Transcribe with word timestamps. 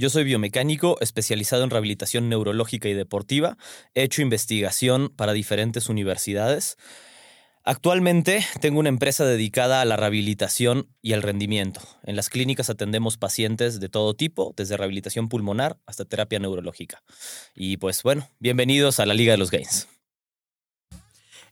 Yo 0.00 0.08
soy 0.08 0.24
biomecánico 0.24 0.96
especializado 1.02 1.62
en 1.62 1.68
rehabilitación 1.68 2.30
neurológica 2.30 2.88
y 2.88 2.94
deportiva. 2.94 3.58
He 3.92 4.02
hecho 4.02 4.22
investigación 4.22 5.10
para 5.14 5.34
diferentes 5.34 5.90
universidades. 5.90 6.78
Actualmente 7.64 8.42
tengo 8.62 8.80
una 8.80 8.88
empresa 8.88 9.26
dedicada 9.26 9.82
a 9.82 9.84
la 9.84 9.98
rehabilitación 9.98 10.88
y 11.02 11.12
al 11.12 11.20
rendimiento. 11.20 11.82
En 12.02 12.16
las 12.16 12.30
clínicas 12.30 12.70
atendemos 12.70 13.18
pacientes 13.18 13.78
de 13.78 13.90
todo 13.90 14.14
tipo, 14.14 14.54
desde 14.56 14.78
rehabilitación 14.78 15.28
pulmonar 15.28 15.78
hasta 15.84 16.06
terapia 16.06 16.38
neurológica. 16.38 17.02
Y 17.54 17.76
pues 17.76 18.02
bueno, 18.02 18.26
bienvenidos 18.38 19.00
a 19.00 19.04
la 19.04 19.12
Liga 19.12 19.32
de 19.32 19.38
los 19.38 19.50
Gains. 19.50 19.86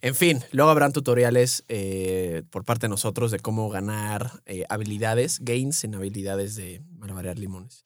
En 0.00 0.14
fin, 0.14 0.42
luego 0.52 0.70
habrán 0.70 0.94
tutoriales 0.94 1.64
eh, 1.68 2.44
por 2.48 2.64
parte 2.64 2.86
de 2.86 2.88
nosotros 2.88 3.30
de 3.30 3.40
cómo 3.40 3.68
ganar 3.68 4.40
eh, 4.46 4.64
habilidades, 4.70 5.40
gains 5.40 5.84
en 5.84 5.96
habilidades 5.96 6.54
de 6.54 6.80
malabarear 6.96 7.38
limones. 7.38 7.84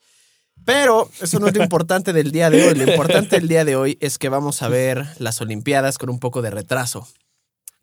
Pero 0.64 1.10
eso 1.20 1.40
no 1.40 1.48
es 1.48 1.54
lo 1.54 1.62
importante 1.64 2.12
del 2.12 2.30
día 2.30 2.50
de 2.50 2.68
hoy. 2.68 2.74
Lo 2.74 2.90
importante 2.90 3.36
del 3.36 3.48
día 3.48 3.64
de 3.64 3.76
hoy 3.76 3.98
es 4.00 4.18
que 4.18 4.28
vamos 4.28 4.62
a 4.62 4.68
ver 4.68 5.06
las 5.18 5.40
Olimpiadas 5.40 5.98
con 5.98 6.10
un 6.10 6.18
poco 6.18 6.42
de 6.42 6.50
retraso. 6.50 7.06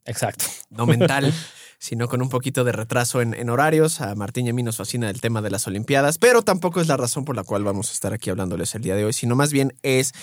Exacto. 0.06 0.46
No 0.70 0.86
mental, 0.86 1.34
sino 1.78 2.08
con 2.08 2.22
un 2.22 2.30
poquito 2.30 2.64
de 2.64 2.72
retraso 2.72 3.22
en, 3.22 3.34
en, 3.34 3.50
horarios. 3.50 4.02
A 4.02 4.16
Martín 4.16 4.48
y 4.48 4.50
a 4.50 4.54
mí 4.54 4.64
nos 4.64 4.78
fascina 4.78 5.10
el 5.10 5.22
tema 5.22 5.42
de 5.42 5.50
las 5.50 5.68
Olimpiadas, 5.68 6.18
pero 6.18 6.42
tampoco 6.42 6.82
es 6.82 6.88
la 6.88 6.98
razón 6.98 7.26
por 7.26 7.36
la 7.36 7.44
cual 7.44 7.64
vamos 7.64 7.90
a 7.90 7.94
estar 7.94 8.14
aquí 8.14 8.30
hablándoles 8.30 8.74
el 8.76 8.82
día 8.82 8.96
de 8.96 9.06
hoy, 9.06 9.14
sino 9.14 9.36
más 9.36 9.54
bien 9.54 9.76
es 9.82 10.14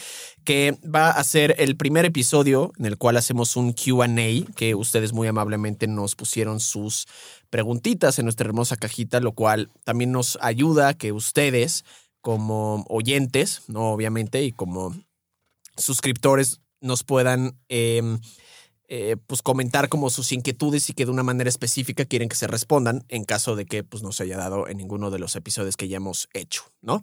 que 0.45 0.79
va 0.83 1.11
a 1.11 1.25
ser 1.25 1.55
el 1.59 1.77
primer 1.77 2.05
episodio 2.05 2.73
en 2.79 2.87
el 2.87 2.99
cual 2.99 3.17
hacemos 3.17 3.57
un 3.57 3.73
QA, 3.73 4.07
que 4.55 4.75
ustedes 4.75 5.13
muy 5.13 5.29
amablemente 5.29 5.87
nos 5.87 6.15
pusieron 6.15 6.61
sus 6.61 7.07
preguntitas 7.51 8.19
en 8.19 8.27
nuestra 8.27 8.47
hermosa 8.47 8.77
cajita, 8.77 9.21
lo 9.21 9.33
cual 9.33 9.71
también 9.85 10.13
nos 10.13 10.39
ayuda 10.41 10.89
a 10.89 10.95
que 10.95 11.13
ustedes, 11.13 11.85
como 12.27 12.85
oyentes, 12.89 13.63
no 13.69 13.93
obviamente, 13.93 14.43
y 14.43 14.51
como 14.51 14.93
suscriptores, 15.77 16.61
nos 16.81 17.05
puedan... 17.05 17.57
Eh, 17.69 18.03
eh, 18.89 19.17
pues 19.27 19.43
comentar 19.43 19.89
como 19.89 20.11
sus 20.11 20.31
inquietudes 20.31 20.89
y 20.91 20.95
que 20.95 21.05
de 21.05 21.11
una 21.11 21.25
manera 21.25 21.49
específica 21.49 22.05
quieren 22.05 22.29
que 22.29 22.37
se 22.37 22.47
respondan 22.47 23.05
en 23.09 23.25
caso 23.25 23.57
de 23.57 23.67
que 23.67 23.83
pues 23.83 24.05
no 24.05 24.13
se 24.13 24.23
haya 24.23 24.37
dado 24.37 24.69
en 24.69 24.77
ninguno 24.77 25.11
de 25.11 25.19
los 25.19 25.35
episodios 25.35 25.77
que 25.77 25.89
ya 25.89 25.97
hemos 25.97 26.29
hecho, 26.35 26.63
¿no? 26.83 27.03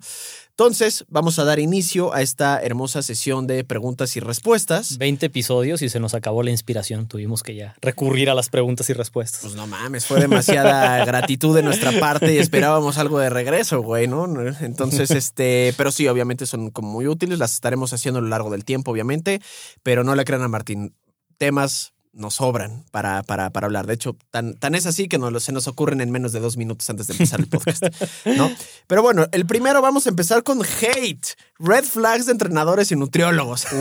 Entonces, 0.52 1.04
vamos 1.10 1.40
a 1.40 1.44
dar 1.44 1.60
inicio 1.60 2.14
a 2.14 2.22
esta 2.22 2.62
hermosa 2.62 3.02
sesión 3.02 3.48
de 3.48 3.66
preguntas 3.66 4.16
y 4.16 4.22
respuestas. 4.22 4.98
20 4.98 5.26
episodios 5.26 5.82
y 5.82 5.90
se 5.90 6.00
nos 6.00 6.14
acabó 6.14 6.42
la 6.42 6.52
inspiración, 6.52 7.08
tuvimos 7.08 7.44
que 7.44 7.56
ya 7.56 7.76
recurrir 7.82 8.30
a 8.30 8.34
las 8.34 8.50
preguntas 8.50 8.90
y 8.90 8.94
respuestas. 8.94 9.42
Pues 9.42 9.56
no 9.56 9.68
mames, 9.68 10.06
fue 10.06 10.22
demasiada 10.22 11.04
gratitud 11.04 11.54
de 11.54 11.64
nuestra 11.64 11.92
parte 12.00 12.34
y 12.34 12.38
esperábamos 12.38 12.98
algo 12.98 13.20
de 13.20 13.30
regreso, 13.30 13.82
güey, 13.82 14.08
¿no? 14.08 14.26
Entonces, 14.62 15.12
este, 15.12 15.74
pero 15.76 15.92
sí, 15.92 16.08
obviamente 16.08 16.46
son 16.46 16.70
como 16.70 16.92
muy 16.92 17.08
útiles, 17.08 17.40
las 17.40 17.54
estaremos 17.54 17.92
haciendo 17.92 18.20
a 18.20 18.22
lo 18.22 18.30
largo 18.30 18.50
del 18.50 18.64
tiempo, 18.64 18.92
obviamente, 18.92 19.42
pero 19.82 20.04
no 20.04 20.16
le 20.16 20.24
crean 20.24 20.44
a 20.44 20.48
Martín 20.48 20.94
temas 21.44 21.94
nos 22.14 22.36
sobran 22.36 22.86
para, 22.92 23.22
para, 23.24 23.50
para 23.50 23.66
hablar. 23.66 23.86
De 23.86 23.96
hecho, 23.96 24.16
tan, 24.32 24.54
tan 24.54 24.76
es 24.76 24.86
así 24.86 25.10
que 25.10 25.18
nos, 25.18 25.44
se 25.44 25.52
nos 25.52 25.68
ocurren 25.68 26.00
en 26.00 26.10
menos 26.10 26.32
de 26.32 26.40
dos 26.40 26.56
minutos 26.56 26.90
antes 26.90 27.08
de 27.08 27.14
empezar 27.16 27.42
el 27.42 27.48
podcast. 27.48 27.84
¿no? 28.24 28.50
Pero 28.88 29.02
bueno, 29.02 29.26
el 29.34 29.46
primero 29.46 29.82
vamos 29.82 30.06
a 30.06 30.10
empezar 30.10 30.44
con 30.44 30.62
hate. 30.62 31.26
Red 31.60 31.84
flags 31.84 32.28
de 32.28 32.32
entrenadores 32.32 32.94
y 32.94 32.96
nutriólogos. 32.96 33.66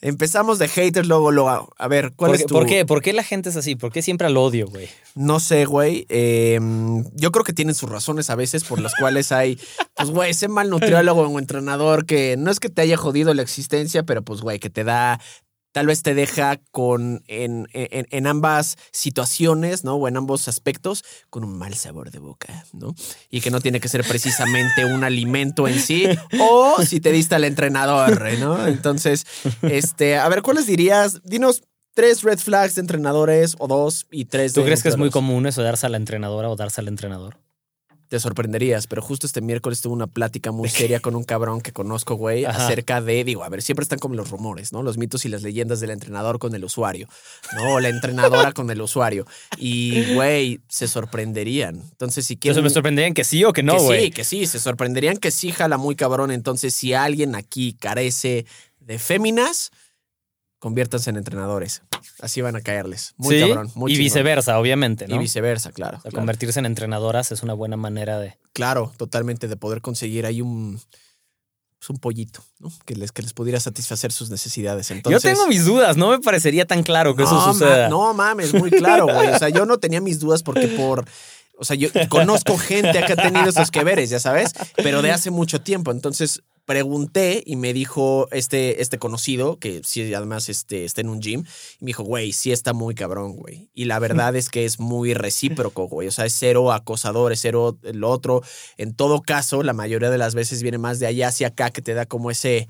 Empezamos 0.00 0.58
de 0.58 0.68
haters, 0.68 1.06
luego, 1.06 1.32
luego. 1.32 1.72
A 1.76 1.88
ver, 1.88 2.12
¿cuál 2.14 2.30
¿Por, 2.30 2.40
es 2.40 2.46
tu...? 2.46 2.54
¿Por 2.54 2.66
qué? 2.66 2.86
¿Por 2.86 3.02
qué 3.02 3.12
la 3.12 3.24
gente 3.24 3.50
es 3.50 3.56
así? 3.56 3.74
¿Por 3.74 3.92
qué 3.92 4.00
siempre 4.00 4.26
al 4.26 4.36
odio, 4.36 4.68
güey? 4.68 4.88
No 5.14 5.40
sé, 5.40 5.64
güey. 5.64 6.06
Eh, 6.08 6.58
yo 7.14 7.32
creo 7.32 7.44
que 7.44 7.52
tienen 7.52 7.74
sus 7.74 7.90
razones 7.90 8.30
a 8.30 8.36
veces 8.36 8.64
por 8.64 8.80
las 8.80 8.94
cuales 8.94 9.32
hay, 9.32 9.58
pues, 9.96 10.10
güey, 10.10 10.30
ese 10.30 10.48
mal 10.48 10.70
nutriólogo 10.70 11.22
o 11.22 11.38
entrenador 11.38 12.06
que 12.06 12.36
no 12.38 12.50
es 12.50 12.60
que 12.60 12.68
te 12.68 12.82
haya 12.82 12.96
jodido 12.96 13.34
la 13.34 13.42
existencia, 13.42 14.04
pero 14.04 14.22
pues, 14.22 14.40
güey, 14.40 14.60
que 14.60 14.70
te 14.70 14.84
da 14.84 15.20
tal 15.78 15.86
vez 15.86 16.02
te 16.02 16.12
deja 16.12 16.60
con 16.72 17.22
en, 17.28 17.68
en, 17.72 18.08
en, 18.10 18.26
ambas 18.26 18.78
situaciones, 18.90 19.84
¿no? 19.84 19.94
O 19.94 20.08
en 20.08 20.16
ambos 20.16 20.48
aspectos, 20.48 21.04
con 21.30 21.44
un 21.44 21.56
mal 21.56 21.74
sabor 21.74 22.10
de 22.10 22.18
boca, 22.18 22.64
¿no? 22.72 22.96
Y 23.30 23.42
que 23.42 23.52
no 23.52 23.60
tiene 23.60 23.78
que 23.78 23.86
ser 23.86 24.02
precisamente 24.02 24.84
un 24.84 25.04
alimento 25.04 25.68
en 25.68 25.78
sí, 25.78 26.06
o 26.40 26.82
si 26.82 26.98
te 26.98 27.12
diste 27.12 27.36
al 27.36 27.44
entrenador, 27.44 28.20
¿no? 28.40 28.66
Entonces, 28.66 29.24
este, 29.62 30.16
a 30.16 30.28
ver, 30.28 30.42
¿cuáles 30.42 30.66
dirías? 30.66 31.22
Dinos 31.22 31.62
tres 31.94 32.24
red 32.24 32.40
flags 32.40 32.74
de 32.74 32.80
entrenadores 32.80 33.54
o 33.60 33.68
dos 33.68 34.08
y 34.10 34.24
tres 34.24 34.54
¿Tú 34.54 34.62
de 34.62 34.66
crees 34.66 34.82
que 34.82 34.88
es 34.88 34.96
muy 34.96 35.10
común 35.10 35.46
eso, 35.46 35.62
darse 35.62 35.86
a 35.86 35.90
la 35.90 35.96
entrenadora 35.96 36.50
o 36.50 36.56
darse 36.56 36.80
al 36.80 36.88
entrenador? 36.88 37.38
Te 38.08 38.18
sorprenderías, 38.18 38.86
pero 38.86 39.02
justo 39.02 39.26
este 39.26 39.42
miércoles 39.42 39.82
tuve 39.82 39.92
una 39.92 40.06
plática 40.06 40.50
muy 40.50 40.70
seria 40.70 40.98
con 41.00 41.14
un 41.14 41.24
cabrón 41.24 41.60
que 41.60 41.72
conozco, 41.72 42.14
güey, 42.14 42.46
Ajá. 42.46 42.64
acerca 42.64 43.02
de, 43.02 43.22
digo, 43.22 43.44
a 43.44 43.50
ver, 43.50 43.60
siempre 43.60 43.82
están 43.82 43.98
como 43.98 44.14
los 44.14 44.30
rumores, 44.30 44.72
¿no? 44.72 44.82
Los 44.82 44.96
mitos 44.96 45.26
y 45.26 45.28
las 45.28 45.42
leyendas 45.42 45.80
del 45.80 45.90
entrenador 45.90 46.38
con 46.38 46.54
el 46.54 46.64
usuario, 46.64 47.06
¿no? 47.54 47.80
La 47.80 47.90
entrenadora 47.90 48.52
con 48.52 48.70
el 48.70 48.80
usuario. 48.80 49.26
Y, 49.58 50.14
güey, 50.14 50.60
se 50.68 50.88
sorprenderían. 50.88 51.76
Entonces, 51.76 52.24
si 52.24 52.34
Entonces 52.34 52.54
quieren... 52.54 52.64
me 52.64 52.70
sorprenderían 52.70 53.12
que 53.12 53.24
sí 53.24 53.44
o 53.44 53.52
que 53.52 53.62
no, 53.62 53.76
que 53.76 53.82
güey. 53.82 54.04
sí, 54.06 54.10
que 54.10 54.24
sí, 54.24 54.46
se 54.46 54.58
sorprenderían 54.58 55.18
que 55.18 55.30
sí 55.30 55.52
jala 55.52 55.76
muy 55.76 55.94
cabrón. 55.94 56.30
Entonces, 56.30 56.74
si 56.74 56.94
alguien 56.94 57.34
aquí 57.34 57.74
carece 57.74 58.46
de 58.80 58.98
féminas, 58.98 59.70
conviértanse 60.58 61.10
en 61.10 61.16
entrenadores. 61.16 61.82
Así 62.20 62.40
van 62.40 62.56
a 62.56 62.60
caerles. 62.60 63.14
Muy 63.16 63.36
Sí, 63.40 63.46
cabrón. 63.48 63.70
Muy 63.74 63.92
y 63.92 63.94
chingón. 63.94 64.04
viceversa, 64.04 64.58
obviamente, 64.58 65.06
¿no? 65.08 65.14
Y 65.14 65.18
viceversa, 65.18 65.72
claro. 65.72 65.98
O 65.98 66.00
sea, 66.00 66.10
claro. 66.10 66.20
Convertirse 66.22 66.58
en 66.58 66.66
entrenadoras 66.66 67.30
es 67.32 67.42
una 67.42 67.54
buena 67.54 67.76
manera 67.76 68.18
de... 68.18 68.36
Claro, 68.52 68.92
totalmente, 68.96 69.46
de 69.48 69.56
poder 69.56 69.80
conseguir 69.80 70.26
ahí 70.26 70.40
un, 70.42 70.80
pues, 71.78 71.90
un 71.90 71.98
pollito, 71.98 72.42
¿no? 72.58 72.70
Que 72.86 72.96
les, 72.96 73.12
que 73.12 73.22
les 73.22 73.32
pudiera 73.34 73.60
satisfacer 73.60 74.10
sus 74.10 74.30
necesidades. 74.30 74.90
Entonces, 74.90 75.22
Yo 75.22 75.28
tengo 75.30 75.46
mis 75.46 75.64
dudas, 75.64 75.96
no 75.96 76.10
me 76.10 76.18
parecería 76.18 76.66
tan 76.66 76.82
claro 76.82 77.14
que 77.14 77.22
eso 77.22 77.34
no, 77.34 77.52
suceda. 77.52 77.84
ma- 77.84 77.88
no 77.88 78.14
mames, 78.14 78.52
muy 78.54 78.70
claro, 78.70 79.04
güey. 79.06 79.28
O 79.28 79.38
sea, 79.38 79.48
yo 79.50 79.64
no 79.64 79.78
tenía 79.78 80.00
mis 80.00 80.18
dudas 80.18 80.42
porque 80.42 80.66
por. 80.68 81.04
O 81.58 81.64
sea, 81.64 81.76
yo 81.76 81.88
conozco 82.08 82.56
gente 82.56 83.02
que 83.04 83.12
ha 83.12 83.16
tenido 83.16 83.48
esos 83.48 83.70
que 83.70 83.84
veres, 83.84 84.10
ya 84.10 84.20
sabes, 84.20 84.52
pero 84.76 85.02
de 85.02 85.10
hace 85.10 85.30
mucho 85.30 85.60
tiempo. 85.60 85.90
Entonces 85.90 86.42
pregunté 86.68 87.42
y 87.46 87.56
me 87.56 87.72
dijo 87.72 88.28
este, 88.30 88.82
este 88.82 88.98
conocido, 88.98 89.58
que 89.58 89.80
sí, 89.84 90.12
además 90.12 90.50
este, 90.50 90.84
está 90.84 91.00
en 91.00 91.08
un 91.08 91.20
gym, 91.20 91.44
y 91.80 91.84
me 91.84 91.88
dijo, 91.88 92.02
güey, 92.02 92.32
sí 92.32 92.52
está 92.52 92.74
muy 92.74 92.94
cabrón, 92.94 93.36
güey. 93.36 93.70
Y 93.72 93.86
la 93.86 93.98
verdad 93.98 94.36
es 94.36 94.50
que 94.50 94.66
es 94.66 94.78
muy 94.78 95.14
recíproco, 95.14 95.88
güey. 95.88 96.08
O 96.08 96.12
sea, 96.12 96.26
es 96.26 96.34
cero 96.38 96.70
acosador, 96.70 97.32
es 97.32 97.40
cero 97.40 97.78
el 97.82 98.04
otro. 98.04 98.42
En 98.76 98.94
todo 98.94 99.22
caso, 99.22 99.62
la 99.62 99.72
mayoría 99.72 100.10
de 100.10 100.18
las 100.18 100.34
veces 100.34 100.62
viene 100.62 100.76
más 100.76 100.98
de 100.98 101.06
allá 101.06 101.28
hacia 101.28 101.48
acá 101.48 101.70
que 101.70 101.80
te 101.80 101.94
da 101.94 102.04
como 102.04 102.30
ese 102.30 102.68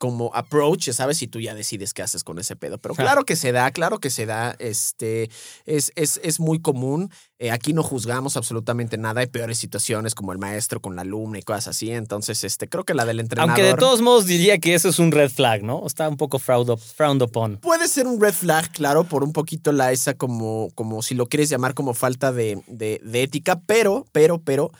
como 0.00 0.30
approach, 0.34 0.86
ya 0.86 0.94
¿sabes? 0.94 1.20
Y 1.20 1.28
tú 1.28 1.40
ya 1.40 1.54
decides 1.54 1.92
qué 1.92 2.00
haces 2.00 2.24
con 2.24 2.38
ese 2.38 2.56
pedo. 2.56 2.78
Pero 2.78 2.94
claro 2.94 3.24
que 3.26 3.36
se 3.36 3.52
da, 3.52 3.70
claro 3.70 3.98
que 3.98 4.08
se 4.08 4.24
da. 4.24 4.56
Este, 4.58 5.28
es, 5.66 5.92
es, 5.94 6.18
es 6.24 6.40
muy 6.40 6.58
común. 6.62 7.10
Eh, 7.38 7.50
aquí 7.50 7.74
no 7.74 7.82
juzgamos 7.82 8.38
absolutamente 8.38 8.96
nada. 8.96 9.20
Hay 9.20 9.26
peores 9.26 9.58
situaciones 9.58 10.14
como 10.14 10.32
el 10.32 10.38
maestro 10.38 10.80
con 10.80 10.96
la 10.96 11.02
alumna 11.02 11.38
y 11.38 11.42
cosas 11.42 11.68
así. 11.68 11.90
Entonces, 11.90 12.44
este, 12.44 12.66
creo 12.66 12.84
que 12.84 12.94
la 12.94 13.04
del 13.04 13.20
entrenador... 13.20 13.50
Aunque 13.50 13.62
de 13.62 13.74
todos 13.74 14.00
modos 14.00 14.24
diría 14.24 14.56
que 14.56 14.74
eso 14.74 14.88
es 14.88 14.98
un 14.98 15.12
red 15.12 15.30
flag, 15.30 15.62
¿no? 15.62 15.86
Está 15.86 16.08
un 16.08 16.16
poco 16.16 16.38
frowned, 16.38 16.70
up- 16.70 16.80
frowned 16.80 17.20
upon. 17.20 17.58
Puede 17.58 17.86
ser 17.86 18.06
un 18.06 18.18
red 18.18 18.32
flag, 18.32 18.72
claro, 18.72 19.04
por 19.04 19.22
un 19.22 19.34
poquito 19.34 19.70
la 19.70 19.92
esa 19.92 20.14
como, 20.14 20.70
como 20.74 21.02
si 21.02 21.14
lo 21.14 21.26
quieres 21.26 21.50
llamar 21.50 21.74
como 21.74 21.92
falta 21.92 22.32
de, 22.32 22.62
de, 22.68 23.02
de 23.04 23.22
ética, 23.22 23.60
pero, 23.66 24.06
pero, 24.12 24.40
pero, 24.42 24.70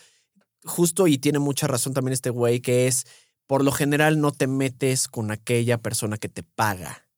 justo 0.64 1.06
y 1.06 1.18
tiene 1.18 1.38
mucha 1.40 1.66
razón 1.66 1.92
también 1.92 2.14
este 2.14 2.30
güey, 2.30 2.60
que 2.60 2.86
es, 2.86 3.04
por 3.50 3.64
lo 3.64 3.72
general 3.72 4.20
no 4.20 4.30
te 4.30 4.46
metes 4.46 5.08
con 5.08 5.32
aquella 5.32 5.76
persona 5.76 6.18
que 6.18 6.28
te 6.28 6.44
paga. 6.44 7.08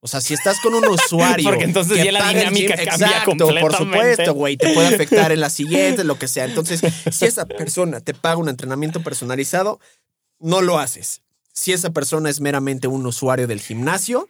O 0.00 0.08
sea, 0.08 0.20
si 0.20 0.34
estás 0.34 0.58
con 0.58 0.74
un 0.74 0.84
usuario. 0.88 1.48
Porque 1.48 1.62
entonces 1.62 1.98
que 1.98 2.06
ya 2.06 2.10
la 2.10 2.28
dinámica 2.30 2.74
gym, 2.74 2.84
cambia 2.84 3.06
exacto, 3.06 3.36
Por 3.36 3.60
completamente. 3.60 3.76
supuesto, 3.76 4.34
güey. 4.34 4.56
Te 4.56 4.74
puede 4.74 4.88
afectar 4.88 5.30
en 5.30 5.38
la 5.38 5.50
siguiente, 5.50 6.02
lo 6.02 6.18
que 6.18 6.26
sea. 6.26 6.46
Entonces, 6.46 6.80
si 7.12 7.26
esa 7.26 7.46
persona 7.46 8.00
te 8.00 8.12
paga 8.12 8.38
un 8.38 8.48
entrenamiento 8.48 9.04
personalizado, 9.04 9.78
no 10.40 10.62
lo 10.62 10.80
haces. 10.80 11.22
Si 11.52 11.72
esa 11.72 11.90
persona 11.90 12.28
es 12.28 12.40
meramente 12.40 12.88
un 12.88 13.06
usuario 13.06 13.46
del 13.46 13.60
gimnasio, 13.60 14.28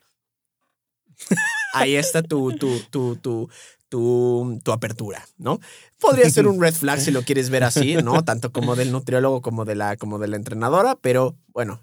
ahí 1.73 1.97
está 1.97 2.23
tu, 2.23 2.59
tu, 2.59 2.79
tu, 2.91 3.17
tu, 3.17 3.49
tu, 3.89 4.61
tu 4.63 4.73
apertura, 4.73 5.27
¿no? 5.37 5.61
Podría 5.99 6.31
ser 6.31 6.47
un 6.47 6.61
red 6.61 6.75
flag 6.75 7.01
si 7.01 7.11
lo 7.11 7.23
quieres 7.23 7.51
ver 7.51 7.65
así, 7.65 7.97
¿no? 7.97 8.23
Tanto 8.25 8.53
como 8.53 8.77
del 8.77 8.93
nutriólogo 8.93 9.43
como 9.43 9.65
de 9.65 9.75
la, 9.75 9.97
como 9.97 10.19
de 10.19 10.29
la 10.29 10.37
entrenadora, 10.37 10.97
pero 11.01 11.37
bueno, 11.49 11.81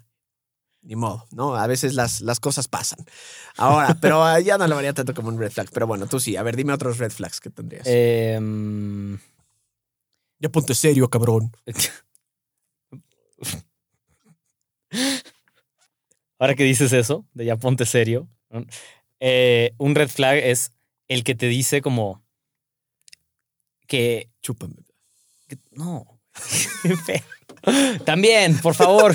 ni 0.86 0.96
modo, 0.96 1.26
¿no? 1.32 1.56
A 1.56 1.66
veces 1.66 1.94
las, 1.94 2.20
las 2.20 2.38
cosas 2.40 2.68
pasan. 2.68 3.04
Ahora, 3.56 3.94
pero 4.00 4.24
ah, 4.24 4.40
ya 4.40 4.56
no 4.56 4.66
lo 4.68 4.76
vería 4.76 4.92
tanto 4.92 5.14
como 5.14 5.28
un 5.28 5.38
red 5.38 5.50
flag. 5.50 5.68
Pero 5.72 5.86
bueno, 5.86 6.06
tú 6.06 6.20
sí. 6.20 6.36
A 6.36 6.42
ver, 6.42 6.56
dime 6.56 6.72
otros 6.72 6.98
red 6.98 7.10
flags 7.10 7.40
que 7.40 7.50
tendrías. 7.50 7.86
Em, 7.86 9.18
ya 10.38 10.48
ponte 10.48 10.74
serio, 10.74 11.10
cabrón. 11.10 11.52
Ahora 16.38 16.54
que 16.54 16.64
dices 16.64 16.92
eso, 16.92 17.24
de 17.34 17.46
ya 17.46 17.56
ponte 17.56 17.86
serio. 17.86 18.28
Eh, 19.20 19.72
un 19.78 19.94
red 19.94 20.08
flag 20.08 20.38
es 20.38 20.72
el 21.08 21.24
que 21.24 21.34
te 21.34 21.46
dice 21.46 21.82
como 21.82 22.22
que, 23.86 24.30
Chúpame. 24.42 24.74
que- 25.48 25.58
no. 25.72 26.20
También, 28.04 28.58
por 28.58 28.74
favor. 28.74 29.14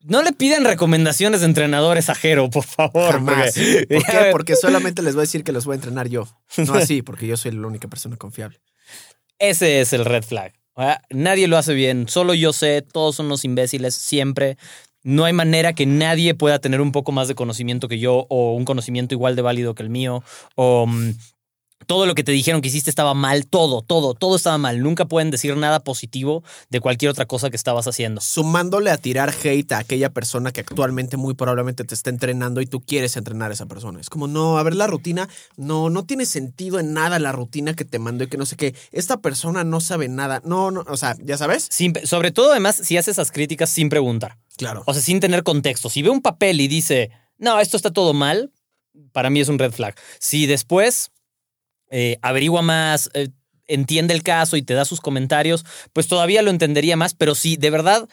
No 0.00 0.22
le 0.22 0.32
pidan 0.32 0.64
recomendaciones 0.64 1.40
de 1.40 1.46
entrenadores 1.46 2.08
a 2.08 2.14
Jero, 2.14 2.48
por 2.50 2.64
favor. 2.64 3.12
Jamás. 3.12 3.54
porque- 3.54 3.86
¿Por 3.90 4.04
qué? 4.06 4.28
Porque 4.32 4.56
solamente 4.56 5.02
les 5.02 5.14
voy 5.14 5.22
a 5.22 5.24
decir 5.24 5.44
que 5.44 5.52
los 5.52 5.64
voy 5.64 5.74
a 5.74 5.76
entrenar 5.76 6.08
yo. 6.08 6.26
No 6.56 6.74
así, 6.74 7.02
porque 7.02 7.26
yo 7.26 7.36
soy 7.36 7.52
la 7.52 7.66
única 7.66 7.88
persona 7.88 8.16
confiable. 8.16 8.60
Ese 9.38 9.80
es 9.80 9.92
el 9.92 10.04
red 10.04 10.22
flag. 10.24 10.54
¿verdad? 10.76 11.02
Nadie 11.10 11.48
lo 11.48 11.56
hace 11.58 11.74
bien. 11.74 12.08
Solo 12.08 12.34
yo 12.34 12.52
sé, 12.52 12.82
todos 12.82 13.16
son 13.16 13.26
unos 13.26 13.44
imbéciles, 13.44 13.94
siempre. 13.94 14.56
No 15.08 15.24
hay 15.24 15.32
manera 15.32 15.72
que 15.72 15.86
nadie 15.86 16.34
pueda 16.34 16.58
tener 16.58 16.82
un 16.82 16.92
poco 16.92 17.12
más 17.12 17.28
de 17.28 17.34
conocimiento 17.34 17.88
que 17.88 17.98
yo 17.98 18.26
o 18.28 18.52
un 18.52 18.66
conocimiento 18.66 19.14
igual 19.14 19.36
de 19.36 19.40
válido 19.40 19.74
que 19.74 19.82
el 19.82 19.88
mío. 19.88 20.22
O 20.54 20.86
mm, 20.86 21.14
todo 21.86 22.06
lo 22.06 22.14
que 22.14 22.24
te 22.24 22.32
dijeron 22.32 22.60
que 22.60 22.68
hiciste 22.68 22.90
estaba 22.90 23.14
mal. 23.14 23.46
Todo, 23.46 23.82
todo, 23.82 24.14
todo 24.14 24.36
estaba 24.36 24.58
mal. 24.58 24.82
Nunca 24.82 25.06
pueden 25.06 25.30
decir 25.30 25.56
nada 25.56 25.80
positivo 25.80 26.42
de 26.70 26.80
cualquier 26.80 27.10
otra 27.10 27.26
cosa 27.26 27.50
que 27.50 27.56
estabas 27.56 27.86
haciendo. 27.86 28.20
Sumándole 28.20 28.90
a 28.90 28.98
tirar 28.98 29.32
hate 29.42 29.72
a 29.72 29.78
aquella 29.78 30.10
persona 30.10 30.52
que 30.52 30.60
actualmente 30.60 31.16
muy 31.16 31.34
probablemente 31.34 31.84
te 31.84 31.94
está 31.94 32.10
entrenando 32.10 32.60
y 32.60 32.66
tú 32.66 32.80
quieres 32.80 33.16
entrenar 33.16 33.50
a 33.50 33.54
esa 33.54 33.66
persona. 33.66 34.00
Es 34.00 34.10
como, 34.10 34.26
no, 34.26 34.58
a 34.58 34.62
ver, 34.62 34.74
la 34.74 34.86
rutina, 34.86 35.28
no, 35.56 35.88
no 35.90 36.04
tiene 36.04 36.26
sentido 36.26 36.78
en 36.80 36.92
nada 36.92 37.18
la 37.18 37.32
rutina 37.32 37.74
que 37.74 37.84
te 37.84 37.98
mandó 37.98 38.24
y 38.24 38.28
que 38.28 38.36
no 38.38 38.46
sé 38.46 38.56
qué. 38.56 38.74
Esta 38.92 39.18
persona 39.18 39.64
no 39.64 39.80
sabe 39.80 40.08
nada. 40.08 40.42
No, 40.44 40.70
no, 40.70 40.84
o 40.88 40.96
sea, 40.96 41.16
¿ya 41.22 41.38
sabes? 41.38 41.68
Sin- 41.70 41.94
sobre 42.04 42.32
todo, 42.32 42.50
además, 42.50 42.76
si 42.76 42.96
haces 42.96 43.12
esas 43.12 43.30
críticas 43.32 43.70
sin 43.70 43.88
preguntar. 43.88 44.36
Claro. 44.56 44.82
O 44.86 44.92
sea, 44.92 45.02
sin 45.02 45.20
tener 45.20 45.42
contexto. 45.44 45.88
Si 45.88 46.02
ve 46.02 46.10
un 46.10 46.20
papel 46.20 46.60
y 46.60 46.68
dice, 46.68 47.10
no, 47.38 47.60
esto 47.60 47.76
está 47.76 47.92
todo 47.92 48.12
mal, 48.12 48.52
para 49.12 49.30
mí 49.30 49.40
es 49.40 49.48
un 49.48 49.58
red 49.58 49.72
flag. 49.72 49.94
Si 50.18 50.46
después 50.46 51.10
eh, 51.90 52.18
averigua 52.22 52.62
más, 52.62 53.10
eh, 53.14 53.28
entiende 53.66 54.14
el 54.14 54.22
caso 54.22 54.56
y 54.56 54.62
te 54.62 54.74
da 54.74 54.84
sus 54.84 55.00
comentarios, 55.00 55.64
pues 55.92 56.08
todavía 56.08 56.42
lo 56.42 56.50
entendería 56.50 56.96
más. 56.96 57.14
Pero 57.14 57.34
si 57.34 57.56
de 57.56 57.70
verdad 57.70 58.08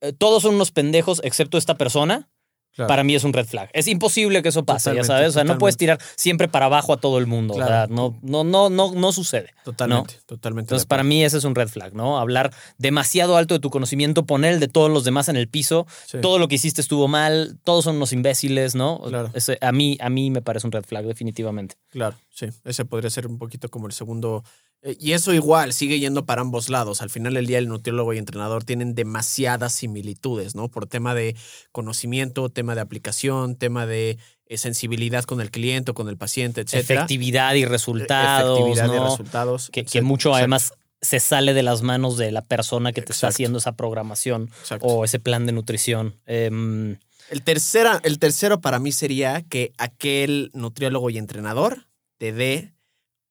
eh, 0.00 0.12
todos 0.12 0.42
son 0.42 0.54
unos 0.56 0.70
pendejos 0.70 1.20
excepto 1.24 1.58
esta 1.58 1.76
persona, 1.76 2.28
Claro. 2.78 2.86
para 2.88 3.02
mí 3.02 3.16
es 3.16 3.24
un 3.24 3.32
red 3.32 3.44
flag. 3.44 3.68
Es 3.72 3.88
imposible 3.88 4.40
que 4.40 4.50
eso 4.50 4.64
pase, 4.64 4.94
ya 4.94 5.02
sabes. 5.02 5.30
O 5.30 5.32
sea, 5.32 5.42
no 5.42 5.58
puedes 5.58 5.76
tirar 5.76 5.98
siempre 6.14 6.46
para 6.46 6.66
abajo 6.66 6.92
a 6.92 6.96
todo 6.98 7.18
el 7.18 7.26
mundo. 7.26 7.54
Claro. 7.54 7.72
O 7.72 7.76
sea, 7.76 7.86
no, 7.88 8.16
no, 8.22 8.44
no, 8.44 8.70
no, 8.70 8.92
no 8.94 9.10
sucede. 9.12 9.52
Totalmente, 9.64 10.14
totalmente. 10.26 10.66
Entonces, 10.68 10.86
para 10.86 11.02
mí 11.02 11.24
ese 11.24 11.38
es 11.38 11.44
un 11.44 11.56
red 11.56 11.66
flag, 11.66 11.92
¿no? 11.94 12.20
Hablar 12.20 12.52
demasiado 12.78 13.36
alto 13.36 13.54
de 13.54 13.58
tu 13.60 13.70
conocimiento, 13.70 14.26
poner 14.26 14.52
el 14.54 14.60
de 14.60 14.68
todos 14.68 14.90
los 14.92 15.02
demás 15.02 15.28
en 15.28 15.34
el 15.34 15.48
piso, 15.48 15.86
Sí. 16.06 16.18
todo 16.22 16.38
lo 16.38 16.46
que 16.46 16.54
hiciste 16.54 16.80
estuvo 16.80 17.08
mal, 17.08 17.58
todos 17.64 17.82
son 17.82 17.96
unos 17.96 18.12
imbéciles, 18.12 18.76
¿no? 18.76 19.00
Claro. 19.08 19.30
Ese- 19.34 19.58
a, 19.60 19.72
mí, 19.72 19.98
a 20.00 20.08
mí 20.08 20.30
me 20.30 20.40
parece 20.40 20.66
un 20.68 20.72
red 20.72 20.84
flag, 20.84 21.04
definitivamente. 21.04 21.74
Claro, 21.90 22.16
sí. 22.30 22.46
Ese 22.64 22.84
podría 22.84 23.10
ser 23.10 23.26
un 23.26 23.38
poquito 23.38 23.68
como 23.70 23.88
el 23.88 23.92
segundo. 23.92 24.44
Eh, 24.82 24.96
y 25.00 25.12
eso 25.12 25.32
igual 25.32 25.72
sigue 25.72 25.98
yendo 25.98 26.24
para 26.24 26.42
ambos 26.42 26.68
lados. 26.68 27.02
Al 27.02 27.10
final 27.10 27.34
del 27.34 27.46
día, 27.46 27.58
el 27.58 27.68
nutriólogo 27.68 28.12
y 28.12 28.18
entrenador 28.18 28.64
tienen 28.64 28.94
demasiadas 28.94 29.72
similitudes, 29.72 30.54
¿no? 30.54 30.68
Por 30.68 30.86
tema 30.86 31.14
de 31.14 31.34
conocimiento, 31.72 32.48
tema 32.48 32.74
de 32.74 32.80
aplicación, 32.80 33.56
tema 33.56 33.86
de 33.86 34.18
eh, 34.46 34.56
sensibilidad 34.56 35.24
con 35.24 35.40
el 35.40 35.50
cliente, 35.50 35.90
o 35.90 35.94
con 35.94 36.08
el 36.08 36.16
paciente, 36.16 36.60
etcétera. 36.60 37.02
Efectividad 37.02 37.54
y 37.54 37.64
resultados, 37.64 38.58
Efectividad 38.58 38.86
¿no? 38.86 39.10
resultados. 39.10 39.70
que, 39.70 39.82
mucho 40.02 40.30
Exacto, 40.30 40.36
además 40.36 40.72
se 41.00 41.20
sale 41.20 41.54
de 41.54 41.62
las 41.62 41.82
manos 41.82 42.16
de 42.16 42.32
la 42.32 42.42
persona 42.42 42.92
que 42.92 43.02
te 43.02 43.12
está 43.12 43.28
haciendo 43.28 43.58
esa 43.58 43.76
programación 43.76 44.50
exacto. 44.60 44.86
o 44.86 45.04
ese 45.04 45.18
plan 45.18 45.46
de 45.46 45.52
nutrición. 45.52 46.16
Em, 46.26 46.98
El, 47.30 47.42
tercera, 47.42 48.00
el 48.04 48.18
tercero 48.18 48.60
para 48.60 48.78
mí 48.78 48.90
sería 48.92 49.42
que 49.42 49.72
aquel 49.78 50.50
nutriólogo 50.54 51.10
y 51.10 51.18
entrenador 51.18 51.86
te 52.16 52.32
dé 52.32 52.72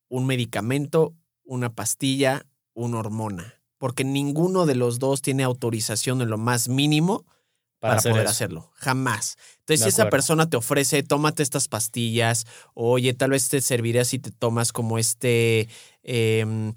un 0.09 0.25
medicamento, 0.25 1.13
una 1.47 1.73
pastilla, 1.73 2.45
una 2.73 2.99
hormona. 2.99 3.55
Porque 3.79 4.03
ninguno 4.03 4.65
de 4.65 4.75
los 4.75 4.99
dos 4.99 5.21
tiene 5.21 5.43
autorización 5.43 6.21
en 6.21 6.29
lo 6.29 6.37
más 6.37 6.67
mínimo 6.67 7.25
para, 7.79 7.91
para, 7.91 7.99
hacer 7.99 8.11
poder 8.11 8.25
eso. 8.25 8.31
hacerlo. 8.31 8.71
Jamás. 8.75 9.37
Entonces, 9.59 9.79
De 9.79 9.85
si 9.85 9.89
esa 9.89 10.09
persona 10.09 10.49
te 10.49 10.57
ofrece, 10.57 11.03
tómate 11.03 11.43
estas 11.43 11.67
pastillas, 11.67 12.45
oye, 12.73 13.13
tal 13.13 13.31
vez 13.31 13.49
te 13.49 13.61
serviría 13.61 14.03
si 14.05 14.19
te 14.19 14.31
tomas 14.31 14.71
como 14.71 14.97
este. 14.97 15.67
eh, 16.03 16.73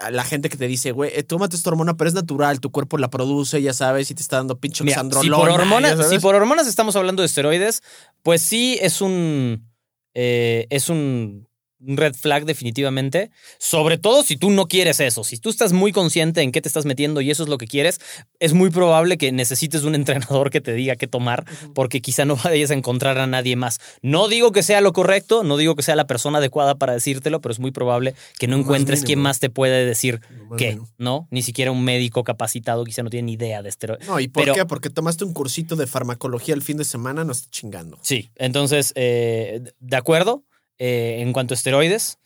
a 0.00 0.10
la 0.10 0.24
gente 0.24 0.48
que 0.48 0.56
te 0.56 0.66
dice, 0.66 0.92
güey, 0.92 1.10
eh, 1.14 1.22
tómate 1.22 1.56
esta 1.56 1.70
hormona, 1.70 1.96
pero 1.96 2.08
es 2.08 2.14
natural, 2.14 2.60
tu 2.60 2.70
cuerpo 2.70 2.98
la 2.98 3.10
produce, 3.10 3.60
ya 3.62 3.72
sabes, 3.72 4.10
y 4.10 4.14
te 4.14 4.22
está 4.22 4.36
dando 4.36 4.58
pinche 4.58 4.84
Mira, 4.84 5.02
si 5.20 5.30
por, 5.30 5.48
hormonas, 5.48 6.08
si 6.08 6.18
por 6.18 6.34
hormonas 6.34 6.66
estamos 6.66 6.96
hablando 6.96 7.22
de 7.22 7.26
esteroides, 7.26 7.82
pues 8.22 8.42
sí 8.42 8.78
es 8.80 9.00
un. 9.00 9.68
eh, 10.14 10.66
es 10.70 10.88
un 10.88 11.48
un 11.86 11.96
red 11.96 12.14
flag 12.14 12.44
definitivamente. 12.44 13.30
Sobre 13.58 13.98
todo 13.98 14.22
si 14.22 14.36
tú 14.36 14.50
no 14.50 14.66
quieres 14.66 15.00
eso. 15.00 15.24
Si 15.24 15.38
tú 15.38 15.48
estás 15.50 15.72
muy 15.72 15.92
consciente 15.92 16.42
en 16.42 16.52
qué 16.52 16.60
te 16.60 16.68
estás 16.68 16.84
metiendo 16.86 17.20
y 17.20 17.30
eso 17.30 17.42
es 17.42 17.48
lo 17.48 17.58
que 17.58 17.66
quieres, 17.66 18.00
es 18.38 18.52
muy 18.52 18.70
probable 18.70 19.18
que 19.18 19.32
necesites 19.32 19.84
un 19.84 19.94
entrenador 20.00 20.50
que 20.50 20.60
te 20.60 20.72
diga 20.74 20.96
qué 20.96 21.06
tomar, 21.06 21.44
porque 21.74 22.00
quizá 22.00 22.24
no 22.24 22.36
vayas 22.36 22.70
a 22.70 22.74
encontrar 22.74 23.18
a 23.18 23.26
nadie 23.26 23.56
más. 23.56 23.78
No 24.02 24.28
digo 24.28 24.52
que 24.52 24.62
sea 24.62 24.80
lo 24.80 24.92
correcto, 24.92 25.42
no 25.44 25.56
digo 25.56 25.74
que 25.76 25.82
sea 25.82 25.96
la 25.96 26.06
persona 26.06 26.38
adecuada 26.38 26.74
para 26.76 26.92
decírtelo, 26.92 27.40
pero 27.40 27.52
es 27.52 27.58
muy 27.60 27.70
probable 27.70 28.14
que 28.38 28.46
no 28.46 28.56
encuentres 28.56 29.00
quién 29.00 29.18
mínimo. 29.18 29.28
más 29.28 29.40
te 29.40 29.50
puede 29.50 29.84
decir 29.84 30.20
qué. 30.58 30.78
¿no? 30.98 31.28
Ni 31.30 31.42
siquiera 31.42 31.70
un 31.72 31.82
médico 31.84 32.24
capacitado 32.24 32.84
quizá 32.84 33.02
no 33.02 33.10
tiene 33.10 33.26
ni 33.26 33.32
idea 33.32 33.62
de 33.62 33.68
esteroides. 33.68 34.06
No, 34.06 34.20
¿y 34.20 34.28
por 34.28 34.42
Pero- 34.44 34.54
qué? 34.54 34.64
Porque 34.66 34.90
tomaste 34.90 35.24
un 35.24 35.32
cursito 35.32 35.76
de 35.76 35.86
farmacología 35.86 36.54
el 36.54 36.62
fin 36.62 36.76
de 36.76 36.84
semana, 36.84 37.24
no 37.24 37.32
estás 37.32 37.50
chingando. 37.50 37.98
Sí, 38.02 38.30
entonces, 38.36 38.92
eh, 38.96 39.62
de 39.80 39.96
acuerdo, 39.96 40.44
eh, 40.80 41.18
en 41.20 41.32
cuanto 41.32 41.54
a 41.54 41.56
esteroides, 41.56 42.18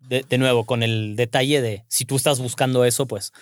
de, 0.00 0.22
de 0.28 0.38
nuevo, 0.38 0.66
con 0.66 0.82
el 0.82 1.16
detalle 1.16 1.62
de 1.62 1.84
si 1.88 2.04
tú 2.04 2.16
estás 2.16 2.40
buscando 2.40 2.84
eso, 2.84 3.06
pues 3.06 3.32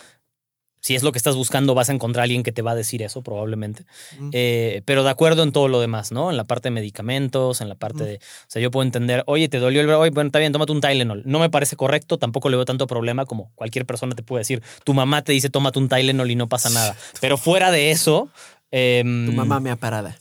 si 0.80 0.94
es 0.94 1.02
lo 1.02 1.10
que 1.10 1.18
estás 1.18 1.34
buscando, 1.34 1.75
vas 1.75 1.90
a 1.90 1.92
encontrar 1.92 2.22
a 2.22 2.25
alguien 2.25 2.44
que 2.44 2.52
te 2.52 2.62
va 2.62 2.70
a 2.70 2.75
decir 2.76 3.02
eso, 3.02 3.20
probablemente. 3.22 3.84
Mm. 4.18 4.30
Eh, 4.32 4.82
pero 4.84 5.02
de 5.02 5.10
acuerdo 5.10 5.42
en 5.42 5.50
todo 5.50 5.66
lo 5.66 5.80
demás, 5.80 6.12
¿no? 6.12 6.30
En 6.30 6.37
la 6.37 6.44
parte 6.44 6.68
de 6.68 6.70
medicamentos, 6.70 7.60
en 7.60 7.68
la 7.68 7.75
parte 7.75 8.04
Mm. 8.04 8.06
de. 8.06 8.14
O 8.16 8.20
sea, 8.46 8.62
yo 8.62 8.70
puedo 8.70 8.84
entender, 8.84 9.25
oye, 9.26 9.48
te 9.48 9.58
dolió 9.58 9.80
el 9.80 9.88
brazo, 9.88 10.02
oye, 10.02 10.10
bueno, 10.12 10.28
está 10.28 10.38
bien, 10.38 10.52
tómate 10.52 10.70
un 10.72 10.80
Tylenol. 10.80 11.22
No 11.26 11.40
me 11.40 11.50
parece 11.50 11.75
correcto, 11.75 12.16
tampoco 12.16 12.48
le 12.48 12.56
veo 12.56 12.64
tanto 12.64 12.87
problema 12.87 13.26
como 13.26 13.50
cualquier 13.56 13.87
persona 13.87 14.14
te 14.14 14.22
puede 14.22 14.42
decir. 14.42 14.62
Tu 14.84 14.94
mamá 14.94 15.22
te 15.22 15.32
dice, 15.32 15.50
tómate 15.50 15.80
un 15.80 15.88
Tylenol 15.88 16.30
y 16.30 16.37
no 16.37 16.48
pasa 16.48 16.70
nada. 16.70 16.96
Pero 17.20 17.37
fuera 17.38 17.72
de 17.72 17.90
eso. 17.90 18.30
em, 18.70 19.26
Tu 19.26 19.32
mamá 19.32 19.58
me 19.58 19.70
ha 19.70 19.76
parada. 19.76 20.16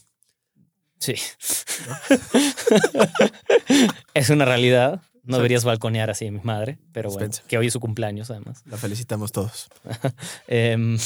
Sí. 0.99 1.13
es 4.17 4.29
una 4.29 4.45
realidad. 4.45 5.01
No 5.23 5.37
deberías 5.37 5.65
balconear 5.65 6.09
así 6.09 6.27
a 6.27 6.31
mi 6.31 6.39
madre, 6.41 6.79
pero 6.93 7.11
bueno, 7.11 7.29
que 7.47 7.57
hoy 7.57 7.67
es 7.67 7.73
su 7.73 7.81
cumpleaños 7.81 8.31
además. 8.31 8.63
La 8.65 8.77
felicitamos 8.77 9.33
todos. 9.33 9.67
Em, 10.47 10.97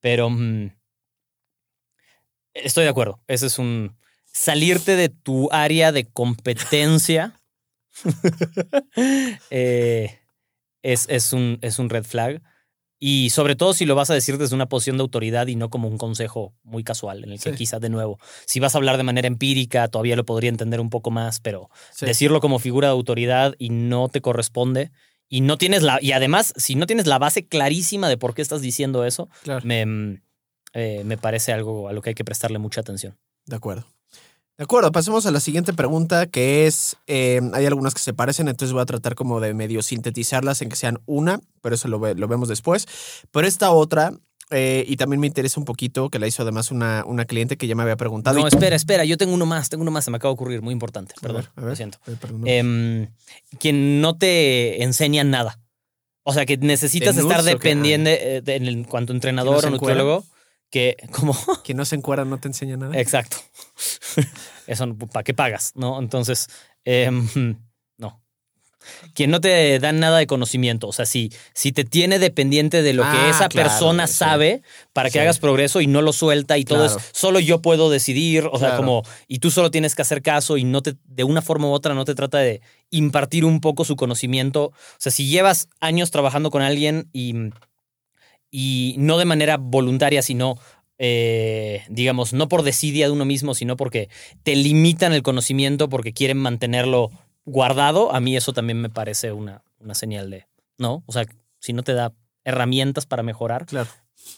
pero 0.00 0.30
mm, 0.30 0.70
estoy 2.54 2.84
de 2.84 2.90
acuerdo. 2.90 3.20
Ese 3.26 3.46
es 3.46 3.58
un 3.58 3.96
salirte 4.24 4.94
de 4.94 5.08
tu 5.08 5.48
área 5.50 5.90
de 5.90 6.04
competencia. 6.04 7.40
eh, 9.50 10.20
es, 10.82 11.06
es 11.08 11.32
un, 11.32 11.58
es 11.60 11.80
un 11.80 11.90
red 11.90 12.04
flag. 12.04 12.40
Y 13.02 13.30
sobre 13.30 13.56
todo 13.56 13.72
si 13.72 13.86
lo 13.86 13.94
vas 13.94 14.10
a 14.10 14.14
decir 14.14 14.36
desde 14.36 14.54
una 14.54 14.68
posición 14.68 14.98
de 14.98 15.02
autoridad 15.02 15.46
y 15.46 15.56
no 15.56 15.70
como 15.70 15.88
un 15.88 15.96
consejo 15.96 16.52
muy 16.62 16.84
casual, 16.84 17.24
en 17.24 17.32
el 17.32 17.40
que 17.40 17.50
Sí. 17.50 17.56
quizá 17.56 17.80
de 17.80 17.88
nuevo, 17.88 18.18
si 18.44 18.60
vas 18.60 18.74
a 18.74 18.78
hablar 18.78 18.98
de 18.98 19.02
manera 19.04 19.26
empírica, 19.26 19.88
todavía 19.88 20.16
lo 20.16 20.26
podría 20.26 20.50
entender 20.50 20.80
un 20.80 20.90
poco 20.90 21.10
más, 21.10 21.40
pero 21.40 21.70
Sí. 21.92 22.04
decirlo 22.04 22.40
como 22.40 22.58
figura 22.58 22.88
de 22.88 22.92
autoridad 22.92 23.54
y 23.58 23.70
no 23.70 24.08
te 24.10 24.20
corresponde. 24.20 24.90
Y 25.32 25.40
no 25.40 25.56
tienes 25.58 25.82
la. 25.82 25.98
Y 26.02 26.12
además, 26.12 26.52
si 26.56 26.74
no 26.74 26.86
tienes 26.86 27.06
la 27.06 27.18
base 27.18 27.46
clarísima 27.46 28.08
de 28.08 28.18
por 28.18 28.34
qué 28.34 28.42
estás 28.42 28.60
diciendo 28.60 29.04
eso, 29.06 29.28
Claro. 29.44 29.64
me, 29.64 29.86
mm, 29.86 30.22
eh, 30.74 31.02
me 31.04 31.16
parece 31.16 31.52
algo 31.52 31.88
a 31.88 31.92
lo 31.92 32.02
que 32.02 32.10
hay 32.10 32.14
que 32.14 32.24
prestarle 32.24 32.58
mucha 32.58 32.80
atención. 32.80 33.16
De 33.46 33.56
acuerdo. 33.56 33.86
De 34.60 34.64
acuerdo, 34.64 34.92
pasemos 34.92 35.24
a 35.24 35.30
la 35.30 35.40
siguiente 35.40 35.72
pregunta, 35.72 36.26
que 36.26 36.66
es, 36.66 36.98
eh, 37.06 37.40
hay 37.54 37.64
algunas 37.64 37.94
que 37.94 38.00
se 38.02 38.12
parecen, 38.12 38.46
entonces 38.46 38.74
voy 38.74 38.82
a 38.82 38.84
tratar 38.84 39.14
como 39.14 39.40
de 39.40 39.54
medio 39.54 39.80
sintetizarlas 39.80 40.60
en 40.60 40.68
que 40.68 40.76
sean 40.76 40.98
una, 41.06 41.40
pero 41.62 41.76
eso 41.76 41.88
lo, 41.88 41.98
ve- 41.98 42.14
lo 42.14 42.28
vemos 42.28 42.46
después. 42.50 42.86
Pero 43.30 43.46
esta 43.46 43.70
otra, 43.70 44.12
eh, 44.50 44.84
y 44.86 44.96
también 44.98 45.18
me 45.18 45.26
interesa 45.26 45.58
un 45.58 45.64
poquito, 45.64 46.10
que 46.10 46.18
la 46.18 46.26
hizo 46.26 46.42
además 46.42 46.70
una, 46.70 47.04
una 47.06 47.24
cliente 47.24 47.56
que 47.56 47.66
ya 47.68 47.74
me 47.74 47.84
había 47.84 47.96
preguntado. 47.96 48.38
No, 48.38 48.44
y- 48.44 48.48
espera, 48.48 48.76
espera, 48.76 49.06
yo 49.06 49.16
tengo 49.16 49.32
uno 49.32 49.46
más, 49.46 49.70
tengo 49.70 49.80
uno 49.80 49.90
más, 49.92 50.04
se 50.04 50.10
me 50.10 50.18
acaba 50.18 50.28
de 50.32 50.34
ocurrir, 50.34 50.60
muy 50.60 50.74
importante, 50.74 51.14
A 51.16 51.20
perdón, 51.22 51.36
ver, 51.40 51.50
a 51.56 51.60
ver. 51.62 51.70
lo 51.70 51.76
siento. 51.76 51.98
Em, 52.44 53.08
quien 53.58 54.02
no 54.02 54.18
te 54.18 54.82
enseña 54.82 55.24
nada. 55.24 55.58
O 56.22 56.34
sea, 56.34 56.44
que 56.44 56.58
necesitas 56.58 57.16
¿De 57.16 57.22
estar 57.22 57.42
dependiente 57.44 58.36
eh, 58.36 58.42
en 58.44 58.84
cuanto 58.84 59.14
a 59.14 59.16
entrenador 59.16 59.64
o 59.64 59.70
nutriólogo, 59.70 60.22
que 60.68 60.96
como... 61.12 61.34
Quien 61.64 61.78
no 61.78 61.86
se 61.86 61.96
encuera 61.96 62.26
no 62.26 62.38
te 62.38 62.48
enseña 62.48 62.76
nada. 62.76 62.96
Exacto. 63.00 63.38
Eso, 64.66 64.94
¿para 65.12 65.24
qué 65.24 65.34
pagas? 65.34 65.72
¿No? 65.74 65.98
Entonces, 66.00 66.46
em, 66.84 67.28
no. 67.98 68.22
Quien 69.14 69.30
no 69.30 69.40
te 69.42 69.78
da 69.78 69.92
nada 69.92 70.16
de 70.18 70.26
conocimiento, 70.26 70.88
o 70.88 70.92
sea, 70.92 71.04
si, 71.04 71.30
si 71.54 71.70
te 71.70 71.84
tiene 71.84 72.18
dependiente 72.18 72.82
de 72.82 72.94
lo 72.94 73.02
que 73.02 73.08
Ah, 73.18 73.28
esa 73.30 73.48
claro, 73.50 73.68
persona 73.68 74.06
sí. 74.06 74.14
sabe 74.14 74.62
para 74.94 75.08
que 75.10 75.14
Sí. 75.14 75.18
hagas 75.18 75.38
progreso 75.38 75.82
y 75.82 75.86
no 75.86 76.00
lo 76.00 76.14
suelta 76.14 76.56
y 76.56 76.64
todo 76.64 76.86
es 76.86 76.96
solo 77.12 77.40
yo 77.40 77.60
puedo 77.60 77.90
decidir, 77.90 78.48
o 78.50 78.58
sea, 78.58 78.76
como, 78.76 79.02
y 79.28 79.40
tú 79.40 79.50
solo 79.50 79.70
tienes 79.70 79.94
que 79.94 80.00
hacer 80.02 80.22
caso 80.22 80.56
y 80.56 80.64
no 80.64 80.80
te, 80.82 80.94
de 81.04 81.24
una 81.24 81.42
forma 81.42 81.66
u 81.68 81.72
otra 81.72 81.92
no 81.92 82.06
te 82.06 82.14
trata 82.14 82.38
de 82.38 82.62
impartir 82.88 83.44
un 83.44 83.60
poco 83.60 83.84
su 83.84 83.96
conocimiento. 83.96 84.66
O 84.68 84.72
sea, 84.98 85.12
si 85.12 85.26
llevas 85.28 85.68
años 85.80 86.10
trabajando 86.10 86.50
con 86.50 86.62
alguien 86.62 87.10
y, 87.12 87.34
y 88.50 88.94
no 88.98 89.18
de 89.18 89.24
manera 89.26 89.56
voluntaria, 89.58 90.22
sino 90.22 90.56
eh, 91.02 91.82
digamos, 91.88 92.34
no 92.34 92.46
por 92.48 92.62
desidia 92.62 93.06
de 93.06 93.12
uno 93.12 93.24
mismo, 93.24 93.54
sino 93.54 93.76
porque 93.76 94.10
te 94.42 94.54
limitan 94.54 95.14
el 95.14 95.22
conocimiento 95.22 95.88
porque 95.88 96.12
quieren 96.12 96.36
mantenerlo 96.36 97.10
guardado, 97.46 98.14
a 98.14 98.20
mí 98.20 98.36
eso 98.36 98.52
también 98.52 98.80
me 98.82 98.90
parece 98.90 99.32
una, 99.32 99.62
una 99.78 99.94
señal 99.94 100.28
de, 100.28 100.46
¿no? 100.76 101.02
O 101.06 101.12
sea, 101.12 101.24
si 101.58 101.72
no 101.72 101.82
te 101.82 101.94
da 101.94 102.12
herramientas 102.44 103.06
para 103.06 103.22
mejorar, 103.22 103.64
Claro, 103.64 103.88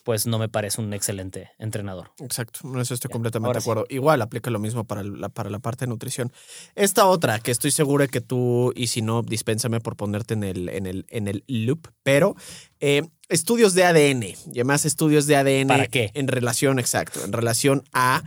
pues 0.04 0.26
no 0.28 0.38
me 0.38 0.48
parece 0.48 0.80
un 0.80 0.92
excelente 0.94 1.50
entrenador. 1.58 2.12
exacto. 2.20 2.60
En 2.62 2.78
Eso 2.78 2.94
estoy 2.94 3.08
Ya, 3.08 3.12
completamente 3.12 3.56
de 3.58 3.60
sí. 3.60 3.64
acuerdo. 3.68 3.84
Igual 3.90 4.22
aplica 4.22 4.48
lo 4.50 4.60
mismo 4.60 4.84
para 4.84 5.02
la, 5.02 5.28
para 5.30 5.50
la 5.50 5.58
parte 5.58 5.84
de 5.84 5.88
nutrición. 5.90 6.32
Esta 6.76 7.06
otra, 7.06 7.40
que 7.40 7.50
estoy 7.50 7.72
seguro 7.72 8.06
que 8.06 8.20
tú, 8.20 8.72
y 8.76 8.86
si 8.86 9.02
no, 9.02 9.22
dispénsame 9.22 9.80
por 9.80 9.96
ponerte 9.96 10.34
en 10.34 10.44
el, 10.44 10.68
en 10.68 10.86
el, 10.86 11.06
en 11.10 11.26
el 11.26 11.42
loop, 11.48 11.88
pero 12.04 12.36
eh, 12.78 13.02
estudios 13.32 13.74
de 13.74 13.84
ADN, 13.84 14.22
y 14.24 14.36
además 14.60 14.84
estudios 14.84 15.26
de 15.26 15.36
ADN. 15.36 15.68
¿Para 15.68 15.86
qué? 15.86 16.10
En 16.14 16.28
relación, 16.28 16.78
exacto, 16.78 17.24
en 17.24 17.32
relación 17.32 17.82
a, 17.92 18.22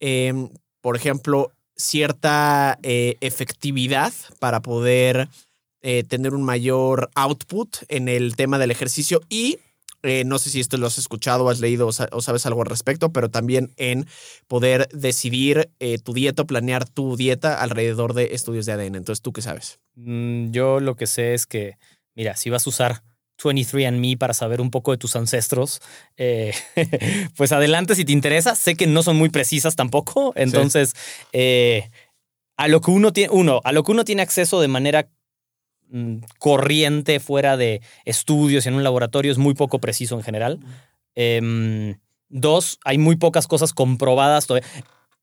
eh, 0.00 0.32
por 0.80 0.96
ejemplo, 0.96 1.52
cierta 1.76 2.78
eh, 2.82 3.16
efectividad 3.20 4.12
para 4.38 4.60
poder 4.60 5.28
eh, 5.82 6.02
tener 6.04 6.34
un 6.34 6.42
mayor 6.42 7.10
output 7.14 7.76
en 7.88 8.08
el 8.08 8.36
tema 8.36 8.58
del 8.58 8.70
ejercicio 8.70 9.20
y 9.28 9.58
eh, 10.04 10.22
no 10.24 10.38
sé 10.38 10.50
si 10.50 10.60
esto 10.60 10.76
lo 10.76 10.86
has 10.86 10.98
escuchado 10.98 11.48
has 11.48 11.58
leído 11.58 11.88
o, 11.88 11.92
sa- 11.92 12.08
o 12.12 12.20
sabes 12.20 12.46
algo 12.46 12.62
al 12.62 12.68
respecto, 12.68 13.12
pero 13.12 13.30
también 13.30 13.72
en 13.76 14.06
poder 14.46 14.88
decidir 14.92 15.70
eh, 15.80 15.98
tu 15.98 16.12
dieta, 16.14 16.42
o 16.42 16.46
planear 16.46 16.88
tu 16.88 17.16
dieta 17.16 17.60
alrededor 17.60 18.14
de 18.14 18.34
estudios 18.34 18.64
de 18.66 18.72
ADN. 18.72 18.96
Entonces, 18.98 19.22
¿tú 19.22 19.32
qué 19.32 19.42
sabes? 19.42 19.80
Mm, 19.96 20.50
Yo 20.52 20.78
lo 20.78 20.94
que 20.94 21.06
sé 21.08 21.34
es 21.34 21.46
que, 21.46 21.78
mira, 22.14 22.36
si 22.36 22.48
vas 22.50 22.64
a 22.66 22.70
usar 22.70 23.02
23andMe 23.38 24.18
para 24.18 24.34
saber 24.34 24.60
un 24.60 24.70
poco 24.70 24.90
de 24.90 24.98
tus 24.98 25.16
ancestros, 25.16 25.80
eh, 26.16 26.52
pues 27.36 27.52
adelante 27.52 27.94
si 27.94 28.04
te 28.04 28.12
interesa. 28.12 28.54
Sé 28.54 28.74
que 28.74 28.86
no 28.86 29.02
son 29.02 29.16
muy 29.16 29.28
precisas 29.28 29.76
tampoco, 29.76 30.32
entonces 30.36 30.94
eh, 31.32 31.90
a 32.56 32.68
lo 32.68 32.80
que 32.80 32.90
uno 32.90 33.12
tiene, 33.12 33.32
uno, 33.32 33.60
a 33.64 33.72
lo 33.72 33.82
que 33.84 33.92
uno 33.92 34.04
tiene 34.04 34.22
acceso 34.22 34.60
de 34.60 34.68
manera 34.68 35.08
mm, 35.88 36.16
corriente 36.38 37.20
fuera 37.20 37.56
de 37.56 37.80
estudios 38.04 38.66
en 38.66 38.74
un 38.74 38.82
laboratorio 38.82 39.32
es 39.32 39.38
muy 39.38 39.54
poco 39.54 39.78
preciso 39.78 40.16
en 40.16 40.22
general. 40.22 40.60
Em, 41.14 41.98
dos, 42.28 42.78
hay 42.84 42.98
muy 42.98 43.16
pocas 43.16 43.46
cosas 43.46 43.72
comprobadas 43.72 44.46
todavía. 44.46 44.68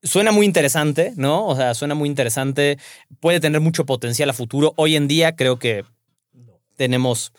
Suena 0.04 0.32
muy 0.32 0.46
interesante, 0.46 1.14
¿no? 1.16 1.48
O 1.48 1.56
sea, 1.56 1.74
suena 1.74 1.96
muy 1.96 2.08
interesante. 2.08 2.78
Puede 3.20 3.40
tener 3.40 3.60
mucho 3.60 3.86
potencial 3.86 4.30
a 4.30 4.34
futuro. 4.34 4.74
Hoy 4.78 4.96
en 4.96 5.08
día 5.08 5.36
creo 5.36 5.58
que 5.58 5.84
tenemos 6.76 7.34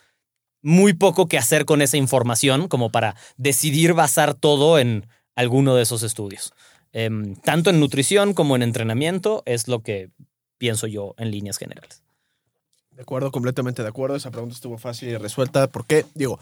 muy 0.66 0.94
poco 0.94 1.28
que 1.28 1.38
hacer 1.38 1.64
con 1.64 1.80
esa 1.80 1.96
información 1.96 2.66
como 2.66 2.90
para 2.90 3.14
decidir 3.36 3.94
basar 3.94 4.34
todo 4.34 4.80
en 4.80 5.06
alguno 5.36 5.76
de 5.76 5.84
esos 5.84 6.02
estudios. 6.02 6.52
Em, 6.92 7.36
tanto 7.36 7.70
en 7.70 7.78
nutrición 7.78 8.34
como 8.34 8.56
en 8.56 8.64
entrenamiento 8.64 9.44
es 9.46 9.68
lo 9.68 9.84
que 9.84 10.10
pienso 10.58 10.88
yo 10.88 11.14
en 11.18 11.30
líneas 11.30 11.58
generales. 11.58 12.02
De 12.90 13.02
acuerdo, 13.02 13.30
completamente 13.30 13.82
de 13.82 13.88
acuerdo. 13.88 14.16
Esa 14.16 14.32
pregunta 14.32 14.56
estuvo 14.56 14.76
fácil 14.76 15.08
y 15.10 15.16
resuelta. 15.16 15.68
porque 15.68 16.04
Digo, 16.14 16.40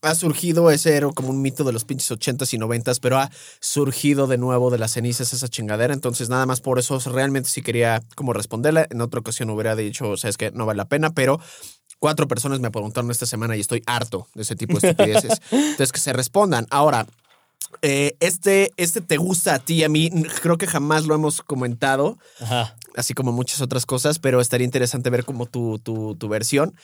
ha 0.00 0.14
surgido 0.14 0.70
ese 0.70 0.96
era 0.96 1.08
como 1.10 1.30
un 1.30 1.42
mito 1.42 1.64
de 1.64 1.72
los 1.72 1.84
pinches 1.84 2.12
80s 2.12 2.54
y 2.54 2.58
90s, 2.58 3.00
pero 3.00 3.18
ha 3.18 3.32
surgido 3.58 4.28
de 4.28 4.38
nuevo 4.38 4.70
de 4.70 4.78
las 4.78 4.92
cenizas 4.92 5.32
esa 5.32 5.48
chingadera. 5.48 5.92
Entonces, 5.92 6.28
nada 6.28 6.46
más 6.46 6.60
por 6.60 6.78
eso 6.78 7.00
realmente 7.00 7.48
sí 7.48 7.62
quería 7.62 8.00
como 8.14 8.32
responderle. 8.32 8.86
En 8.90 9.00
otra 9.00 9.18
ocasión 9.18 9.50
hubiera 9.50 9.74
dicho, 9.74 10.10
o 10.10 10.16
sea, 10.16 10.30
es 10.30 10.36
que 10.36 10.52
no 10.52 10.66
vale 10.66 10.76
la 10.76 10.88
pena, 10.88 11.10
pero 11.10 11.40
cuatro 11.98 12.28
personas 12.28 12.60
me 12.60 12.70
preguntaron 12.70 13.10
esta 13.10 13.26
semana 13.26 13.56
y 13.56 13.60
estoy 13.60 13.82
harto 13.86 14.28
de 14.34 14.42
ese 14.42 14.56
tipo 14.56 14.78
de 14.78 14.90
estupideces. 14.90 15.40
Entonces, 15.50 15.92
que 15.92 16.00
se 16.00 16.12
respondan. 16.12 16.66
Ahora, 16.70 17.06
eh, 17.82 18.16
este, 18.20 18.70
este 18.76 19.00
te 19.00 19.16
gusta 19.16 19.54
a 19.54 19.58
ti 19.58 19.74
y 19.74 19.84
a 19.84 19.88
mí. 19.88 20.10
Creo 20.42 20.58
que 20.58 20.66
jamás 20.66 21.06
lo 21.06 21.14
hemos 21.14 21.42
comentado 21.42 22.18
Ajá. 22.40 22.76
así 22.96 23.14
como 23.14 23.32
muchas 23.32 23.60
otras 23.60 23.86
cosas, 23.86 24.18
pero 24.18 24.40
estaría 24.40 24.64
interesante 24.64 25.10
ver 25.10 25.24
como 25.24 25.46
tu, 25.46 25.78
tu, 25.78 26.14
tu 26.16 26.28
versión 26.28 26.74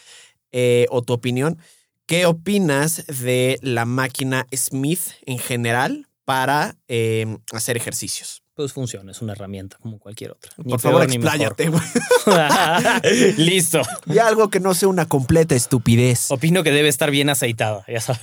eh, 0.50 0.86
o 0.90 1.02
tu 1.02 1.12
opinión. 1.12 1.58
¿Qué 2.06 2.26
opinas 2.26 3.04
de 3.06 3.58
la 3.62 3.84
máquina 3.84 4.46
Smith 4.54 5.00
en 5.24 5.38
general 5.38 6.08
para 6.24 6.76
eh, 6.88 7.38
hacer 7.52 7.76
ejercicios? 7.76 8.41
Pues 8.54 8.72
funciona, 8.74 9.12
es 9.12 9.22
una 9.22 9.32
herramienta 9.32 9.78
como 9.80 9.98
cualquier 9.98 10.32
otra. 10.32 10.52
Ni 10.58 10.70
Por 10.72 10.80
favor, 10.80 11.00
peor 11.06 11.10
expláyate. 11.14 11.68
güey. 11.70 11.82
Listo. 13.38 13.80
Y 14.06 14.18
algo 14.18 14.50
que 14.50 14.60
no 14.60 14.74
sea 14.74 14.88
una 14.88 15.06
completa 15.06 15.54
estupidez. 15.54 16.30
Opino 16.30 16.62
que 16.62 16.70
debe 16.70 16.88
estar 16.88 17.10
bien 17.10 17.30
aceitada, 17.30 17.84
ya 17.88 18.00
sabes. 18.00 18.20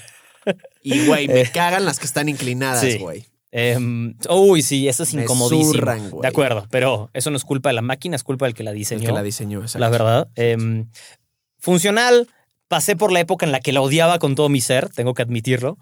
Y, 0.84 1.06
güey, 1.06 1.28
me 1.28 1.44
cagan 1.52 1.86
las 1.86 2.00
que 2.00 2.06
están 2.06 2.30
inclinadas, 2.30 2.82
Sí. 2.82 2.98
güey. 3.00 3.26
Em, 3.52 4.16
uy, 4.30 4.62
sí, 4.62 4.88
eso 4.88 5.02
es 5.02 5.14
incomodísimo. 5.16 5.74
zurran, 5.74 6.10
güey. 6.12 6.22
de 6.22 6.28
acuerdo, 6.28 6.68
pero 6.70 7.10
eso 7.14 7.32
no 7.32 7.38
es 7.38 7.44
culpa 7.44 7.70
de 7.70 7.74
la 7.74 7.82
máquina, 7.82 8.16
es 8.16 8.24
culpa 8.24 8.46
del 8.46 8.54
que 8.54 8.64
la 8.64 8.70
El 8.72 8.78
diseñó. 8.78 9.08
que 9.08 9.12
la 9.12 9.24
diseñó, 9.24 9.62
exacto. 9.62 9.80
la 9.80 9.90
verdad. 9.90 10.28
Em, 10.36 10.88
funcional, 11.58 12.28
pasé 12.68 12.96
por 12.96 13.12
la 13.12 13.20
época 13.22 13.48
en 13.48 13.52
la 13.52 13.60
que 13.60 13.74
la 13.74 13.82
odiaba 13.82 14.20
con 14.20 14.36
todo 14.36 14.50
mi 14.50 14.62
ser, 14.62 14.90
tengo 14.90 15.16
que 15.16 15.24
admitirlo. 15.24 15.80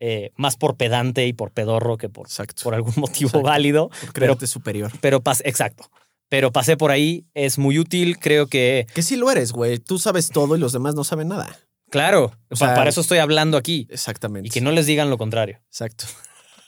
Eh, 0.00 0.32
más 0.36 0.56
por 0.56 0.76
pedante 0.76 1.26
y 1.26 1.32
por 1.32 1.52
pedorro 1.52 1.96
que 1.98 2.08
por, 2.08 2.26
Exacto. 2.26 2.62
por 2.64 2.74
algún 2.74 2.94
motivo 2.96 3.28
Exacto. 3.28 3.42
válido. 3.46 3.88
Por 3.88 3.98
Pero, 4.00 4.12
creerte 4.12 4.46
superior. 4.46 4.90
pero 5.00 5.22
pas- 5.22 5.42
exacto. 5.44 5.90
Pero 6.28 6.52
pasé 6.52 6.76
por 6.76 6.90
ahí, 6.90 7.24
es 7.34 7.58
muy 7.58 7.78
útil, 7.78 8.18
creo 8.18 8.46
que, 8.46 8.86
Que 8.94 9.02
sí 9.02 9.16
lo 9.16 9.30
eres, 9.30 9.52
güey. 9.52 9.78
Tú 9.78 9.98
sabes 9.98 10.28
todo 10.30 10.56
y 10.56 10.60
los 10.60 10.72
demás 10.72 10.94
no 10.94 11.04
saben 11.04 11.28
nada. 11.28 11.58
claro, 11.90 12.32
O 12.50 12.56
sea, 12.56 12.74
para 12.74 12.90
eso 12.90 13.00
estoy 13.00 13.18
hablando 13.18 13.56
aquí. 13.56 13.86
Exactamente. 13.90 14.46
Y 14.46 14.50
que 14.50 14.60
no 14.60 14.70
les 14.70 14.86
digan 14.86 15.10
lo 15.10 15.18
contrario. 15.18 15.60
Exacto. 15.66 16.04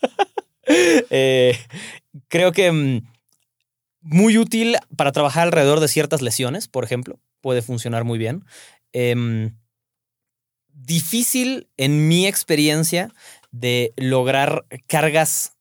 Eh, 1.10 1.58
creo 2.28 2.52
que 2.52 2.70
mm, 2.70 3.02
muy 4.00 4.38
útil 4.38 4.76
para 4.96 5.12
trabajar 5.12 5.42
alrededor 5.42 5.80
de 5.80 5.88
ciertas 5.88 6.22
lesiones, 6.22 6.68
por 6.68 6.84
ejemplo. 6.84 7.18
Puede 7.40 7.62
funcionar 7.62 8.04
muy 8.04 8.18
bien. 8.18 8.44
Em, 8.92 9.56
difícil, 10.84 11.68
en 11.76 12.08
mi 12.08 12.26
experiencia, 12.26 13.12
de 13.50 13.92
lograr 13.96 14.64
cargas 14.86 15.52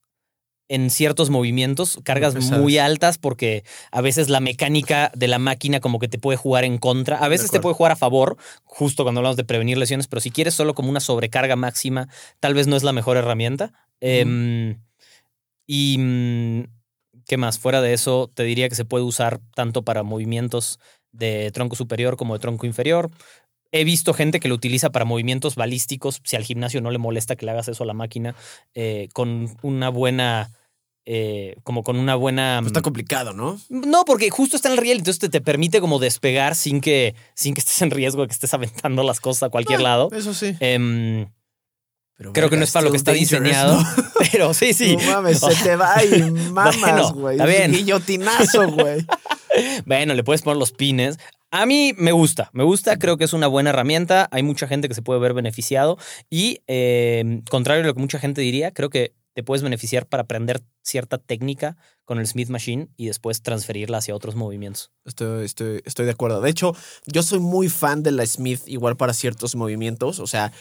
en 0.72 0.90
ciertos 0.90 1.30
movimientos, 1.30 2.00
cargas 2.06 2.34
muy 2.34 2.78
altas, 2.78 3.18
porque 3.18 3.66
a 3.92 4.00
veces 4.00 4.30
la 4.30 4.40
mecánica 4.40 5.12
de 5.14 5.28
la 5.28 5.38
máquina 5.38 5.82
como 5.82 6.00
que 6.00 6.08
te 6.08 6.18
puede 6.18 6.38
jugar 6.38 6.64
en 6.64 6.78
contra. 6.78 7.18
A 7.18 7.28
veces 7.28 7.52
te 7.52 7.60
puede 7.60 7.76
jugar 7.76 7.92
a 7.92 7.98
favor, 7.98 8.38
justo 8.64 9.04
cuando 9.04 9.20
hablamos 9.20 9.36
de 9.36 9.44
prevenir 9.44 9.78
lesiones, 9.78 10.08
pero 10.08 10.22
si 10.22 10.32
quieres 10.32 10.54
solo 10.54 10.74
como 10.74 10.90
una 10.90 11.02
sobrecarga 11.02 11.58
máxima, 11.58 12.08
tal 12.40 12.54
vez 12.54 12.68
no 12.68 12.78
es 12.78 12.84
la 12.84 12.94
mejor 12.94 13.18
herramienta. 13.18 13.74
Em, 14.00 14.80
y 15.68 15.98
mm, 16.00 16.64
qué 17.28 17.36
más, 17.36 17.60
fuera 17.60 17.82
de 17.82 17.92
eso, 17.92 18.32
te 18.34 18.44
diría 18.44 18.70
que 18.70 18.76
se 18.76 18.86
puede 18.86 19.04
usar 19.04 19.42
tanto 19.54 19.84
para 19.84 20.04
movimientos 20.04 20.80
de 21.12 21.52
tronco 21.52 21.76
superior 21.76 22.16
como 22.16 22.34
de 22.34 22.40
tronco 22.40 22.66
inferior. 22.66 23.12
He 23.72 23.84
visto 23.86 24.14
gente 24.14 24.40
que 24.40 24.48
lo 24.50 24.56
utiliza 24.56 24.90
para 24.90 25.06
movimientos 25.06 25.56
balísticos, 25.56 26.22
si 26.24 26.36
al 26.36 26.44
gimnasio 26.44 26.82
no 26.82 26.92
le 26.92 26.98
molesta 26.98 27.36
que 27.36 27.46
le 27.46 27.52
hagas 27.52 27.68
eso 27.70 27.84
a 27.84 27.88
la 27.88 27.94
máquina, 27.94 28.36
eh, 28.74 29.08
con 29.14 29.56
una 29.62 29.88
buena, 29.90 30.50
eh, 31.06 31.56
como 31.64 31.82
con 31.84 31.98
una 31.98 32.16
buena... 32.16 32.58
Pero 32.60 32.68
está 32.68 32.82
complicado, 32.82 33.34
¿no? 33.34 33.60
No, 33.70 34.04
porque 34.06 34.30
justo 34.30 34.56
está 34.58 34.68
en 34.68 34.74
el 34.74 34.78
riel, 34.80 34.98
entonces 34.98 35.20
te, 35.20 35.30
te 35.30 35.40
permite 35.42 35.80
como 35.80 36.00
despegar 36.00 36.56
sin 36.56 36.82
que, 36.82 37.16
sin 37.34 37.54
que 37.54 37.60
estés 37.62 37.82
en 37.82 37.92
riesgo 37.92 38.22
de 38.24 38.28
que 38.28 38.34
estés 38.34 38.54
aventando 38.54 39.04
las 39.04 39.20
cosas 39.22 39.44
a 39.44 39.50
cualquier 39.50 39.80
Ah, 39.80 39.84
lado. 39.84 40.10
Eso 40.12 40.34
sí. 40.34 40.54
Em, 40.60 41.28
Pero, 42.18 42.34
creo 42.34 42.50
que 42.50 42.58
no 42.58 42.66
es 42.66 42.72
para 42.72 42.84
lo 42.86 42.92
que 42.92 42.98
está 42.98 43.14
diseñado, 43.14 43.82
¿no? 43.82 43.88
pero 44.32 44.54
sí, 44.54 44.74
sí. 44.74 44.98
No 44.98 45.12
mames, 45.14 45.40
se 45.40 45.56
te 45.64 45.76
va 45.78 46.04
y 46.04 46.22
mamas, 46.52 46.78
Bueno, 46.80 47.14
güey. 47.14 47.38
bien. 47.48 47.72
Guillotinazo, 47.72 48.70
güey. 48.70 49.06
Bueno, 49.86 50.14
le 50.14 50.24
puedes 50.24 50.42
poner 50.42 50.58
los 50.58 50.72
pines. 50.74 51.18
A 51.54 51.66
mí 51.66 51.94
me 51.98 52.14
gusta, 52.14 52.50
me 52.54 52.64
gusta, 52.64 52.98
creo 52.98 53.18
que 53.18 53.26
es 53.26 53.34
una 53.34 53.48
buena 53.48 53.72
herramienta. 53.72 54.30
Hay 54.32 54.42
mucha 54.42 54.68
gente 54.68 54.88
que 54.88 54.94
se 54.94 55.02
puede 55.02 55.20
ver 55.20 55.34
beneficiado 55.34 55.98
y, 56.30 56.62
eh, 56.68 57.42
contrario 57.50 57.84
a 57.84 57.88
lo 57.88 57.94
que 57.94 58.00
mucha 58.00 58.20
gente 58.20 58.40
diría, 58.40 58.72
creo 58.72 58.90
que 58.90 59.16
te 59.34 59.44
puedes 59.44 59.62
beneficiar 59.62 60.08
para 60.08 60.24
aprender 60.24 60.62
cierta 60.82 61.18
técnica 61.18 61.76
con 62.06 62.20
el 62.20 62.28
Smith 62.28 62.48
Machine 62.48 62.88
y 62.96 63.08
después 63.08 63.42
transferirla 63.42 63.98
hacia 63.98 64.16
otros 64.16 64.36
movimientos. 64.36 64.92
Estoy, 65.04 65.46
estoy, 65.46 65.82
estoy 65.84 66.06
de 66.06 66.12
acuerdo. 66.12 66.40
De 66.40 66.50
hecho, 66.50 66.74
yo 67.06 67.22
soy 67.22 67.40
muy 67.40 67.68
fan 67.68 68.02
de 68.02 68.12
la 68.12 68.26
Smith, 68.26 68.62
igual 68.68 68.96
para 68.96 69.14
ciertos 69.14 69.56
movimientos, 69.56 70.20
o 70.20 70.28
sea, 70.28 70.54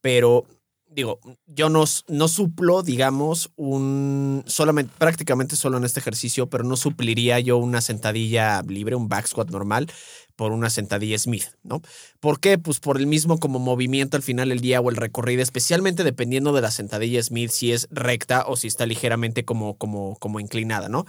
pero 0.00 0.46
digo, 0.90 1.20
yo 1.46 1.68
no, 1.68 1.84
no 2.08 2.28
suplo, 2.28 2.82
digamos, 2.82 3.50
un 3.56 4.42
solamente, 4.46 4.92
prácticamente 4.98 5.56
solo 5.56 5.76
en 5.76 5.84
este 5.84 6.00
ejercicio, 6.00 6.48
pero 6.48 6.64
no 6.64 6.76
supliría 6.76 7.38
yo 7.40 7.58
una 7.58 7.80
sentadilla 7.80 8.62
libre, 8.62 8.96
un 8.96 9.08
back 9.08 9.26
squat 9.26 9.50
normal, 9.50 9.90
por 10.38 10.52
una 10.52 10.70
sentadilla 10.70 11.18
Smith, 11.18 11.46
¿no? 11.64 11.82
¿Por 12.20 12.38
qué? 12.38 12.58
Pues 12.58 12.78
por 12.78 12.96
el 12.96 13.08
mismo 13.08 13.40
como 13.40 13.58
movimiento 13.58 14.16
al 14.16 14.22
final 14.22 14.50
del 14.50 14.60
día 14.60 14.80
o 14.80 14.88
el 14.88 14.94
recorrido, 14.94 15.42
especialmente 15.42 16.04
dependiendo 16.04 16.52
de 16.52 16.60
la 16.60 16.70
sentadilla 16.70 17.20
Smith, 17.20 17.50
si 17.50 17.72
es 17.72 17.88
recta 17.90 18.44
o 18.46 18.54
si 18.54 18.68
está 18.68 18.86
ligeramente 18.86 19.44
como, 19.44 19.76
como, 19.76 20.14
como 20.20 20.38
inclinada, 20.38 20.88
¿no? 20.88 21.06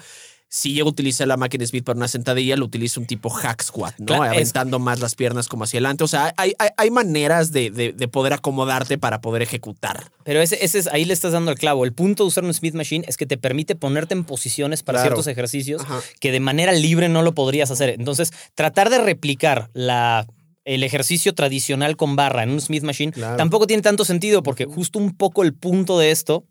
Si 0.52 0.74
llego 0.74 0.88
a 0.88 0.92
utilizar 0.92 1.28
la 1.28 1.38
máquina 1.38 1.64
Smith 1.66 1.84
para 1.84 1.96
una 1.98 2.08
sentadilla, 2.08 2.56
lo 2.58 2.66
utilizo 2.66 3.00
un 3.00 3.06
tipo 3.06 3.30
hack 3.30 3.62
squat, 3.62 3.94
¿no? 4.00 4.06
Claro, 4.08 4.24
es- 4.26 4.32
Aventando 4.32 4.80
más 4.80 5.00
las 5.00 5.14
piernas 5.14 5.48
como 5.48 5.64
hacia 5.66 5.78
adelante. 5.78 6.04
O 6.04 6.08
sea, 6.08 6.34
hay, 6.38 6.54
hay, 6.58 6.70
hay 6.76 6.90
maneras 6.90 7.52
de, 7.52 7.70
de- 7.70 7.94
de 7.94 8.08
poder 8.08 8.34
acomodarte 8.34 8.98
para 8.98 9.22
poder 9.22 9.44
ejecutar. 9.44 10.12
Pero 10.24 10.42
ese, 10.42 10.58
ese 10.66 10.80
es, 10.80 10.88
ahí 10.88 11.06
le 11.06 11.14
estás 11.14 11.34
dando 11.34 11.52
el 11.52 11.58
clavo. 11.60 11.86
El 11.86 11.94
punto 11.94 12.24
de 12.24 12.28
usar 12.30 12.44
un 12.44 12.54
Smith 12.54 12.74
Machine 12.74 13.06
es 13.08 13.16
que 13.16 13.28
te 13.28 13.38
permite 13.38 13.76
ponerte 13.76 14.16
en 14.16 14.24
posiciones 14.24 14.82
para 14.82 14.98
Claro. 14.98 15.10
ciertos 15.16 15.28
ejercicios 15.28 15.84
Ajá. 15.84 16.00
que 16.20 16.32
de 16.32 16.40
manera 16.40 16.72
libre 16.72 17.10
no 17.10 17.22
lo 17.22 17.36
podrías 17.36 17.70
hacer. 17.70 17.90
Entonces, 17.90 18.32
tratar 18.56 18.90
de 18.90 18.98
replicar 18.98 19.70
la, 19.74 20.26
el 20.66 20.84
ejercicio 20.84 21.36
tradicional 21.36 21.96
con 21.96 22.16
barra 22.16 22.42
en 22.42 22.50
un 22.50 22.60
Smith 22.60 22.82
Machine 22.84 23.12
Claro. 23.12 23.38
tampoco 23.38 23.68
tiene 23.68 23.84
tanto 23.84 24.04
sentido 24.04 24.42
porque 24.42 24.66
justo 24.66 24.98
un 24.98 25.16
poco 25.16 25.44
el 25.44 25.54
punto 25.54 26.00
de 26.00 26.10
esto 26.10 26.46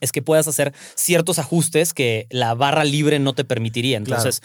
es 0.00 0.12
que 0.12 0.22
puedas 0.22 0.48
hacer 0.48 0.72
ciertos 0.94 1.38
ajustes 1.38 1.94
que 1.94 2.26
la 2.30 2.54
barra 2.54 2.84
libre 2.84 3.18
no 3.18 3.34
te 3.34 3.44
permitiría. 3.44 3.96
Entonces, 3.96 4.42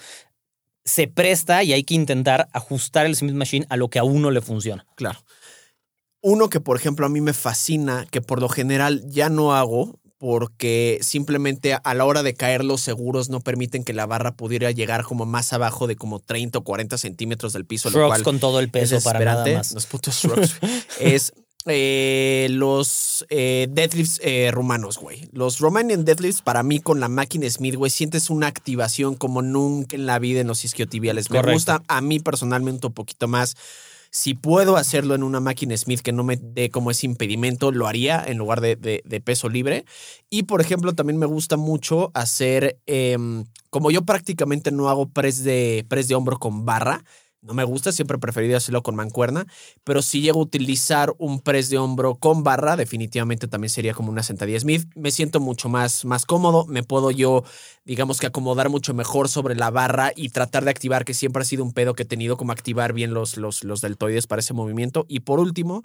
se 0.84 1.08
presta 1.08 1.62
y 1.62 1.72
hay 1.72 1.84
que 1.84 1.94
intentar 1.94 2.48
ajustar 2.52 3.06
el 3.06 3.16
Smith 3.16 3.34
Machine 3.34 3.66
a 3.68 3.76
lo 3.76 3.88
que 3.88 3.98
a 3.98 4.04
uno 4.04 4.30
le 4.30 4.40
funciona. 4.40 4.86
Claro. 4.96 5.24
Uno 6.20 6.48
que, 6.48 6.60
por 6.60 6.76
ejemplo, 6.76 7.04
a 7.06 7.08
mí 7.08 7.20
me 7.20 7.34
fascina, 7.34 8.06
que 8.10 8.22
por 8.22 8.40
lo 8.40 8.48
general 8.48 9.02
ya 9.06 9.28
no 9.28 9.54
hago, 9.54 10.00
porque 10.18 10.98
simplemente 11.02 11.74
a 11.74 11.94
la 11.94 12.06
hora 12.06 12.22
de 12.22 12.32
caer 12.32 12.64
los 12.64 12.80
seguros 12.80 13.28
no 13.28 13.40
permiten 13.40 13.84
que 13.84 13.92
la 13.92 14.06
barra 14.06 14.34
pudiera 14.34 14.70
llegar 14.70 15.04
como 15.04 15.26
más 15.26 15.52
abajo 15.52 15.86
de 15.86 15.96
como 15.96 16.18
30 16.18 16.60
o 16.60 16.64
40 16.64 16.96
centímetros 16.96 17.52
del 17.52 17.66
piso. 17.66 17.90
lo 17.90 17.98
Shrugs 17.98 18.08
cual 18.08 18.22
con 18.22 18.40
todo 18.40 18.58
el 18.58 18.66
es 18.66 18.70
peso 18.70 19.02
para 19.02 19.22
nada 19.22 19.46
más. 19.52 19.72
Los 19.72 19.84
putos 19.84 20.16
shrugs. 20.16 20.56
es 20.98 21.34
eh, 21.66 22.48
los 22.50 23.24
eh, 23.30 23.68
deadlifts 23.70 24.20
eh, 24.22 24.50
rumanos, 24.52 24.98
güey. 24.98 25.28
Los 25.32 25.58
Romanian 25.60 26.04
deadlifts, 26.04 26.42
para 26.42 26.62
mí, 26.62 26.80
con 26.80 27.00
la 27.00 27.08
máquina 27.08 27.48
Smith, 27.48 27.74
güey, 27.76 27.90
sientes 27.90 28.30
una 28.30 28.46
activación 28.46 29.14
como 29.14 29.42
nunca 29.42 29.96
en 29.96 30.06
la 30.06 30.18
vida 30.18 30.40
en 30.40 30.46
los 30.48 30.64
isquiotibiales. 30.64 31.30
Me 31.30 31.38
Correcto. 31.38 31.54
gusta 31.54 31.82
a 31.88 32.00
mí 32.00 32.20
personalmente 32.20 32.86
un 32.86 32.92
poquito 32.92 33.28
más. 33.28 33.56
Si 34.10 34.34
puedo 34.34 34.76
hacerlo 34.76 35.16
en 35.16 35.24
una 35.24 35.40
máquina 35.40 35.76
Smith 35.76 36.00
que 36.00 36.12
no 36.12 36.22
me 36.22 36.36
dé 36.36 36.70
como 36.70 36.92
ese 36.92 37.06
impedimento, 37.06 37.72
lo 37.72 37.88
haría 37.88 38.22
en 38.24 38.38
lugar 38.38 38.60
de, 38.60 38.76
de- 38.76 39.02
de 39.04 39.20
peso 39.20 39.48
libre. 39.48 39.84
Y 40.30 40.44
por 40.44 40.60
ejemplo, 40.60 40.92
también 40.92 41.18
me 41.18 41.26
gusta 41.26 41.56
mucho 41.56 42.12
hacer, 42.14 42.78
em, 42.86 43.44
como 43.70 43.90
yo 43.90 44.02
prácticamente 44.02 44.70
no 44.70 44.88
hago 44.88 45.08
press 45.08 45.42
de, 45.42 45.84
press 45.88 46.06
de 46.06 46.14
hombro 46.14 46.38
con 46.38 46.64
barra, 46.64 47.02
no 47.44 47.54
me 47.54 47.64
gusta, 47.64 47.92
siempre 47.92 48.16
he 48.16 48.20
preferido 48.20 48.56
hacerlo 48.56 48.82
con 48.82 48.96
mancuerna, 48.96 49.46
pero 49.84 50.02
si 50.02 50.22
llego 50.22 50.40
a 50.40 50.42
utilizar 50.42 51.14
un 51.18 51.40
press 51.40 51.68
de 51.68 51.78
hombro 51.78 52.14
con 52.16 52.42
barra, 52.42 52.76
definitivamente 52.76 53.46
también 53.46 53.68
sería 53.68 53.92
como 53.92 54.10
una 54.10 54.22
sentadilla 54.22 54.58
Smith. 54.58 54.88
Me 54.94 55.10
siento 55.10 55.40
mucho 55.40 55.68
más, 55.68 56.04
más 56.04 56.24
cómodo, 56.24 56.64
me 56.66 56.82
puedo 56.82 57.10
yo, 57.10 57.44
digamos 57.84 58.18
que 58.18 58.26
acomodar 58.26 58.70
mucho 58.70 58.94
mejor 58.94 59.28
sobre 59.28 59.54
la 59.54 59.70
barra 59.70 60.12
y 60.16 60.30
tratar 60.30 60.64
de 60.64 60.70
activar, 60.70 61.04
que 61.04 61.14
siempre 61.14 61.42
ha 61.42 61.44
sido 61.44 61.62
un 61.64 61.72
pedo 61.72 61.94
que 61.94 62.04
he 62.04 62.06
tenido, 62.06 62.36
como 62.36 62.52
activar 62.52 62.94
bien 62.94 63.12
los, 63.12 63.36
los, 63.36 63.62
los 63.62 63.80
deltoides 63.82 64.26
para 64.26 64.40
ese 64.40 64.54
movimiento. 64.54 65.04
Y 65.08 65.20
por 65.20 65.38
último, 65.38 65.82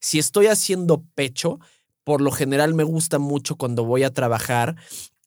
si 0.00 0.18
estoy 0.18 0.48
haciendo 0.48 1.04
pecho, 1.14 1.60
por 2.04 2.20
lo 2.20 2.30
general 2.30 2.74
me 2.74 2.84
gusta 2.84 3.18
mucho 3.18 3.56
cuando 3.56 3.84
voy 3.84 4.02
a 4.02 4.12
trabajar 4.12 4.76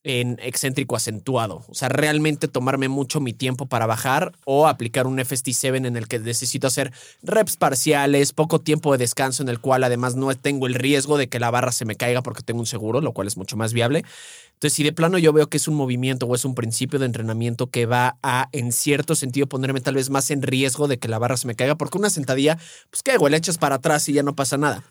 en 0.03 0.39
excéntrico 0.41 0.95
acentuado. 0.95 1.63
O 1.67 1.73
sea, 1.73 1.89
realmente 1.89 2.47
tomarme 2.47 2.88
mucho 2.88 3.19
mi 3.19 3.33
tiempo 3.33 3.65
para 3.65 3.85
bajar 3.85 4.31
o 4.45 4.67
aplicar 4.67 5.07
un 5.07 5.17
FST7 5.17 5.85
en 5.85 5.97
el 5.97 6.07
que 6.07 6.19
necesito 6.19 6.67
hacer 6.67 6.93
reps 7.21 7.57
parciales, 7.57 8.31
poco 8.31 8.59
tiempo 8.59 8.91
de 8.91 8.99
descanso 8.99 9.43
en 9.43 9.49
el 9.49 9.59
cual 9.59 9.83
además 9.83 10.15
no 10.15 10.33
tengo 10.35 10.67
el 10.67 10.75
riesgo 10.75 11.17
de 11.17 11.27
que 11.27 11.39
la 11.39 11.51
barra 11.51 11.71
se 11.71 11.85
me 11.85 11.95
caiga 11.95 12.21
porque 12.21 12.43
tengo 12.43 12.59
un 12.59 12.65
seguro, 12.65 13.01
lo 13.01 13.13
cual 13.13 13.27
es 13.27 13.38
mucho 13.38 13.57
más 13.57 13.73
viable. 13.73 14.05
Entonces, 14.53 14.73
si 14.73 14.83
de 14.83 14.91
plano 14.91 15.17
yo 15.17 15.31
veo 15.31 15.47
que 15.47 15.57
es 15.57 15.67
un 15.67 15.75
movimiento 15.75 16.25
o 16.25 16.35
es 16.35 16.43
un 16.43 16.53
principio 16.53 16.99
de 16.99 17.05
entrenamiento 17.05 17.67
que 17.67 17.85
va 17.85 18.17
a, 18.23 18.49
en 18.51 18.71
cierto 18.71 19.15
sentido, 19.15 19.47
ponerme 19.47 19.79
tal 19.81 19.95
vez 19.95 20.09
más 20.09 20.31
en 20.31 20.41
riesgo 20.41 20.88
de 20.88 20.99
que 20.99 21.07
la 21.07 21.17
barra 21.17 21.38
se 21.38 21.47
me 21.47 21.55
caiga, 21.55 21.75
porque 21.75 21.97
una 21.97 22.09
sentadilla, 22.09 22.57
pues 22.89 23.01
qué, 23.03 23.17
güey, 23.17 23.31
le 23.31 23.38
echas 23.38 23.57
para 23.57 23.75
atrás 23.75 24.07
y 24.09 24.13
ya 24.13 24.23
no 24.23 24.35
pasa 24.35 24.57
nada. 24.57 24.83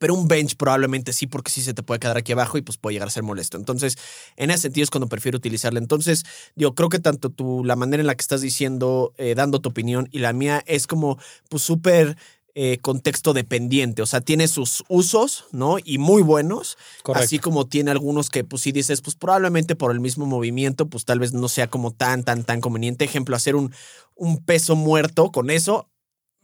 Pero 0.00 0.14
un 0.14 0.28
bench 0.28 0.56
probablemente 0.56 1.12
sí, 1.12 1.26
porque 1.26 1.50
sí 1.50 1.60
se 1.60 1.74
te 1.74 1.82
puede 1.82 2.00
quedar 2.00 2.16
aquí 2.16 2.32
abajo 2.32 2.56
y 2.56 2.62
pues 2.62 2.78
puede 2.78 2.94
llegar 2.94 3.08
a 3.08 3.10
ser 3.10 3.22
molesto. 3.22 3.58
Entonces, 3.58 3.98
en 4.36 4.50
ese 4.50 4.62
sentido 4.62 4.84
es 4.84 4.90
cuando 4.90 5.08
prefiero 5.08 5.36
utilizarla. 5.36 5.78
Entonces, 5.78 6.24
yo 6.56 6.74
creo 6.74 6.88
que 6.88 6.98
tanto 6.98 7.28
tú, 7.28 7.62
la 7.64 7.76
manera 7.76 8.00
en 8.00 8.06
la 8.06 8.14
que 8.14 8.22
estás 8.22 8.40
diciendo, 8.40 9.12
eh, 9.18 9.34
dando 9.36 9.60
tu 9.60 9.68
opinión 9.68 10.08
y 10.10 10.20
la 10.20 10.32
mía 10.32 10.64
es 10.66 10.86
como, 10.86 11.18
pues 11.50 11.62
súper 11.62 12.16
eh, 12.54 12.78
contexto 12.80 13.34
dependiente. 13.34 14.00
O 14.00 14.06
sea, 14.06 14.22
tiene 14.22 14.48
sus 14.48 14.84
usos, 14.88 15.44
¿no? 15.52 15.76
Y 15.84 15.98
muy 15.98 16.22
buenos. 16.22 16.78
Correcto. 17.02 17.24
Así 17.24 17.38
como 17.38 17.66
tiene 17.66 17.90
algunos 17.90 18.30
que, 18.30 18.42
pues 18.42 18.62
sí 18.62 18.72
dices, 18.72 19.02
pues 19.02 19.16
probablemente 19.16 19.76
por 19.76 19.92
el 19.92 20.00
mismo 20.00 20.24
movimiento, 20.26 20.86
pues 20.86 21.04
tal 21.04 21.18
vez 21.18 21.32
no 21.32 21.48
sea 21.48 21.68
como 21.68 21.92
tan, 21.92 22.24
tan, 22.24 22.42
tan 22.42 22.60
conveniente. 22.60 23.04
Ejemplo, 23.04 23.36
hacer 23.36 23.54
un, 23.54 23.72
un 24.14 24.42
peso 24.44 24.76
muerto 24.76 25.30
con 25.30 25.50
eso. 25.50 25.88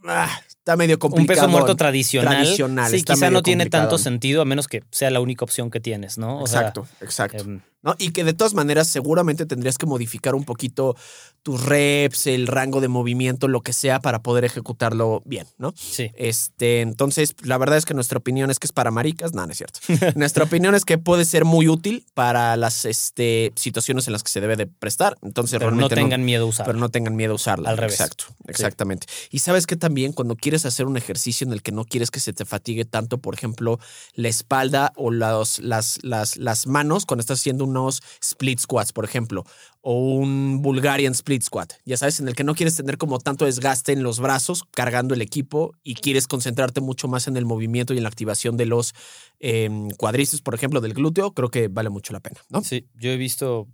ah, 0.05 0.43
está 0.67 0.77
medio 0.77 0.97
Un 0.97 0.99
complicado. 0.99 1.47
peso 1.47 1.49
muerto 1.49 1.77
tradicional. 1.77 2.35
Tradicional, 2.39 2.91
Sí, 2.91 3.05
quizá 3.05 3.31
no 3.31 3.43
tiene 3.43 3.67
tanto 3.67 3.99
sentido, 3.99 4.43
a 4.43 4.45
menos 4.45 4.67
que 4.67 4.83
sea 4.91 5.11
la 5.11 5.21
única 5.21 5.45
opción 5.45 5.71
que 5.71 5.79
tienes, 5.79 6.19
¿no? 6.19 6.41
O 6.41 6.47
sea, 6.49 6.61
Exacto, 6.63 6.89
exacto. 7.01 7.45
¿No? 7.83 7.95
Y 7.99 8.11
que 8.11 8.25
de 8.25 8.33
todas 8.35 8.55
maneras 8.55 8.89
seguramente 8.89 9.47
tendrías 9.47 9.79
que 9.79 9.87
modificar 9.87 10.35
un 10.35 10.45
poquito 10.45 10.97
tus 11.43 11.65
reps, 11.65 12.27
el 12.27 12.49
rango 12.49 12.81
de 12.81 12.89
movimiento, 12.89 13.47
lo 13.47 13.61
que 13.61 13.73
sea, 13.73 14.01
para 14.01 14.21
poder 14.23 14.45
ejecutarlo 14.45 15.23
bien, 15.25 15.47
¿no? 15.59 15.73
sí. 15.77 16.11
Este, 16.17 16.81
entonces, 16.81 17.35
la 17.43 17.57
verdad 17.59 17.79
es 17.79 17.85
que 17.85 17.95
nuestra 17.95 18.19
opinión 18.19 18.51
es 18.51 18.59
que 18.59 18.67
es 18.67 18.73
para 18.73 18.91
maricas. 18.91 19.33
No, 19.33 19.47
no 19.47 19.53
es 19.53 19.59
cierto. 19.59 19.79
nuestra 20.17 20.45
opinión 20.45 20.75
es 20.75 20.85
que 20.85 20.99
puede 20.99 21.25
ser 21.25 21.45
muy 21.45 21.69
útil 21.69 22.05
para 22.15 22.57
las 22.57 22.85
este, 22.85 23.53
situaciones 23.55 24.09
en 24.09 24.13
las 24.15 24.25
que 24.25 24.31
se 24.33 24.41
debe 24.41 24.57
de 24.57 24.67
prestar. 24.67 25.17
Entonces, 25.23 25.59
Pero 25.61 25.71
no 25.71 25.89
tengan 25.89 26.25
miedo 26.25 26.45
a 26.47 26.49
usarlo. 26.49 26.71
pero 26.73 26.79
no 26.81 26.89
tengan 26.89 27.15
miedo 27.15 27.33
a 27.33 27.37
usarla. 27.37 27.71
Al 27.71 27.77
revés. 27.77 27.95
Exacto, 28.01 28.25
exactamente. 28.49 29.07
Y 29.31 29.39
sabes 29.39 29.67
que 29.67 29.77
también 29.77 30.13
cuando 30.13 30.35
quieres 30.35 30.67
hacer 30.67 30.87
un 30.87 30.97
ejercicio 30.97 31.47
en 31.47 31.53
el 31.53 31.63
que 31.63 31.71
no 31.71 31.85
quieres 31.85 32.11
que 32.11 32.19
se 32.19 32.33
te 32.33 32.45
fatigue 32.45 32.85
tanto, 32.85 33.19
por 33.19 33.35
ejemplo, 33.35 33.79
la 34.15 34.29
espalda 34.29 34.93
o 34.97 35.11
los- 35.13 35.61
las, 35.61 36.03
las, 36.03 36.37
las 36.39 36.67
manos, 36.67 37.07
cuando 37.07 37.21
estás 37.21 37.39
haciendo 37.39 37.66
unos 37.67 38.03
split 38.21 38.61
squats, 38.61 38.93
por 38.93 39.05
ejemplo, 39.05 39.45
o 39.81 40.17
un 40.17 40.63
Bulgarian 40.63 41.13
split 41.13 41.43
squat, 41.43 41.75
ya 41.85 41.97
sabes, 41.97 42.21
en 42.21 42.29
el 42.29 42.35
que 42.35 42.45
no 42.45 42.55
quieres 42.55 42.77
tener 42.77 42.99
como 42.99 43.19
tanto 43.19 43.45
desgaste 43.45 43.93
en 43.93 44.03
los 44.03 44.21
brazos 44.21 44.65
cargando 44.73 45.15
el 45.15 45.23
equipo 45.23 45.75
y 45.83 45.95
quieres 45.95 46.27
concentrarte 46.27 46.81
mucho 46.81 47.09
más 47.09 47.29
en 47.29 47.37
el 47.37 47.45
movimiento 47.45 47.95
y 47.95 47.99
en 47.99 48.03
la 48.03 48.09
activación 48.09 48.57
de 48.57 48.67
los 48.67 48.95
em, 49.39 49.91
cuádriceps, 49.91 50.43
por 50.43 50.55
ejemplo, 50.55 50.81
del 50.81 50.95
glúteo, 50.95 51.33
creo 51.33 51.51
que 51.51 51.69
vale 51.69 51.91
mucho 51.91 52.13
la 52.13 52.21
pena, 52.21 52.41
¿no? 52.49 52.63
Sí, 52.63 52.89
yo 52.95 53.11
he 53.11 53.17
visto 53.17 53.69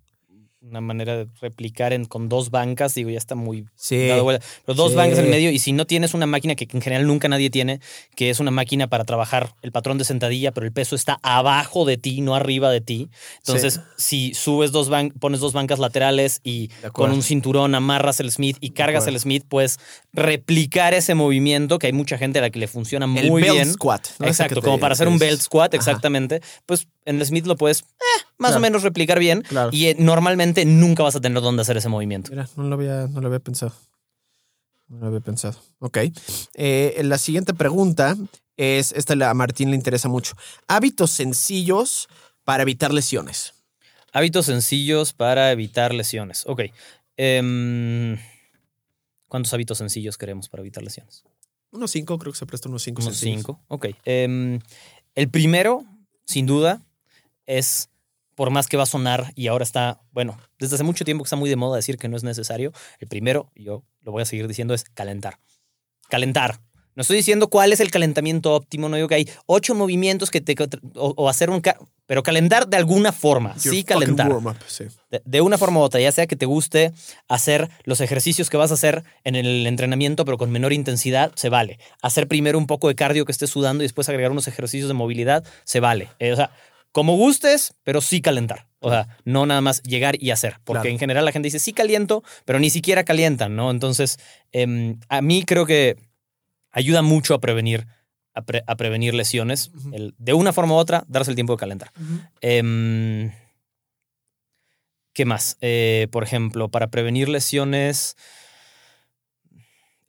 una 0.63 0.81
manera 0.81 1.17
de 1.17 1.27
replicar 1.41 1.93
en, 1.93 2.05
con 2.05 2.29
dos 2.29 2.51
bancas, 2.51 2.95
digo, 2.95 3.11
ya 3.11 3.19
está 3.19 3.35
muy 3.35 3.67
Sí. 3.75 4.07
dado 4.07 4.23
vuelta. 4.23 4.47
Pero 4.65 4.77
dos 4.77 4.93
Sí. 4.93 4.97
bancas 4.97 5.19
en 5.19 5.25
el 5.25 5.31
medio, 5.33 5.51
y 5.51 5.59
si 5.59 5.73
no 5.73 5.87
tienes 5.87 6.15
una 6.15 6.27
máquina 6.27 6.55
que 6.55 6.69
en 6.73 6.81
general 6.81 7.05
nunca 7.07 7.29
nadie 7.29 7.51
tiene, 7.51 7.81
que 8.15 8.31
es 8.31 8.39
una 8.39 8.53
máquina 8.53 8.87
para 8.87 9.05
trabajar 9.05 9.55
el 9.63 9.73
patrón 9.73 9.99
de 9.99 10.05
sentadilla, 10.05 10.53
pero 10.53 10.65
el 10.65 10.73
peso 10.73 10.95
está 10.95 11.19
abajo 11.23 11.85
de 11.85 11.97
ti, 11.97 12.21
no 12.21 12.37
arriba 12.37 12.71
de 12.71 12.81
ti. 12.81 13.09
Entonces, 13.39 13.81
si 13.97 14.35
subes 14.35 14.71
dos 14.71 14.89
ban- 14.89 15.13
pones 15.19 15.41
dos 15.41 15.53
bancas 15.53 15.81
laterales 15.81 16.41
y 16.45 16.69
con 16.93 17.11
un 17.11 17.23
cinturón 17.23 17.75
amarras 17.75 18.21
el 18.21 18.31
Smith 18.31 18.57
y 18.61 18.71
cargas 18.71 19.07
el. 19.09 19.19
Smith, 19.19 19.45
puedes 19.49 19.79
replicar 20.13 20.95
ese 20.95 21.15
movimiento 21.15 21.79
que 21.79 21.89
hay 21.89 21.93
mucha 21.93 22.19
gente 22.19 22.39
a 22.39 22.43
la 22.43 22.51
que 22.51 22.59
le 22.59 22.69
funciona 22.69 23.07
El 23.07 23.31
muy 23.31 23.43
belt 23.43 23.55
bien. 23.55 23.73
squat. 23.73 24.07
Exacto, 24.21 24.63
como 24.63 24.79
para 24.79 24.93
hacer 24.93 25.09
un 25.09 25.19
belt 25.19 25.41
squat, 25.41 25.75
Ajá. 25.75 25.77
exactamente. 25.77 26.41
Pues 26.67 26.87
en 27.05 27.25
Smith 27.25 27.47
lo 27.47 27.57
puedes 27.57 27.81
eh, 27.83 27.85
más 28.39 28.51
Claro. 28.51 28.57
o 28.59 28.61
menos 28.61 28.83
replicar 28.83 29.19
bien. 29.19 29.43
Claro. 29.43 29.71
Y 29.73 29.87
eh, 29.87 29.97
normalmente 29.99 30.65
nunca 30.65 31.03
vas 31.03 31.17
a 31.17 31.21
tener 31.21 31.43
dónde 31.43 31.63
hacer 31.63 31.77
ese 31.77 31.89
movimiento. 31.89 32.31
Mira, 32.31 32.49
no 32.57 32.65
lo 32.65 32.75
había, 32.75 33.07
no 33.09 33.21
lo 33.21 33.27
había 33.29 33.41
pensado. 33.41 33.73
No 34.89 34.99
lo 35.01 35.07
había 35.07 35.21
pensado. 35.21 35.59
Ok. 35.79 35.99
Eh, 36.55 37.01
la 37.05 37.19
siguiente 37.19 37.55
pregunta 37.55 38.17
es, 38.57 38.93
esta 38.93 39.15
a 39.31 39.35
Martín 39.35 39.71
le 39.71 39.77
interesa 39.77 40.09
mucho. 40.09 40.35
Hábitos 40.69 41.11
sencillos 41.11 42.09
para 42.45 42.63
evitar 42.63 42.93
lesiones. 42.93 43.55
Hábitos 44.13 44.47
sencillos 44.47 45.13
para 45.15 45.51
evitar 45.53 45.95
lesiones. 45.95 46.45
Ok. 46.47 46.63
Em, 47.17 48.19
¿Cuántos 49.29 49.55
hábitos 49.55 49.79
sencillos 49.79 50.19
queremos 50.19 50.49
para 50.51 50.61
evitar 50.61 50.83
lesiones? 50.83 51.25
Unos 51.71 51.91
cinco, 51.91 52.19
creo 52.19 52.33
que 52.33 52.39
se 52.39 52.45
presta 52.45 52.69
unos 52.69 52.83
cinco. 52.83 53.01
Unos 53.01 53.15
sencillos. 53.15 53.39
cinco. 53.39 53.61
Ok. 53.69 53.87
Em, 54.05 54.61
el 55.15 55.31
primero, 55.31 55.85
sin 56.27 56.45
duda, 56.45 56.83
es, 57.47 57.89
por 58.35 58.51
más 58.51 58.67
que 58.67 58.77
va 58.77 58.83
a 58.85 58.87
sonar 58.87 59.33
y 59.35 59.47
ahora 59.49 59.65
está, 59.65 60.01
bueno, 60.13 60.39
desde 60.59 60.77
hace 60.77 60.85
mucho 60.85 61.05
tiempo 61.05 61.25
que 61.25 61.27
está 61.29 61.37
muy 61.37 61.51
de 61.51 61.57
moda 61.57 61.77
decir 61.77 61.97
que 61.99 62.09
no 62.09 62.17
es 62.17 62.25
necesario, 62.25 62.73
el 62.99 63.09
primero, 63.09 63.51
yo 63.55 63.85
lo 64.03 64.13
voy 64.13 64.23
a 64.23 64.27
seguir 64.27 64.49
diciendo, 64.49 64.75
es 64.75 64.85
calentar. 64.85 65.39
Calentar. 66.09 66.61
No 66.95 67.01
estoy 67.01 67.17
diciendo 67.17 67.49
cuál 67.49 67.73
es 67.73 67.81
el 67.81 67.91
calentamiento 67.91 68.55
óptimo, 68.55 68.89
no 68.91 68.97
digo 68.97 69.09
que 69.09 69.15
hay 69.15 69.29
ocho 69.47 69.75
movimientos 69.75 70.31
que 70.31 70.43
te... 70.43 70.55
o, 70.97 71.15
o 71.17 71.29
hacer 71.31 71.49
un... 71.49 71.63
ca- 71.63 71.79
Pero 72.05 72.23
calentar 72.23 72.69
de 72.69 72.77
alguna 72.77 73.13
forma, 73.13 73.55
Your 73.57 73.75
sí 73.75 73.83
calentar. 73.83 74.29
warm-up, 74.31 74.59
sí. 74.67 74.85
De, 75.11 75.23
de 75.25 75.41
una 75.41 75.57
forma 75.57 75.81
u 75.81 75.85
otra, 75.85 76.01
ya 76.03 76.13
sea 76.13 76.27
que 76.27 76.37
te 76.37 76.45
guste 76.45 76.93
hacer 77.29 77.71
los 77.85 78.03
ejercicios 78.03 78.51
que 78.51 78.59
vas 78.59 78.73
a 78.73 78.75
hacer 78.75 79.05
en 79.25 79.37
el 79.37 79.67
entrenamiento, 79.67 80.27
pero 80.27 80.37
con 80.37 80.51
menor 80.51 80.75
intensidad, 80.75 81.33
se 81.35 81.49
vale. 81.49 81.79
Hacer 82.03 82.29
primero 82.29 82.59
un 82.59 82.67
poco 82.67 82.89
de 82.89 82.95
cardio 82.95 83.25
que 83.25 83.33
estés 83.33 83.49
sudando 83.49 83.83
y 83.83 83.87
después 83.87 84.11
agregar 84.11 84.31
unos 84.31 84.47
ejercicios 84.47 84.89
de 84.89 84.95
movilidad, 84.95 85.45
se 85.65 85.81
vale. 85.81 86.11
Eh, 86.19 86.33
o 86.33 86.37
sea, 86.37 86.51
como 86.93 87.17
gustes, 87.17 87.75
pero 87.83 88.01
sí 88.01 88.21
calentar. 88.21 88.67
O 88.81 88.91
sea, 88.91 89.07
no 89.25 89.47
nada 89.47 89.61
más 89.61 89.83
llegar 89.83 90.17
y 90.21 90.31
hacer. 90.31 90.57
Porque 90.65 90.83
Claro. 90.83 90.91
en 90.91 90.99
general 90.99 91.25
la 91.25 91.33
gente 91.33 91.47
dice, 91.47 91.59
sí 91.59 91.73
caliento, 91.73 92.23
pero 92.45 92.59
ni 92.59 92.69
siquiera 92.71 93.05
calientan, 93.05 93.55
¿no? 93.57 93.71
Entonces, 93.71 94.19
em, 94.53 94.99
a 95.09 95.23
mí 95.23 95.45
creo 95.45 95.67
que 95.67 95.97
ayuda 96.73 97.01
mucho 97.03 97.35
a 97.35 97.41
prevenir, 97.41 97.87
a, 98.35 98.43
pre- 98.43 98.65
a 98.67 98.77
prevenir 98.77 99.15
lesiones. 99.15 99.71
El- 99.93 100.15
de 100.19 100.33
una 100.33 100.53
forma 100.53 100.75
u 100.75 100.79
otra, 100.79 101.05
darse 101.09 101.31
el 101.31 101.35
tiempo 101.37 101.53
de 101.55 101.59
calentar. 101.59 101.93
Em, 102.41 103.31
¿Qué 105.15 105.25
más? 105.27 105.59
Eh, 105.61 106.09
por 106.11 106.25
ejemplo, 106.25 106.69
para 106.71 106.89
prevenir 106.89 107.29
lesiones. 107.29 108.17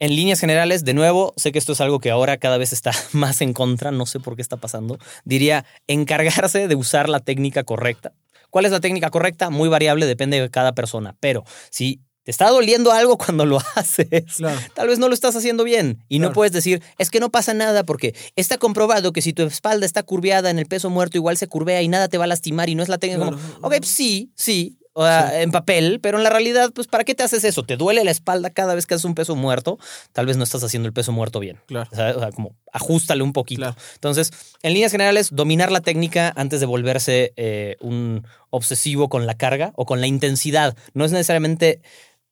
En 0.03 0.17
líneas 0.17 0.41
generales, 0.41 0.83
de 0.83 0.93
nuevo, 0.93 1.33
sé 1.37 1.53
que 1.53 1.59
esto 1.59 1.71
es 1.71 1.79
algo 1.79 1.99
que 2.01 2.11
ahora 2.11 2.35
cada 2.35 2.57
vez 2.57 2.73
está 2.73 2.91
más 3.13 3.39
en 3.39 3.53
contra, 3.53 3.89
no 3.89 4.05
sé 4.05 4.19
por 4.19 4.35
qué 4.35 4.41
está 4.41 4.57
pasando. 4.57 4.99
Diría 5.23 5.63
encargarse 5.87 6.67
de 6.67 6.75
usar 6.75 7.07
la 7.07 7.21
técnica 7.21 7.63
correcta. 7.63 8.11
¿Cuál 8.49 8.65
es 8.65 8.71
la 8.73 8.81
técnica 8.81 9.11
correcta? 9.11 9.49
Muy 9.49 9.69
variable, 9.69 10.05
depende 10.05 10.41
de 10.41 10.49
cada 10.49 10.73
persona. 10.75 11.15
Pero 11.21 11.45
si 11.69 12.01
te 12.23 12.31
está 12.31 12.49
doliendo 12.49 12.91
algo 12.91 13.17
cuando 13.23 13.45
lo 13.45 13.61
haces, 13.75 14.25
Claro. 14.35 14.59
tal 14.73 14.89
vez 14.89 14.99
no 14.99 15.07
lo 15.07 15.13
estás 15.13 15.37
haciendo 15.37 15.63
bien. 15.63 16.03
Y 16.09 16.19
no 16.19 16.33
puedes 16.33 16.51
decir, 16.51 16.83
es 16.97 17.09
que 17.09 17.21
no 17.21 17.29
pasa 17.29 17.53
nada 17.53 17.85
porque 17.85 18.13
está 18.35 18.57
comprobado 18.57 19.13
que 19.13 19.21
si 19.21 19.31
tu 19.31 19.43
espalda 19.43 19.85
está 19.85 20.03
curveada 20.03 20.49
en 20.49 20.59
el 20.59 20.65
peso 20.65 20.89
muerto, 20.89 21.17
igual 21.17 21.37
se 21.37 21.47
curvea 21.47 21.81
y 21.81 21.87
nada 21.87 22.09
te 22.09 22.17
va 22.17 22.25
a 22.25 22.27
lastimar 22.27 22.67
y 22.67 22.75
no 22.75 22.83
es 22.83 22.89
la 22.89 22.97
técnica 22.97 23.23
como, 23.23 23.37
ok, 23.61 23.75
pues 23.77 23.87
sí, 23.87 24.33
sí. 24.35 24.77
O 24.93 25.03
sea, 25.03 25.41
en 25.41 25.51
papel, 25.51 25.99
pero 26.01 26.17
en 26.17 26.23
la 26.23 26.29
realidad, 26.29 26.71
pues, 26.73 26.87
¿para 26.87 27.03
qué 27.03 27.15
te 27.15 27.23
haces 27.23 27.43
eso? 27.43 27.63
¿Te 27.63 27.77
duele 27.77 28.03
la 28.03 28.11
espalda 28.11 28.51
cada 28.51 28.75
vez 28.75 28.85
que 28.85 28.93
haces 28.93 29.05
un 29.05 29.15
peso 29.15 29.35
muerto? 29.35 29.79
Tal 30.11 30.25
vez 30.25 30.37
no 30.37 30.43
estás 30.43 30.63
haciendo 30.63 30.87
el 30.87 30.93
peso 30.93 31.11
muerto 31.11 31.39
bien. 31.39 31.59
Claro. 31.65 31.89
O 31.91 31.95
sea, 31.95 32.31
como 32.31 32.55
ajustale 32.71 33.23
un 33.23 33.33
poquito. 33.33 33.61
Claro. 33.61 33.75
Entonces, 33.95 34.31
en 34.61 34.73
líneas 34.73 34.91
generales, 34.91 35.29
dominar 35.31 35.71
la 35.71 35.81
técnica 35.81 36.31
antes 36.35 36.59
de 36.59 36.65
volverse 36.67 37.33
eh, 37.37 37.75
un 37.81 38.25
obsesivo 38.51 39.09
con 39.09 39.25
la 39.25 39.35
carga 39.35 39.73
o 39.75 39.85
con 39.85 39.99
la 39.99 40.07
intensidad. 40.07 40.75
No 40.93 41.05
es 41.05 41.11
necesariamente. 41.11 41.81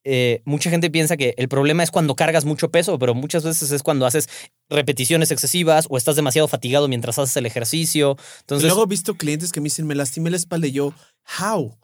eh, 0.04 0.42
mucha 0.46 0.70
gente 0.72 0.90
piensa 0.90 1.16
que 1.16 1.36
el 1.38 1.48
problema 1.48 1.84
es 1.84 1.92
cuando 1.92 2.16
cargas 2.16 2.44
mucho 2.46 2.70
peso, 2.72 2.98
pero 2.98 3.14
muchas 3.14 3.44
veces 3.44 3.72
es 3.72 3.84
cuando 3.84 4.06
haces 4.08 4.30
repeticiones 4.70 5.30
excesivas 5.32 5.86
o 5.90 5.98
estás 5.98 6.16
demasiado 6.16 6.48
fatigado 6.48 6.88
mientras 6.88 7.20
haces 7.20 7.38
el 7.38 7.46
ejercicio. 7.46 8.16
Y 8.18 8.40
Entonces, 8.42 8.68
luego 8.68 8.84
he 8.84 8.88
visto 8.88 9.16
clientes 9.16 9.52
que 9.52 9.62
me 9.62 9.66
dicen, 9.66 9.86
me 9.86 9.94
lastimé 9.96 10.30
la 10.32 10.38
espalda 10.38 10.68
y 10.68 10.72
yo, 10.72 10.94
how? 11.40 11.78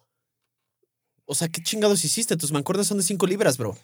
O 1.27 1.35
sea, 1.35 1.47
¿qué 1.49 1.61
chingados 1.61 2.03
hiciste? 2.03 2.35
Tus 2.37 2.51
mancuernas 2.51 2.87
son 2.87 2.97
de 2.97 3.03
5 3.03 3.27
libras, 3.27 3.57
bro. 3.57 3.77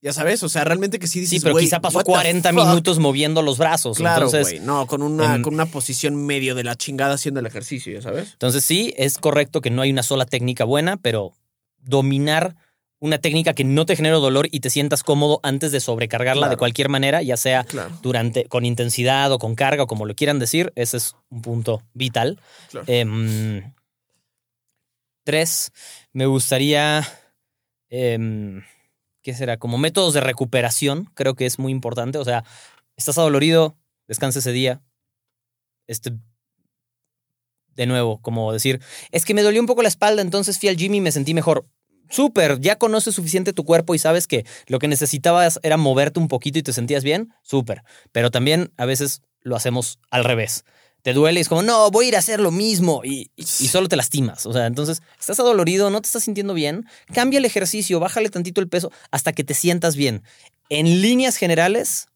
Ya 0.00 0.12
sabes, 0.12 0.44
o 0.44 0.48
sea, 0.48 0.62
realmente 0.62 1.00
que 1.00 1.08
sí 1.08 1.18
dices, 1.18 1.38
sí, 1.38 1.42
pero 1.42 1.54
"Güey, 1.54 1.64
quizá 1.64 1.80
pasó 1.80 1.98
what 1.98 2.04
the 2.04 2.12
40 2.12 2.52
fuck?" 2.52 2.64
minutos 2.66 3.00
moviendo 3.00 3.42
los 3.42 3.58
brazos. 3.58 3.96
Claro, 3.96 4.26
entonces, 4.26 4.58
güey. 4.58 4.64
No, 4.64 4.86
con 4.86 5.02
una, 5.02 5.42
con 5.42 5.54
una 5.54 5.66
posición 5.66 6.14
medio 6.14 6.54
de 6.54 6.62
la 6.62 6.76
chingada 6.76 7.14
haciendo 7.14 7.40
el 7.40 7.46
ejercicio, 7.46 7.92
ya 7.92 8.02
sabes. 8.02 8.30
Entonces 8.34 8.62
sí, 8.64 8.94
es 8.96 9.18
correcto 9.18 9.60
que 9.60 9.70
no 9.70 9.82
hay 9.82 9.90
una 9.90 10.04
sola 10.04 10.24
técnica 10.24 10.62
buena, 10.62 10.98
pero 10.98 11.32
dominar 11.78 12.54
una 13.00 13.18
técnica 13.18 13.54
que 13.54 13.64
no 13.64 13.86
te 13.86 13.96
genere 13.96 14.16
dolor 14.16 14.48
y 14.52 14.60
te 14.60 14.70
sientas 14.70 15.02
cómodo 15.02 15.40
antes 15.42 15.72
de 15.72 15.80
sobrecargarla 15.80 16.48
de 16.48 16.56
cualquier 16.56 16.88
manera, 16.88 17.22
ya 17.22 17.36
sea 17.36 17.64
Claro. 17.64 17.96
durante 18.02 18.44
con 18.46 18.64
intensidad 18.64 19.32
o 19.32 19.38
con 19.38 19.54
carga 19.54 19.84
o 19.84 19.86
como 19.86 20.04
lo 20.06 20.14
quieran 20.14 20.38
decir, 20.38 20.72
ese 20.76 20.96
es 20.98 21.14
un 21.30 21.42
punto 21.42 21.82
vital. 21.94 22.38
Claro. 22.70 22.84
Em, 22.88 23.72
me 26.12 26.26
gustaría, 26.26 27.06
em, 27.90 28.62
¿qué 29.22 29.34
será? 29.34 29.58
Como 29.58 29.78
métodos 29.78 30.14
de 30.14 30.20
recuperación, 30.20 31.10
creo 31.14 31.34
que 31.34 31.46
es 31.46 31.58
muy 31.58 31.72
importante. 31.72 32.18
O 32.18 32.24
sea, 32.24 32.44
estás 32.96 33.18
adolorido, 33.18 33.76
descansa 34.06 34.38
ese 34.38 34.52
día. 34.52 34.82
Este, 35.86 36.12
de 37.74 37.86
nuevo, 37.86 38.20
como 38.20 38.52
decir, 38.52 38.80
es 39.12 39.24
que 39.24 39.34
me 39.34 39.42
dolió 39.42 39.60
un 39.60 39.66
poco 39.66 39.82
la 39.82 39.88
espalda, 39.88 40.22
entonces 40.22 40.58
fui 40.58 40.68
al 40.68 40.76
gym 40.76 40.94
y 40.94 41.00
me 41.00 41.12
sentí 41.12 41.34
mejor. 41.34 41.66
Súper, 42.10 42.58
ya 42.60 42.76
conoces 42.76 43.14
suficiente 43.14 43.52
tu 43.52 43.64
cuerpo 43.64 43.94
y 43.94 43.98
sabes 43.98 44.26
que 44.26 44.46
lo 44.66 44.78
que 44.78 44.88
necesitabas 44.88 45.60
era 45.62 45.76
moverte 45.76 46.18
un 46.18 46.28
poquito 46.28 46.58
y 46.58 46.62
te 46.62 46.72
sentías 46.72 47.04
bien, 47.04 47.34
súper. 47.42 47.82
Pero 48.12 48.30
también 48.30 48.72
a 48.78 48.86
veces 48.86 49.22
lo 49.42 49.56
hacemos 49.56 49.98
al 50.10 50.24
revés. 50.24 50.64
Te 51.02 51.12
duele 51.14 51.40
y 51.40 51.42
es 51.42 51.48
como, 51.48 51.62
no, 51.62 51.90
voy 51.90 52.06
a 52.06 52.08
ir 52.08 52.16
a 52.16 52.18
hacer 52.18 52.40
lo 52.40 52.50
mismo 52.50 53.02
y, 53.04 53.30
y- 53.36 53.42
y 53.42 53.44
solo 53.68 53.88
te 53.88 53.96
lastimas. 53.96 54.46
O 54.46 54.52
sea, 54.52 54.66
entonces 54.66 55.00
estás 55.18 55.38
adolorido, 55.40 55.90
no 55.90 56.00
te 56.00 56.06
estás 56.06 56.24
sintiendo 56.24 56.54
bien, 56.54 56.86
cambia 57.14 57.38
el 57.38 57.44
ejercicio, 57.44 58.00
bájale 58.00 58.28
tantito 58.30 58.60
el 58.60 58.68
peso 58.68 58.90
hasta 59.10 59.32
que 59.32 59.44
te 59.44 59.54
sientas 59.54 59.94
bien. 59.96 60.22
En 60.68 61.00
líneas 61.00 61.36
generales, 61.36 62.08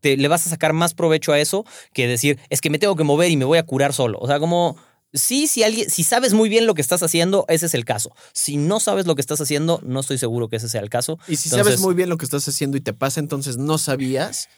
te, 0.00 0.16
le 0.16 0.28
vas 0.28 0.46
a 0.46 0.50
sacar 0.50 0.72
más 0.74 0.94
provecho 0.94 1.32
a 1.32 1.40
eso 1.40 1.64
que 1.92 2.06
decir, 2.06 2.38
es 2.50 2.60
que 2.60 2.70
me 2.70 2.78
tengo 2.78 2.94
que 2.96 3.02
mover 3.04 3.30
y 3.30 3.36
me 3.36 3.44
voy 3.44 3.58
a 3.58 3.64
curar 3.64 3.92
solo. 3.92 4.18
O 4.20 4.26
sea, 4.28 4.38
como, 4.38 4.76
sí, 5.12 5.48
si, 5.48 5.62
alguien, 5.64 5.90
si 5.90 6.04
sabes 6.04 6.34
muy 6.34 6.48
bien 6.48 6.66
lo 6.66 6.74
que 6.74 6.82
estás 6.82 7.02
haciendo, 7.02 7.44
ese 7.48 7.66
es 7.66 7.74
el 7.74 7.84
caso. 7.84 8.10
Si 8.34 8.56
no 8.58 8.78
sabes 8.78 9.06
lo 9.06 9.14
que 9.16 9.22
estás 9.22 9.40
haciendo, 9.40 9.80
no 9.82 10.00
estoy 10.00 10.18
seguro 10.18 10.48
que 10.48 10.56
ese 10.56 10.68
sea 10.68 10.82
el 10.82 10.90
caso. 10.90 11.18
Y 11.26 11.34
si 11.36 11.48
Entonces- 11.48 11.64
sabes 11.74 11.80
muy 11.80 11.94
bien 11.94 12.08
lo 12.10 12.18
que 12.18 12.26
estás 12.26 12.46
haciendo 12.46 12.76
y 12.76 12.80
te 12.82 12.92
pasa, 12.92 13.18
entonces 13.20 13.56
no 13.56 13.78
sabías 13.78 14.48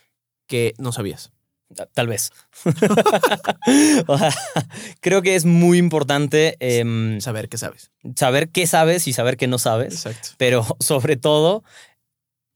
que 0.46 0.74
no 0.78 0.92
sabías. 0.92 1.30
Ta- 1.74 1.86
Tal 1.86 2.06
vez. 2.08 2.30
o 4.06 4.18
sea, 4.18 4.34
creo 5.00 5.22
que 5.22 5.34
es 5.36 5.44
muy 5.44 5.78
importante 5.78 6.56
em, 6.60 7.20
Saber 7.20 7.48
que 7.48 7.58
sabes. 7.58 7.90
saber 8.16 8.48
qué 8.50 8.66
sabes 8.66 9.06
y 9.08 9.12
saber 9.12 9.36
qué 9.36 9.46
no 9.46 9.58
sabes. 9.58 9.94
Exacto. 9.94 10.30
Pero 10.36 10.66
sobre 10.80 11.16
todo, 11.16 11.62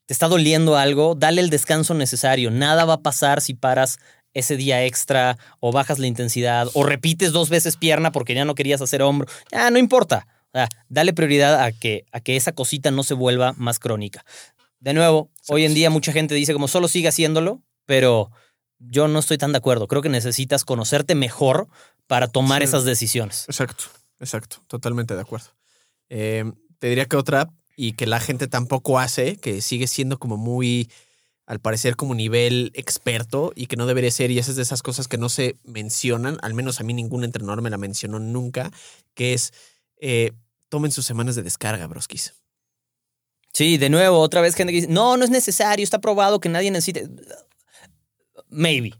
te 0.06 0.12
está 0.14 0.28
doliendo 0.28 0.76
algo, 0.76 1.14
dale 1.14 1.40
el 1.40 1.50
descanso 1.50 1.94
necesario. 1.94 2.50
Nada 2.50 2.84
va 2.84 2.94
a 2.94 3.02
pasar 3.02 3.40
si 3.40 3.54
paras 3.54 3.98
ese 4.34 4.56
día 4.56 4.84
extra 4.84 5.38
o 5.60 5.70
bajas 5.70 5.98
la 6.00 6.08
intensidad 6.08 6.66
o 6.74 6.82
repites 6.82 7.30
dos 7.32 7.50
veces 7.50 7.76
pierna 7.76 8.10
porque 8.10 8.34
ya 8.34 8.44
no 8.44 8.54
querías 8.56 8.82
hacer 8.82 9.00
hombro. 9.02 9.28
Ya, 9.52 9.70
no 9.70 9.78
importa. 9.78 10.26
O 10.52 10.58
sea, 10.58 10.68
dale 10.88 11.12
prioridad 11.12 11.62
a 11.62 11.72
que, 11.72 12.04
a 12.12 12.20
que 12.20 12.36
esa 12.36 12.52
cosita 12.52 12.90
no 12.90 13.02
se 13.04 13.14
vuelva 13.14 13.54
más 13.56 13.78
crónica. 13.78 14.24
De 14.80 14.92
nuevo, 14.92 15.30
hoy 15.48 15.64
en 15.64 15.74
día 15.74 15.88
mucha 15.88 16.12
gente 16.12 16.34
dice 16.34 16.52
como 16.52 16.68
solo 16.68 16.88
sigue 16.88 17.08
haciéndolo, 17.08 17.62
pero 17.86 18.30
yo 18.88 19.08
no 19.08 19.18
estoy 19.18 19.38
tan 19.38 19.52
de 19.52 19.58
acuerdo. 19.58 19.88
Creo 19.88 20.02
que 20.02 20.08
necesitas 20.08 20.64
conocerte 20.64 21.14
mejor 21.14 21.68
para 22.06 22.28
tomar 22.28 22.62
Sí. 22.62 22.68
esas 22.68 22.84
decisiones. 22.84 23.44
Exacto, 23.48 23.84
exacto, 24.20 24.58
totalmente 24.66 25.14
de 25.14 25.20
acuerdo. 25.20 25.48
Eh, 26.10 26.44
te 26.78 26.88
diría 26.88 27.06
que 27.06 27.16
otra, 27.16 27.50
y 27.76 27.92
que 27.94 28.06
la 28.06 28.20
gente 28.20 28.46
tampoco 28.46 28.98
hace, 28.98 29.36
que 29.36 29.60
sigue 29.60 29.86
siendo 29.88 30.18
como 30.18 30.36
muy, 30.36 30.90
al 31.46 31.58
parecer, 31.60 31.96
como 31.96 32.14
nivel 32.14 32.70
experto 32.74 33.52
y 33.56 33.66
que 33.66 33.76
no 33.76 33.86
debería 33.86 34.10
ser, 34.10 34.30
y 34.30 34.38
esa 34.38 34.50
es 34.52 34.56
de 34.56 34.62
esas 34.62 34.82
cosas 34.82 35.08
que 35.08 35.18
no 35.18 35.28
se 35.28 35.56
mencionan, 35.64 36.38
al 36.42 36.54
menos 36.54 36.80
a 36.80 36.84
mí 36.84 36.94
ningún 36.94 37.24
entrenador 37.24 37.62
me 37.62 37.70
la 37.70 37.78
mencionó 37.78 38.18
nunca, 38.20 38.70
que 39.14 39.34
es, 39.34 39.52
eh, 40.00 40.32
tomen 40.68 40.92
sus 40.92 41.04
semanas 41.06 41.34
de 41.34 41.42
descarga, 41.42 41.86
broskis. 41.86 42.34
Sí, 43.52 43.76
de 43.78 43.88
nuevo, 43.88 44.18
otra 44.20 44.40
vez 44.40 44.54
gente 44.54 44.72
que 44.72 44.80
dice, 44.80 44.92
no, 44.92 45.16
no 45.16 45.24
es 45.24 45.30
necesario, 45.30 45.84
está 45.84 46.00
probado 46.00 46.40
que 46.40 46.48
nadie 46.48 46.70
necesite. 46.70 47.08
Maybe. 48.54 48.92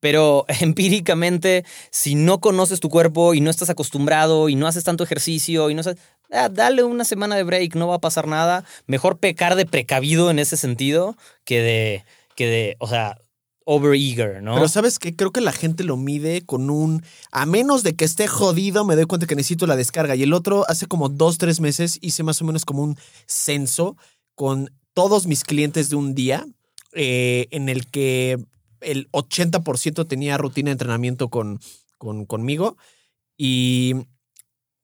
Pero 0.00 0.44
empíricamente, 0.60 1.64
si 1.90 2.14
no 2.14 2.40
conoces 2.40 2.80
tu 2.80 2.88
cuerpo 2.88 3.34
y 3.34 3.40
no 3.40 3.50
estás 3.50 3.70
acostumbrado 3.70 4.48
y 4.48 4.54
no 4.54 4.66
haces 4.66 4.84
tanto 4.84 5.04
ejercicio 5.04 5.70
y 5.70 5.74
no 5.74 5.82
sabes, 5.82 5.98
ah, 6.30 6.48
dale 6.48 6.82
una 6.84 7.04
semana 7.04 7.36
de 7.36 7.42
break, 7.42 7.74
no 7.74 7.88
va 7.88 7.96
a 7.96 8.00
pasar 8.00 8.26
nada. 8.26 8.64
Mejor 8.86 9.18
pecar 9.18 9.56
de 9.56 9.66
precavido 9.66 10.30
en 10.30 10.38
ese 10.38 10.56
sentido 10.56 11.16
que 11.44 11.60
de, 11.60 12.04
que 12.36 12.46
de, 12.46 12.76
o 12.78 12.86
sea, 12.86 13.18
overeager, 13.70 14.42
¿no? 14.42 14.54
Pero 14.54 14.66
sabes 14.68 14.98
que 14.98 15.14
creo 15.14 15.30
que 15.30 15.42
la 15.42 15.52
gente 15.52 15.84
lo 15.84 15.98
mide 15.98 16.40
con 16.40 16.70
un, 16.70 17.02
a 17.30 17.44
menos 17.44 17.82
de 17.82 17.94
que 17.94 18.06
esté 18.06 18.26
jodido, 18.26 18.86
me 18.86 18.96
doy 18.96 19.04
cuenta 19.04 19.26
que 19.26 19.36
necesito 19.36 19.66
la 19.66 19.76
descarga. 19.76 20.16
Y 20.16 20.22
el 20.22 20.32
otro, 20.32 20.64
hace 20.68 20.86
como 20.86 21.10
dos, 21.10 21.36
tres 21.36 21.60
meses, 21.60 21.98
hice 22.00 22.22
más 22.22 22.40
o 22.40 22.46
menos 22.46 22.64
como 22.64 22.82
un 22.82 22.96
censo 23.26 23.98
con 24.34 24.70
todos 24.94 25.26
mis 25.26 25.44
clientes 25.44 25.90
de 25.90 25.96
un 25.96 26.14
día, 26.14 26.46
eh, 26.94 27.46
en 27.50 27.68
el 27.68 27.90
que 27.90 28.38
el 28.80 29.10
80% 29.12 30.06
tenía 30.06 30.38
rutina 30.38 30.68
de 30.68 30.72
entrenamiento 30.72 31.28
con, 31.28 31.60
con, 31.98 32.26
conmigo. 32.26 32.76
Y, 33.36 33.94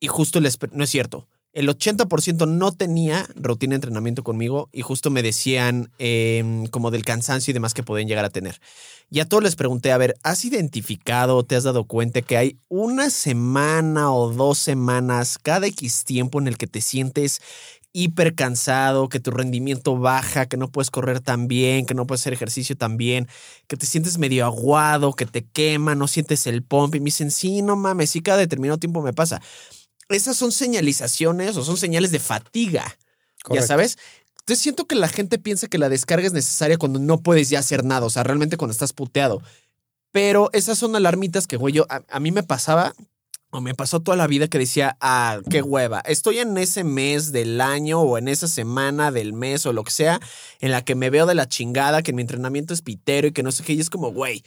y 0.01 0.07
justo 0.07 0.41
les, 0.41 0.59
no 0.73 0.85
es 0.85 0.91
cierto. 0.91 1.29
El 1.55 1.69
80% 1.69 2.49
no 2.49 2.73
tenía 2.73 3.29
rutina 3.37 3.71
de 3.71 3.77
entrenamiento 3.77 4.25
conmigo 4.25 4.69
y 4.73 4.83
justo 4.83 5.11
me 5.11 5.23
decían 5.23 5.93
em, 5.99 6.67
como 6.67 6.91
del 6.91 7.05
cansancio 7.05 7.53
y 7.53 7.55
demás 7.55 7.75
que 7.75 7.85
pueden 7.85 8.09
llegar 8.09 8.25
a 8.25 8.31
tener. 8.31 8.61
Y 9.09 9.21
a 9.21 9.29
todos 9.29 9.45
les 9.45 9.55
pregunté, 9.55 9.93
a 9.93 9.99
ver, 9.99 10.17
¿has 10.25 10.45
identificado, 10.45 11.45
te 11.45 11.55
has 11.55 11.63
dado 11.63 11.85
cuenta 11.85 12.23
que 12.23 12.37
hay 12.37 12.59
una 12.69 13.09
semana 13.09 14.13
o 14.13 14.33
dos 14.33 14.59
semanas 14.59 15.39
cada 15.41 15.69
X 15.69 16.03
tiempo 16.03 16.41
en 16.41 16.49
el 16.49 16.59
que 16.59 16.67
te 16.67 16.81
sientes 16.81 17.41
hiper 17.95 18.35
cansado, 18.35 19.09
que 19.09 19.21
tu 19.21 19.31
rendimiento 19.31 19.97
baja, 19.97 20.47
que 20.47 20.57
no 20.57 20.69
puedes 20.69 20.91
correr 20.91 21.21
tan 21.21 21.47
bien, 21.47 21.87
que 21.87 21.95
no 21.95 22.07
puedes 22.07 22.23
hacer 22.23 22.33
ejercicio 22.33 22.77
tan 22.77 22.97
bien, 22.97 23.29
que 23.69 23.77
te 23.77 23.87
sientes 23.87 24.19
medio 24.19 24.45
aguado, 24.45 25.13
que 25.13 25.27
te 25.27 25.47
quema, 25.47 25.95
no 25.95 26.09
sientes 26.09 26.47
el 26.49 26.65
pump 26.65 26.97
y 26.97 27.01
me 27.01 27.07
dicen, 27.07 27.31
sí, 27.31 27.63
no 27.63 27.77
mames, 27.77 28.11
sí 28.11 28.21
cada 28.21 28.39
determinado 28.39 28.79
tiempo 28.79 29.01
me 29.01 29.13
pasa. 29.13 29.41
Esas 30.09 30.37
son 30.37 30.51
señalizaciones 30.51 31.57
o 31.57 31.65
son 31.65 31.77
señales 31.77 32.11
de 32.11 32.19
fatiga, 32.19 32.99
ya 33.49 33.63
sabes. 33.63 33.97
Entonces 34.41 34.61
siento 34.61 34.87
que 34.87 34.97
la 34.97 35.09
gente 35.09 35.39
piensa 35.39 35.69
que 35.69 35.79
la 35.79 35.89
descarga 35.89 36.27
es 36.27 36.33
necesaria 36.33 36.77
cuando 36.77 36.99
no 36.99 37.23
puedes 37.23 37.49
ya 37.49 37.61
hacer 37.61 37.85
nada, 37.85 38.05
o 38.05 38.11
sea, 38.11 38.25
realmente 38.25 38.57
cuando 38.57 38.73
estás 38.73 38.93
puteado. 38.93 39.41
Pero 40.11 40.51
esas 40.53 40.79
son 40.79 40.97
alarmitas 40.97 41.47
que, 41.47 41.57
güey, 41.57 41.73
yo, 41.73 41.87
a, 41.89 42.03
a 42.11 42.21
mí 42.21 42.33
me 42.33 42.43
pasaba, 42.43 42.93
o 43.55 43.61
me 43.61 43.75
pasó 43.75 44.01
toda 44.01 44.17
la 44.17 44.27
vida 44.27 44.49
que 44.49 44.59
decía, 44.59 44.97
ah, 45.01 45.39
qué 45.49 45.63
hueva, 45.63 46.01
estoy 46.01 46.39
en 46.39 46.59
ese 46.59 46.83
mes 46.83 47.31
del 47.31 47.61
año 47.61 48.01
o 48.01 48.19
en 48.19 48.27
esa 48.27 48.49
semana 48.49 49.13
del 49.13 49.33
mes 49.33 49.65
o 49.65 49.73
lo 49.73 49.85
que 49.85 49.93
sea, 49.93 50.19
en 50.59 50.73
la 50.73 50.85
que 50.85 50.97
me 50.97 51.09
veo 51.09 51.25
de 51.25 51.37
la 51.37 51.49
chingada, 51.49 52.03
que 52.03 52.13
mi 52.13 52.23
entrenamiento 52.23 52.75
es 52.75 52.83
pitero 52.83 53.29
y 53.29 53.33
que 53.33 53.45
no 53.45 53.53
sé 53.53 53.63
qué, 53.63 53.75
y 53.75 53.81
es 53.81 53.91
como, 53.91 54.11
güey, 54.11 54.43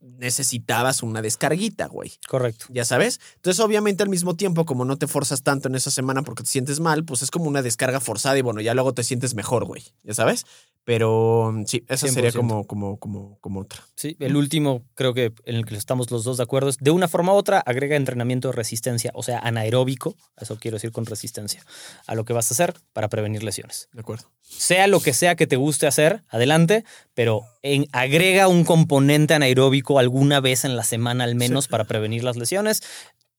necesitabas 0.00 1.02
una 1.02 1.22
descarguita, 1.22 1.86
güey. 1.86 2.12
Correcto. 2.28 2.66
Ya 2.68 2.84
sabes. 2.84 3.20
Entonces, 3.34 3.58
obviamente, 3.58 4.04
al 4.04 4.08
mismo 4.08 4.36
tiempo, 4.36 4.64
como 4.64 4.84
no 4.84 4.96
te 4.96 5.08
forzas 5.08 5.42
tanto 5.42 5.68
en 5.68 5.74
esa 5.74 5.90
semana 5.90 6.22
porque 6.22 6.44
te 6.44 6.48
sientes 6.48 6.78
mal, 6.78 7.04
pues 7.04 7.22
es 7.22 7.32
como 7.32 7.46
una 7.46 7.62
descarga 7.62 7.98
forzada 7.98 8.38
y 8.38 8.42
bueno, 8.42 8.60
ya 8.60 8.74
luego 8.74 8.94
te 8.94 9.02
sientes 9.02 9.34
mejor, 9.34 9.64
güey. 9.64 9.82
Ya 10.04 10.14
sabes. 10.14 10.46
Pero 10.86 11.50
mm, 11.52 11.64
sí, 11.66 11.84
esa 11.88 12.06
sería 12.06 12.30
100%. 12.30 12.36
como, 12.36 12.64
como, 12.64 12.96
como, 12.98 13.38
como 13.40 13.60
otra. 13.60 13.82
Sí, 13.96 14.16
el 14.20 14.36
último 14.36 14.84
creo 14.94 15.14
que 15.14 15.32
en 15.44 15.56
el 15.56 15.66
que 15.66 15.74
estamos 15.74 16.08
los 16.12 16.22
dos 16.22 16.36
de 16.36 16.44
acuerdo 16.44 16.68
es 16.70 16.76
de 16.78 16.92
una 16.92 17.08
forma 17.08 17.32
u 17.32 17.36
otra 17.36 17.58
agrega 17.58 17.96
entrenamiento 17.96 18.48
de 18.48 18.52
resistencia, 18.52 19.10
o 19.14 19.24
sea, 19.24 19.40
anaeróbico, 19.40 20.14
eso 20.40 20.56
quiero 20.60 20.76
decir 20.76 20.92
con 20.92 21.04
resistencia, 21.04 21.64
a 22.06 22.14
lo 22.14 22.24
que 22.24 22.32
vas 22.32 22.52
a 22.52 22.54
hacer 22.54 22.74
para 22.92 23.08
prevenir 23.08 23.42
lesiones. 23.42 23.88
De 23.92 24.00
acuerdo. 24.00 24.30
Sea 24.42 24.86
lo 24.86 25.00
que 25.00 25.12
sea 25.12 25.34
que 25.34 25.48
te 25.48 25.56
guste 25.56 25.88
hacer, 25.88 26.22
adelante, 26.28 26.84
pero 27.14 27.42
en- 27.62 27.88
agrega 27.90 28.46
un 28.46 28.62
componente 28.62 29.34
anaeróbico 29.34 29.98
alguna 29.98 30.38
vez 30.40 30.64
en 30.64 30.76
la 30.76 30.84
semana 30.84 31.24
al 31.24 31.34
menos 31.34 31.64
Sí. 31.64 31.70
para 31.70 31.82
prevenir 31.82 32.22
las 32.22 32.36
lesiones. 32.36 32.82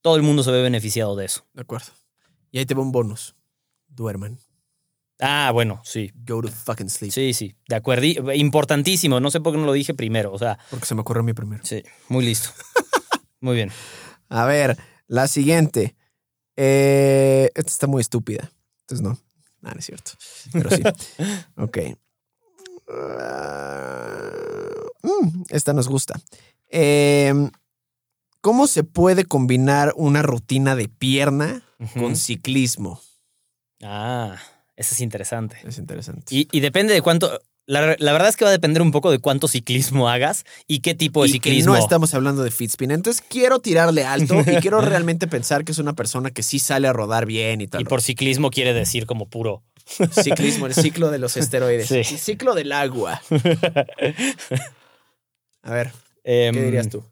Todo 0.02 0.16
el 0.16 0.22
mundo 0.22 0.42
se 0.42 0.50
ve 0.50 0.60
beneficiado 0.60 1.16
de 1.16 1.24
eso. 1.24 1.46
De 1.54 1.62
acuerdo. 1.62 1.86
Y 2.52 2.58
ahí 2.58 2.66
te 2.66 2.74
va 2.74 2.82
un 2.82 2.92
bonus. 2.92 3.34
Duerman. 3.88 4.38
Ah, 5.20 5.50
bueno, 5.52 5.80
sí. 5.84 6.12
Go 6.26 6.40
to 6.42 6.48
fucking 6.48 6.88
sleep. 6.88 7.12
Sí, 7.12 7.32
sí, 7.34 7.54
de 7.68 7.76
acuerdo. 7.76 8.04
Importantísimo, 8.34 9.18
no 9.20 9.30
sé 9.30 9.40
por 9.40 9.52
qué 9.52 9.58
no 9.58 9.66
lo 9.66 9.72
dije 9.72 9.94
primero, 9.94 10.32
o 10.32 10.38
sea, 10.38 10.58
Porque 10.70 10.86
se 10.86 10.94
me 10.94 11.00
ocurrió 11.00 11.20
a 11.22 11.24
mí 11.24 11.32
primero. 11.32 11.64
sí, 11.64 11.82
muy 12.08 12.24
listo. 12.24 12.50
Muy 13.40 13.54
bien. 13.54 13.70
A 14.28 14.44
ver, 14.46 14.76
la 15.06 15.28
siguiente. 15.28 15.94
Eh, 16.56 17.50
esta 17.54 17.70
está 17.70 17.86
muy 17.86 18.00
estúpida. 18.00 18.50
Entonces 18.80 19.00
no. 19.04 19.10
No, 19.60 19.70
no 19.70 19.78
es 19.78 19.84
cierto. 19.86 20.10
Pero 20.52 20.70
sí. 20.70 20.82
ok. 21.56 21.78
Ah, 22.90 24.30
mm, 25.02 25.42
esta 25.50 25.72
nos 25.72 25.88
gusta. 25.88 26.20
Eh, 26.68 27.32
¿Cómo 28.40 28.66
se 28.66 28.84
puede 28.84 29.24
combinar 29.24 29.92
una 29.96 30.22
rutina 30.22 30.74
de 30.76 30.88
pierna 30.88 31.62
con 31.94 32.16
ciclismo? 32.16 33.00
Ah, 33.82 34.36
eso 34.78 34.94
es 34.94 35.00
interesante. 35.00 35.56
Es 35.66 35.78
interesante. 35.78 36.22
Y, 36.34 36.48
y 36.52 36.60
depende 36.60 36.94
de 36.94 37.02
cuánto. 37.02 37.40
La, 37.66 37.96
la 37.98 38.12
verdad 38.12 38.28
es 38.30 38.36
que 38.36 38.44
va 38.46 38.48
a 38.48 38.52
depender 38.52 38.80
un 38.80 38.92
poco 38.92 39.10
de 39.10 39.18
cuánto 39.18 39.46
ciclismo 39.46 40.08
hagas 40.08 40.44
y 40.66 40.80
qué 40.80 40.94
tipo 40.94 41.22
de 41.22 41.28
Y 41.28 41.32
que 41.32 41.50
ciclismo. 41.50 41.74
no 41.74 41.78
estamos 41.78 42.14
hablando 42.14 42.42
de 42.42 42.50
Fitspin. 42.50 42.90
Entonces 42.92 43.22
quiero 43.28 43.58
tirarle 43.58 44.06
alto 44.06 44.40
y 44.40 44.56
quiero 44.62 44.80
realmente 44.80 45.26
pensar 45.26 45.64
que 45.66 45.72
es 45.72 45.78
una 45.78 45.92
persona 45.94 46.30
que 46.30 46.42
sí 46.42 46.58
sale 46.60 46.88
a 46.88 46.94
rodar 46.94 47.26
bien 47.26 47.60
y 47.60 47.66
tal. 47.66 47.82
Y 47.82 47.84
por 47.84 48.00
ciclismo 48.00 48.48
quiere 48.50 48.72
decir 48.72 49.04
como 49.04 49.28
puro. 49.28 49.62
Ciclismo, 50.12 50.66
el 50.66 50.72
ciclo 50.74 51.10
de 51.10 51.18
los 51.18 51.36
esteroides. 51.36 51.88
Sí. 51.88 51.96
El 51.96 52.04
ciclo 52.18 52.54
del 52.54 52.72
agua. 52.72 53.20
A 55.62 55.72
ver, 55.72 55.92
Em, 56.24 56.54
¿qué 56.54 56.62
dirías 56.62 56.88
tú? 56.88 57.04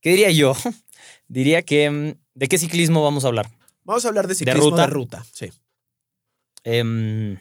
¿Qué 0.00 0.10
diría 0.10 0.30
yo? 0.30 0.54
Diría 1.28 1.62
que. 1.62 1.90
mm, 1.90 2.14
¿De 2.34 2.48
qué 2.48 2.58
ciclismo 2.58 3.02
vamos 3.02 3.24
a 3.24 3.28
hablar? 3.28 3.48
Vamos 3.84 4.04
a 4.04 4.08
hablar 4.08 4.26
de 4.28 4.34
ciclismo 4.34 4.62
de 4.64 4.70
ruta? 4.70 4.86
ruta. 4.86 5.26
Sí. 5.32 5.50
Em, 6.64 7.38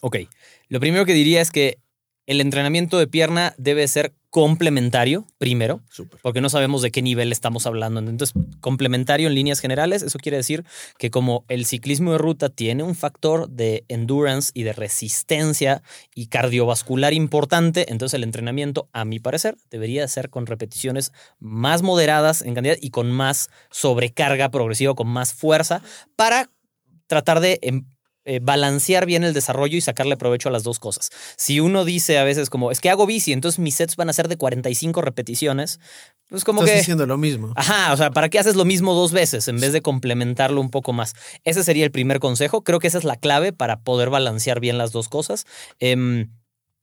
ok. 0.00 0.16
Lo 0.68 0.80
primero 0.80 1.04
que 1.04 1.12
diría 1.12 1.40
es 1.40 1.50
que 1.50 1.78
el 2.26 2.40
entrenamiento 2.40 2.98
de 2.98 3.06
pierna 3.06 3.54
debe 3.56 3.86
ser 3.86 4.12
complementario, 4.30 5.26
primero, 5.38 5.80
Súper. 5.88 6.20
porque 6.22 6.40
no 6.40 6.50
sabemos 6.50 6.82
de 6.82 6.90
qué 6.90 7.00
nivel 7.00 7.32
estamos 7.32 7.66
hablando. 7.66 8.00
Entonces, 8.00 8.34
complementario 8.60 9.28
en 9.28 9.34
líneas 9.34 9.60
generales, 9.60 10.02
eso 10.02 10.18
quiere 10.18 10.36
decir 10.36 10.64
que 10.98 11.10
como 11.10 11.44
el 11.48 11.64
ciclismo 11.64 12.12
de 12.12 12.18
ruta 12.18 12.50
tiene 12.50 12.82
un 12.82 12.96
factor 12.96 13.48
de 13.48 13.84
endurance 13.88 14.50
y 14.52 14.64
de 14.64 14.74
resistencia 14.74 15.82
y 16.14 16.26
cardiovascular 16.26 17.14
importante, 17.14 17.86
entonces 17.90 18.14
el 18.14 18.24
entrenamiento, 18.24 18.88
a 18.92 19.04
mi 19.06 19.20
parecer, 19.20 19.56
debería 19.70 20.06
ser 20.08 20.28
con 20.28 20.46
repeticiones 20.46 21.12
más 21.38 21.82
moderadas 21.82 22.42
en 22.42 22.54
cantidad 22.54 22.76
y 22.78 22.90
con 22.90 23.10
más 23.10 23.48
sobrecarga 23.70 24.50
progresiva, 24.50 24.94
con 24.94 25.08
más 25.08 25.32
fuerza, 25.32 25.80
para 26.16 26.50
tratar 27.06 27.40
de 27.40 27.58
em, 27.62 27.86
eh, 28.28 28.40
balancear 28.42 29.06
bien 29.06 29.22
el 29.22 29.32
desarrollo 29.32 29.78
y 29.78 29.80
sacarle 29.80 30.16
provecho 30.16 30.48
a 30.48 30.52
las 30.52 30.64
dos 30.64 30.80
cosas. 30.80 31.10
Si 31.36 31.60
uno 31.60 31.84
dice 31.84 32.18
a 32.18 32.24
veces 32.24 32.50
como, 32.50 32.72
es 32.72 32.80
que 32.80 32.90
hago 32.90 33.06
bici, 33.06 33.32
entonces 33.32 33.60
mis 33.60 33.76
sets 33.76 33.94
van 33.94 34.10
a 34.10 34.12
ser 34.12 34.26
de 34.26 34.36
45 34.36 35.00
repeticiones, 35.00 35.78
pues 36.28 36.42
como 36.42 36.62
Estás 36.62 36.74
que... 36.74 36.80
haciendo 36.80 37.06
lo 37.06 37.18
mismo. 37.18 37.52
Ajá, 37.54 37.92
o 37.92 37.96
sea, 37.96 38.10
¿para 38.10 38.28
qué 38.28 38.40
haces 38.40 38.56
lo 38.56 38.64
mismo 38.64 38.94
dos 38.94 39.12
veces 39.12 39.46
en 39.46 39.60
vez 39.60 39.72
de 39.72 39.80
complementarlo 39.80 40.60
un 40.60 40.70
poco 40.70 40.92
más? 40.92 41.14
Ese 41.44 41.62
sería 41.62 41.84
el 41.84 41.92
primer 41.92 42.18
consejo. 42.18 42.64
Creo 42.64 42.80
que 42.80 42.88
esa 42.88 42.98
es 42.98 43.04
la 43.04 43.14
clave 43.14 43.52
para 43.52 43.80
poder 43.84 44.10
balancear 44.10 44.58
bien 44.58 44.76
las 44.76 44.90
dos 44.90 45.08
cosas. 45.08 45.46
Em, 45.78 46.32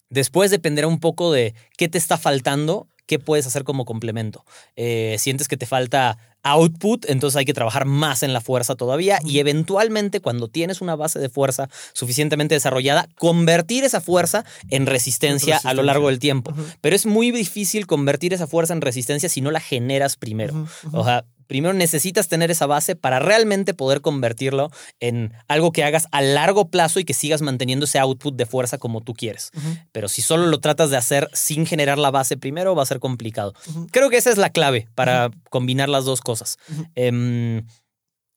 después 0.10 0.50
dependerá 0.50 0.88
un 0.88 1.02
poco 1.02 1.34
de 1.34 1.56
qué 1.78 1.90
te 1.90 1.98
está 1.98 2.18
faltando, 2.18 2.88
qué 3.06 3.20
puedes 3.20 3.46
hacer 3.48 3.64
como 3.64 3.86
complemento. 3.86 4.46
Eh, 4.76 5.16
sientes 5.20 5.48
que 5.48 5.58
te 5.58 5.66
falta 5.66 6.18
output, 6.44 7.10
entonces 7.10 7.38
hay 7.38 7.46
que 7.46 7.54
trabajar 7.54 7.86
más 7.86 8.22
en 8.22 8.34
la 8.34 8.42
fuerza 8.42 8.76
todavía 8.76 9.20
y 9.24 9.40
eventualmente 9.40 10.20
cuando 10.20 10.50
tienes 10.50 10.82
una 10.82 10.96
base 10.96 11.20
de 11.20 11.30
fuerza 11.30 11.70
suficientemente 11.94 12.56
desarrollada, 12.56 13.08
convertir 13.18 13.86
esa 13.86 14.02
fuerza 14.02 14.44
en 14.70 14.86
resistencia, 14.86 15.60
a 15.64 15.74
lo 15.74 15.84
largo 15.84 16.10
del 16.10 16.20
tiempo. 16.20 16.54
Pero 16.82 16.96
es 16.96 17.06
muy 17.06 17.32
difícil 17.32 17.88
convertir 17.88 18.34
esa 18.34 18.48
fuerza 18.48 18.74
en 18.74 18.82
resistencia 18.82 19.30
si 19.30 19.40
no 19.40 19.52
la 19.52 19.62
generas 19.62 20.18
primero. 20.18 20.68
O 20.92 21.06
sea, 21.06 21.26
primero 21.54 21.76
necesitas 21.76 22.30
tener 22.30 22.50
esa 22.50 22.66
base 22.66 22.96
para 22.96 23.20
realmente 23.20 23.76
poder 23.76 24.02
convertirlo 24.02 24.72
en 25.00 25.34
algo 25.48 25.72
que 25.72 25.84
hagas 25.84 26.08
a 26.12 26.20
largo 26.20 26.72
plazo 26.72 27.00
y 27.00 27.06
que 27.06 27.14
sigas 27.14 27.44
manteniendo 27.44 27.86
ese 27.86 28.00
output 28.00 28.36
de 28.36 28.48
fuerza 28.48 28.80
como 28.80 29.02
tú 29.02 29.14
quieres. 29.14 29.52
Pero 29.92 30.10
si 30.10 30.24
solo 30.24 30.48
lo 30.48 30.60
tratas 30.62 30.90
de 30.90 30.98
hacer 30.98 31.30
sin 31.32 31.68
generar 31.68 32.00
la 32.00 32.10
base 32.10 32.38
primero, 32.38 32.74
va 32.74 32.82
a 32.82 32.88
ser 32.88 33.00
complicado. 33.00 33.54
Creo 33.92 34.10
que 34.10 34.18
esa 34.18 34.32
es 34.32 34.40
la 34.40 34.50
clave 34.50 34.88
para 34.96 35.30
combinar 35.52 35.90
las 35.90 36.06
dos 36.06 36.22
cosas. 36.22 36.58
Em, 36.96 37.64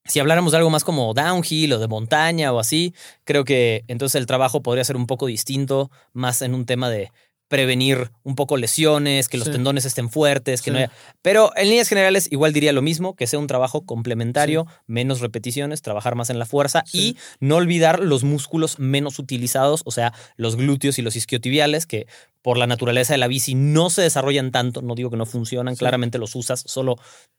si 0.04 0.20
habláramos 0.20 0.52
de 0.52 0.58
algo 0.58 0.68
más 0.68 0.84
como 0.84 1.14
downhill 1.14 1.72
o 1.72 1.78
de 1.78 1.88
montaña 1.88 2.52
o 2.52 2.58
así, 2.58 2.94
creo 3.24 3.44
que 3.44 3.86
entonces 3.88 4.20
el 4.20 4.26
trabajo 4.26 4.62
podría 4.62 4.84
ser 4.84 4.96
un 4.96 5.06
poco 5.06 5.24
distinto, 5.24 5.90
más 6.12 6.42
en 6.42 6.54
un 6.54 6.66
tema 6.66 6.90
de 6.90 7.12
prevenir 7.48 8.10
un 8.24 8.34
poco 8.34 8.56
lesiones, 8.56 9.28
que 9.28 9.38
los 9.38 9.46
Sí. 9.46 9.52
tendones 9.52 9.84
estén 9.84 10.10
fuertes, 10.10 10.62
que 10.62 10.70
Sí. 10.70 10.72
no 10.72 10.78
haya... 10.78 10.90
Pero 11.22 11.52
en 11.56 11.68
líneas 11.68 11.88
generales 11.88 12.28
igual 12.30 12.52
diría 12.52 12.72
lo 12.72 12.82
mismo, 12.82 13.14
que 13.14 13.26
sea 13.26 13.38
un 13.38 13.46
trabajo 13.46 13.84
complementario, 13.86 14.66
menos 14.86 15.20
repeticiones, 15.20 15.82
trabajar 15.82 16.16
más 16.16 16.30
en 16.30 16.38
la 16.38 16.46
fuerza 16.46 16.82
y 16.92 17.16
no 17.40 17.56
olvidar 17.56 18.00
los 18.00 18.24
músculos 18.24 18.78
menos 18.78 19.18
utilizados, 19.18 19.82
o 19.84 19.90
sea, 19.90 20.12
los 20.36 20.56
glúteos 20.56 20.98
y 20.98 21.02
los 21.02 21.14
isquiotibiales, 21.16 21.86
que 21.86 22.06
por 22.42 22.58
la 22.58 22.66
naturaleza 22.66 23.12
de 23.14 23.18
la 23.18 23.26
bici 23.28 23.54
no 23.54 23.90
se 23.90 24.02
desarrollan 24.02 24.50
tanto, 24.52 24.82
no 24.82 24.94
digo 24.94 25.10
que 25.10 25.16
no 25.16 25.26
funcionan, 25.26 25.76
claramente 25.76 26.18
los 26.18 26.34
usas, 26.36 26.62
solo 26.66 26.96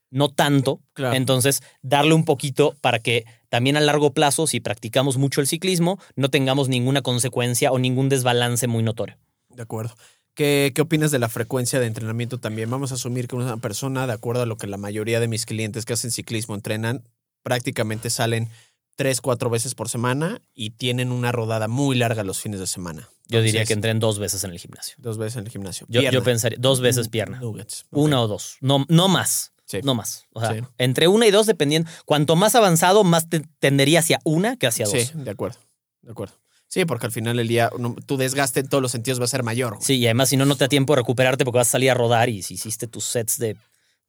no 0.09 0.29
tanto. 0.29 0.81
Claro. 0.93 1.15
Entonces, 1.15 1.61
darle 1.81 2.13
un 2.13 2.23
poquito 2.25 2.75
para 2.81 2.99
que 2.99 3.25
también 3.49 3.77
a 3.77 3.81
largo 3.81 4.13
plazo, 4.13 4.47
si 4.47 4.59
practicamos 4.59 5.17
mucho 5.17 5.41
el 5.41 5.47
ciclismo, 5.47 5.99
no 6.15 6.29
tengamos 6.29 6.69
ninguna 6.69 7.01
consecuencia 7.01 7.71
o 7.71 7.79
ningún 7.79 8.09
desbalance 8.09 8.67
muy 8.67 8.83
notorio. 8.83 9.17
De 9.57 9.63
acuerdo. 9.63 9.95
¿Qué, 10.35 10.71
¿Qué 10.75 10.81
opinas 10.83 11.09
de 11.09 11.17
la 11.17 11.29
frecuencia 11.29 11.79
de 11.79 11.87
entrenamiento 11.87 12.39
también? 12.39 12.69
Vamos 12.69 12.91
a 12.91 12.95
asumir 12.95 13.27
que 13.27 13.35
una 13.35 13.57
persona, 13.57 14.05
de 14.05 14.13
acuerdo 14.13 14.43
a 14.43 14.45
lo 14.45 14.55
que 14.55 14.67
la 14.67 14.77
mayoría 14.77 15.19
de 15.19 15.27
mis 15.27 15.47
clientes 15.47 15.83
que 15.83 15.93
hacen 15.93 16.11
ciclismo 16.11 16.53
entrenan, 16.53 17.03
prácticamente 17.41 18.11
salen 18.11 18.49
tres, 18.95 19.19
cuatro 19.19 19.49
veces 19.49 19.73
por 19.73 19.89
semana 19.89 20.39
y 20.53 20.69
tienen 20.71 21.11
una 21.11 21.31
rodada 21.31 21.67
muy 21.67 21.95
larga 21.97 22.23
los 22.23 22.39
fines 22.39 22.59
de 22.59 22.67
semana. 22.67 23.09
Yo 23.29 23.41
diría 23.41 23.65
que 23.65 23.73
entren 23.73 23.99
dos 23.99 24.19
veces 24.19 24.43
en 24.43 24.51
el 24.51 24.59
gimnasio. 24.59 24.95
Dos 24.99 25.17
veces 25.17 25.37
en 25.37 25.45
el 25.45 25.51
gimnasio. 25.51 25.87
Yo, 25.89 26.01
yo 26.01 26.23
pensaría 26.23 26.57
dos 26.61 26.81
veces 26.81 27.09
pierna. 27.09 27.39
Nuggets. 27.39 27.87
Una 27.89 28.21
o 28.21 28.27
dos. 28.27 28.57
No, 28.61 28.85
no 28.89 29.07
más. 29.07 29.53
Sí. 29.65 29.79
No 29.83 29.95
más. 29.95 30.27
O 30.33 30.39
sea, 30.39 30.53
Sí. 30.53 30.59
entre 30.77 31.07
una 31.07 31.25
y 31.25 31.31
dos, 31.31 31.47
dependiendo. 31.47 31.89
Cuanto 32.05 32.35
más 32.35 32.53
avanzado, 32.53 33.03
más 33.03 33.27
te 33.27 33.41
tendería 33.59 33.99
hacia 33.99 34.19
una 34.23 34.55
que 34.55 34.67
hacia 34.67 34.85
dos. 34.85 34.93
Sí, 34.93 35.09
de 35.15 35.31
acuerdo. 35.31 35.57
De 36.03 36.11
acuerdo. 36.11 36.35
Sí, 36.69 36.85
porque 36.85 37.05
al 37.05 37.11
final 37.11 37.37
del 37.37 37.47
día 37.47 37.69
no- 37.79 37.95
tu 38.05 38.17
desgaste 38.17 38.59
en 38.59 38.67
todos 38.67 38.81
los 38.81 38.91
sentidos 38.91 39.19
va 39.19 39.25
a 39.25 39.27
ser 39.29 39.43
mayor. 39.43 39.75
güey. 39.75 39.85
Sí, 39.85 39.95
y 39.95 40.05
además, 40.05 40.29
si 40.29 40.37
no, 40.37 40.45
no 40.45 40.55
te 40.55 40.65
da 40.65 40.67
tiempo 40.69 40.93
de 40.93 40.97
recuperarte 41.01 41.45
porque 41.45 41.57
vas 41.59 41.69
a 41.69 41.71
salir 41.71 41.91
a 41.91 41.93
rodar 41.93 42.29
y 42.29 42.43
si 42.43 42.55
hiciste 42.55 42.87
tus 42.87 43.05
sets 43.05 43.37
de 43.39 43.55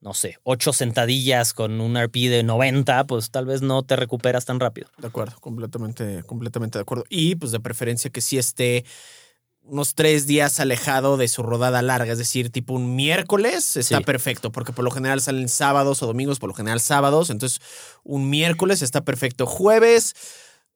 no 0.00 0.14
sé, 0.14 0.38
ocho 0.44 0.72
sentadillas 0.72 1.52
con 1.52 1.80
un 1.80 1.96
RP 1.96 2.28
de 2.28 2.44
90, 2.44 3.02
pues 3.08 3.32
tal 3.32 3.46
vez 3.46 3.62
no 3.62 3.82
te 3.82 3.96
recuperas 3.96 4.44
tan 4.44 4.60
rápido. 4.60 4.86
De 4.98 5.08
acuerdo, 5.08 5.36
completamente, 5.40 6.22
completamente 6.22 6.78
de 6.78 6.82
acuerdo. 6.82 7.04
Y 7.08 7.34
pues 7.34 7.50
de 7.50 7.58
preferencia 7.58 8.08
que 8.08 8.20
sí 8.20 8.38
esté 8.38 8.84
unos 9.62 9.96
tres 9.96 10.26
días 10.28 10.60
alejado 10.60 11.16
de 11.16 11.26
su 11.26 11.42
rodada 11.42 11.82
larga, 11.82 12.12
es 12.12 12.18
decir, 12.18 12.50
tipo 12.50 12.74
un 12.74 12.94
miércoles 12.94 13.76
está 13.76 13.98
Sí. 13.98 14.04
perfecto, 14.04 14.52
porque 14.52 14.72
por 14.72 14.84
lo 14.84 14.92
general 14.92 15.20
salen 15.20 15.48
sábados 15.48 16.00
o 16.02 16.06
domingos, 16.06 16.38
por 16.38 16.48
lo 16.48 16.54
general 16.54 16.78
sábados, 16.80 17.28
entonces 17.28 17.60
un 18.04 18.30
miércoles 18.30 18.82
está 18.82 19.04
perfecto. 19.04 19.46
Jueves 19.46 20.14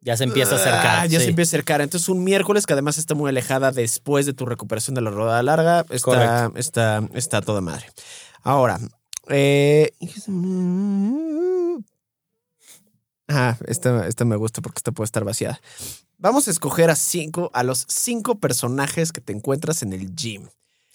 Ya 0.04 0.16
se 0.16 0.24
empieza 0.24 0.56
a 0.56 0.58
acercar. 0.58 0.98
ah, 1.00 1.06
ya 1.06 1.18
sí. 1.20 1.24
se 1.26 1.30
empieza 1.30 1.50
a 1.50 1.52
acercar, 1.58 1.80
entonces 1.80 2.08
un 2.08 2.24
miércoles 2.24 2.66
que 2.66 2.72
además 2.72 2.98
está 2.98 3.14
muy 3.14 3.28
alejada 3.28 3.70
después 3.70 4.26
de 4.26 4.32
tu 4.32 4.44
recuperación 4.46 4.94
de 4.94 5.00
la 5.00 5.10
rodada 5.10 5.42
larga, 5.44 5.86
está, 5.90 6.50
está, 6.56 7.08
está 7.14 7.40
toda 7.40 7.60
madre. 7.60 7.86
Ahora, 8.42 8.80
eh... 9.28 9.92
Ah, 13.28 13.56
esta, 13.66 14.06
esta 14.08 14.24
me 14.24 14.36
gusta 14.36 14.60
porque 14.60 14.78
esta 14.78 14.92
puede 14.92 15.06
estar 15.06 15.24
vaciada. 15.24 15.60
Vamos 16.18 16.48
a 16.48 16.50
escoger 16.50 16.90
a 16.90 16.96
cinco, 16.96 17.50
a 17.54 17.62
los 17.62 17.86
cinco 17.88 18.38
personajes 18.38 19.12
que 19.12 19.20
te 19.20 19.32
encuentras 19.32 19.82
en 19.82 19.92
el 19.92 20.14
gym. 20.14 20.48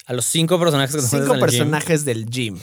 A 0.06 0.12
los 0.12 0.24
cinco 0.26 0.58
personajes 0.58 0.94
que 0.94 1.02
te 1.02 1.08
Cinco 1.08 1.24
encuentras 1.24 1.54
en 1.54 1.60
el 1.60 1.64
gym. 1.64 1.70
personajes 1.70 2.04
del 2.04 2.26
gym. 2.30 2.58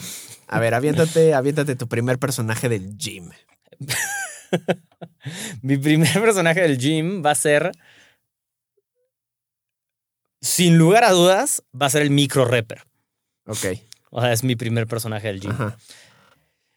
A 0.48 0.60
ver, 0.60 0.74
aviéntate, 0.74 1.34
aviéntate 1.34 1.76
tu 1.76 1.88
primer 1.88 2.18
personaje 2.18 2.68
del 2.68 2.96
gym. 2.96 3.30
Mi 5.62 5.76
primer 5.76 6.12
personaje 6.20 6.60
del 6.60 6.78
gym 6.78 7.24
va 7.24 7.32
a 7.32 7.34
ser. 7.34 7.72
Sin 10.40 10.78
lugar 10.78 11.04
a 11.04 11.10
dudas, 11.10 11.62
va 11.80 11.86
a 11.86 11.90
ser 11.90 12.02
el 12.02 12.10
micro 12.10 12.44
rapper. 12.44 12.82
Ok. 13.46 13.66
O 14.10 14.20
sea, 14.20 14.32
es 14.32 14.44
mi 14.44 14.56
primer 14.56 14.86
personaje 14.86 15.28
del 15.28 15.40
gym. 15.40 15.50
Ajá. 15.50 15.76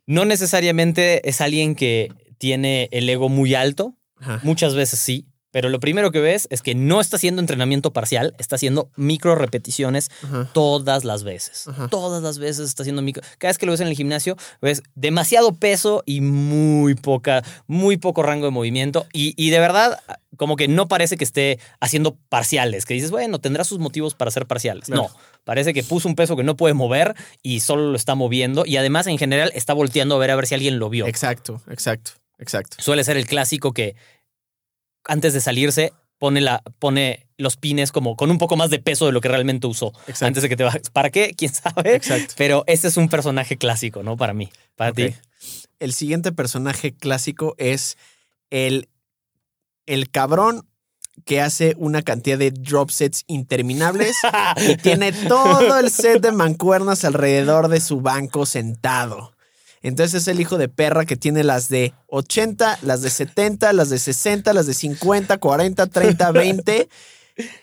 No 0.08 0.26
necesariamente 0.26 1.28
es 1.30 1.40
alguien 1.40 1.76
que 1.76 2.12
tiene 2.38 2.90
el 2.92 3.08
ego 3.10 3.30
muy 3.30 3.54
alto. 3.54 3.96
Ajá. 4.18 4.40
Muchas 4.44 4.76
veces 4.76 5.00
sí. 5.00 5.29
Pero 5.52 5.70
lo 5.70 5.80
primero 5.80 6.12
que 6.12 6.20
ves 6.20 6.48
es 6.52 6.62
que 6.62 6.76
no 6.76 7.02
está 7.02 7.18
haciendo 7.18 7.42
entrenamiento 7.42 7.92
parcial, 7.92 8.36
está 8.38 8.56
haciendo 8.56 8.92
micro 8.96 9.36
repeticiones 9.36 10.10
Ajá. 10.24 10.50
todas 10.54 11.06
las 11.06 11.24
veces. 11.24 11.68
Ajá. 11.68 11.88
Todas 11.88 12.22
las 12.22 12.38
veces 12.38 12.70
está 12.70 12.84
haciendo 12.84 13.02
micro. 13.02 13.24
Cada 13.38 13.50
vez 13.50 13.58
que 13.58 13.66
lo 13.66 13.72
ves 13.72 13.82
en 13.82 13.88
el 13.88 13.96
gimnasio, 13.96 14.38
ves 14.62 14.84
demasiado 14.96 15.54
peso 15.54 16.04
y 16.06 16.22
muy 16.22 16.96
poca, 16.96 17.44
muy 17.68 17.98
poco 17.98 18.22
rango 18.22 18.46
de 18.46 18.52
movimiento. 18.52 19.08
Y, 19.12 19.34
y 19.44 19.50
de 19.50 19.60
verdad, 19.60 20.00
como 20.38 20.56
que 20.56 20.68
no 20.68 20.88
parece 20.88 21.18
que 21.18 21.24
esté 21.24 21.60
haciendo 21.80 22.16
parciales, 22.30 22.86
que 22.86 22.94
dices, 22.94 23.12
bueno, 23.12 23.40
tendrá 23.40 23.64
sus 23.64 23.80
motivos 23.80 24.16
para 24.16 24.30
hacer 24.30 24.46
parciales. 24.46 24.86
Claro. 24.86 25.04
No, 25.04 25.10
parece 25.44 25.74
que 25.74 25.84
puso 25.84 26.08
un 26.08 26.16
peso 26.16 26.36
que 26.36 26.44
no 26.44 26.56
puede 26.56 26.74
mover 26.74 27.16
y 27.42 27.62
solo 27.62 27.90
lo 27.90 27.96
está 27.96 28.16
moviendo. 28.16 28.66
Y 28.66 28.78
además, 28.78 29.08
en 29.08 29.18
general, 29.18 29.52
está 29.56 29.74
volteando 29.74 30.16
a 30.16 30.20
ver 30.20 30.32
a 30.32 30.36
ver 30.36 30.48
si 30.48 30.56
alguien 30.56 30.80
lo 30.80 30.90
vio. 30.90 31.08
Exacto, 31.08 31.62
exacto, 31.70 32.12
exacto. 32.38 32.78
Suele 32.80 33.04
ser 33.04 33.18
el 33.18 33.26
clásico 33.26 33.74
que 33.74 33.96
antes 35.06 35.34
de 35.34 35.42
salirse 35.42 35.94
pone, 36.18 36.42
la, 36.42 36.62
pone 36.80 37.28
los 37.38 37.58
pines 37.58 37.92
como 37.92 38.16
con 38.16 38.30
un 38.30 38.38
poco 38.38 38.56
más 38.58 38.70
de 38.70 38.80
peso 38.80 39.06
de 39.06 39.12
lo 39.12 39.22
que 39.22 39.30
realmente 39.30 39.68
usó. 39.68 39.94
Exacto. 40.02 40.26
Antes 40.26 40.44
de 40.44 40.50
que 40.50 40.58
te 40.58 40.64
bajes. 40.64 40.90
¿Para 40.92 41.10
qué? 41.10 41.34
¿Quién 41.36 41.54
sabe? 41.54 41.96
Exacto. 41.96 42.36
Pero 42.38 42.64
este 42.68 42.88
es 42.88 42.98
un 42.98 43.10
personaje 43.10 43.58
clásico, 43.58 44.04
¿no? 44.04 44.18
Para 44.18 44.34
mí. 44.34 44.50
Para 44.76 44.92
ti. 44.92 45.16
El 45.80 45.94
siguiente 45.94 46.32
personaje 46.32 46.94
clásico 46.94 47.56
es 47.58 47.98
el, 48.50 48.90
el 49.86 50.12
cabrón 50.12 50.68
que 51.26 51.42
hace 51.42 51.76
una 51.78 52.02
cantidad 52.02 52.38
de 52.38 52.52
drop 52.52 52.92
sets 52.92 53.24
interminables 53.28 54.16
y 54.58 54.76
tiene 54.78 55.12
todo 55.28 55.80
el 55.80 55.90
set 55.90 56.22
de 56.22 56.32
mancuernas 56.32 57.06
alrededor 57.06 57.68
de 57.68 57.82
su 57.82 58.02
banco 58.02 58.46
sentado. 58.46 59.34
Entonces 59.82 60.22
es 60.24 60.28
el 60.28 60.39
hijo 60.39 60.58
de 60.58 60.68
perra 60.70 61.06
que 61.06 61.15
tiene 61.15 61.44
las 61.44 61.70
de 61.70 61.94
80, 62.08 62.80
las 62.84 63.02
de 63.02 63.10
70, 63.10 63.72
las 63.74 63.89
de 63.89 64.00
60, 64.00 64.54
las 64.54 64.65
de 64.68 64.74
50, 64.74 65.38
40, 65.38 65.88
30, 65.88 66.32
20. 66.32 66.89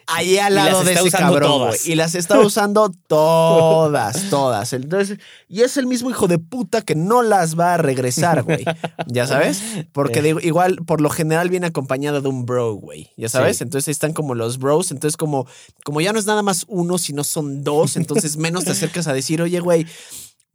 Ahí 0.06 0.38
al 0.38 0.54
lado 0.54 0.82
de 0.84 0.94
ese 0.94 1.10
cabrón, 1.10 1.66
güey. 1.66 1.78
Y 1.84 1.96
las 1.96 2.14
está 2.14 2.40
usando 2.40 2.90
todas, 3.08 4.22
todas. 4.30 4.72
Entonces, 4.72 5.18
y 5.50 5.60
es 5.62 5.76
el 5.76 5.86
mismo 5.86 6.08
hijo 6.08 6.28
de 6.28 6.38
puta 6.38 6.80
que 6.80 6.94
no 6.94 7.20
las 7.20 7.58
va 7.58 7.74
a 7.74 7.76
regresar, 7.76 8.42
güey. 8.42 8.64
¿Ya 9.06 9.26
sabes? 9.26 9.60
Porque 9.92 10.22
de- 10.22 10.36
igual, 10.42 10.76
por 10.86 11.02
lo 11.02 11.10
general, 11.10 11.50
viene 11.50 11.66
acompañado 11.66 12.22
de 12.22 12.28
un 12.30 12.46
bro, 12.46 12.72
güey. 12.74 13.10
¿Ya 13.18 13.28
sabes? 13.28 13.58
Sí. 13.58 13.64
Entonces 13.64 13.88
ahí 13.88 13.92
están 13.92 14.14
como 14.14 14.34
los 14.34 14.58
bros. 14.58 14.90
Entonces, 14.92 15.18
como, 15.18 15.46
como 15.84 16.00
ya 16.00 16.14
no 16.14 16.18
es 16.18 16.24
nada 16.24 16.40
más 16.42 16.64
uno, 16.68 16.96
sino 16.96 17.22
son 17.22 17.62
dos, 17.62 17.96
entonces 17.98 18.38
menos 18.38 18.64
te 18.64 18.70
acercas 18.70 19.06
a 19.08 19.12
decir, 19.12 19.42
oye, 19.42 19.60
güey, 19.60 19.86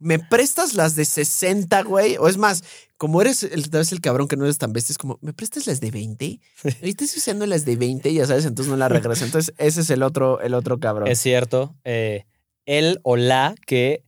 ¿me 0.02 0.18
prestas 0.18 0.74
las 0.74 0.94
de 0.96 1.04
60, 1.04 1.82
güey? 1.82 2.16
O 2.18 2.28
es 2.28 2.36
más, 2.36 2.62
como 2.96 3.20
eres 3.22 3.42
el, 3.42 3.70
tal 3.70 3.80
vez 3.80 3.92
el 3.92 4.00
cabrón 4.00 4.28
que 4.28 4.36
no 4.36 4.44
eres 4.44 4.58
tan 4.58 4.72
bestia, 4.72 4.92
es 4.92 4.98
como, 4.98 5.18
¿me 5.22 5.32
prestas 5.32 5.66
las 5.66 5.80
de 5.80 5.90
20? 5.90 6.40
Ahorita 6.64 7.04
estás 7.04 7.16
usando 7.16 7.46
las 7.46 7.64
de 7.64 7.76
20, 7.76 8.12
ya 8.12 8.26
sabes, 8.26 8.44
entonces 8.44 8.70
no 8.70 8.76
las 8.76 8.90
regreso. 8.92 9.24
Entonces, 9.24 9.54
ese 9.58 9.80
es 9.80 9.90
el 9.90 10.02
otro, 10.02 10.40
el 10.40 10.54
otro 10.54 10.78
cabrón. 10.78 11.08
Es 11.08 11.18
cierto. 11.20 11.74
eh, 11.84 12.24
él 12.66 13.00
o 13.02 13.16
la 13.16 13.54
que 13.66 14.04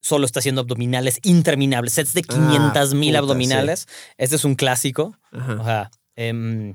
solo 0.00 0.24
está 0.26 0.40
haciendo 0.40 0.62
abdominales 0.62 1.18
interminables, 1.22 1.92
sets 1.92 2.12
de 2.14 2.22
500 2.22 2.94
mil 2.94 3.10
puta, 3.10 3.18
abdominales. 3.18 3.86
Este 4.16 4.36
es 4.36 4.44
un 4.44 4.54
clásico. 4.54 5.16
Ajá. 5.30 5.56
O 5.60 5.64
sea, 5.64 5.90
em, 6.16 6.74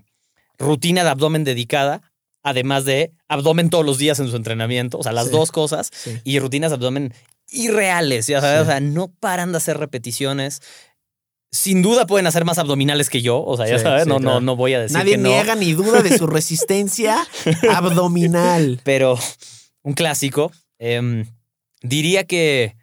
rutina 0.60 1.04
de 1.04 1.10
abdomen 1.10 1.44
dedicada, 1.44 2.02
además 2.44 2.86
de 2.86 3.12
abdomen 3.28 3.70
todos 3.70 3.86
los 3.86 3.98
días 3.98 4.20
en 4.20 4.30
su 4.30 4.36
entrenamiento. 4.36 4.98
O 5.00 5.04
sea, 5.04 5.12
las 5.12 5.26
Sí. 5.26 5.32
dos 5.32 5.52
cosas. 5.52 5.90
Sí. 5.92 6.20
y 6.24 6.40
rutinas 6.40 6.70
de 6.72 6.76
abdomen 6.76 7.14
irreales, 7.50 8.28
ya 8.28 8.42
sabes, 8.42 8.58
Sí. 8.60 8.64
o 8.64 8.66
sea, 8.66 8.80
no 8.80 9.08
paran 9.20 9.52
de 9.52 9.58
hacer 9.58 9.78
repeticiones. 9.78 10.62
Sin 11.52 11.82
duda 11.82 12.06
pueden 12.06 12.28
hacer 12.28 12.44
más 12.44 12.58
abdominales 12.58 13.10
que 13.10 13.22
yo, 13.22 13.42
o 13.44 13.56
sea, 13.56 13.68
ya 13.68 13.78
Sí, 13.78 13.84
sabes, 13.84 14.04
sí, 14.04 14.10
no, 14.10 14.18
claro. 14.20 14.36
no, 14.36 14.42
no 14.46 14.56
voy 14.58 14.74
a 14.74 14.80
decir 14.82 14.98
Nadie 14.98 15.14
que 15.14 15.18
no, 15.20 15.30
niega 15.30 15.56
ni 15.56 15.72
duda 15.74 16.02
de 16.04 16.18
su 16.18 16.28
resistencia 16.28 17.26
abdominal. 17.74 18.82
pero 18.84 19.18
un 19.84 19.94
clásico. 19.94 20.52
em, 20.80 21.26
diría 21.82 22.26
que 22.26 22.76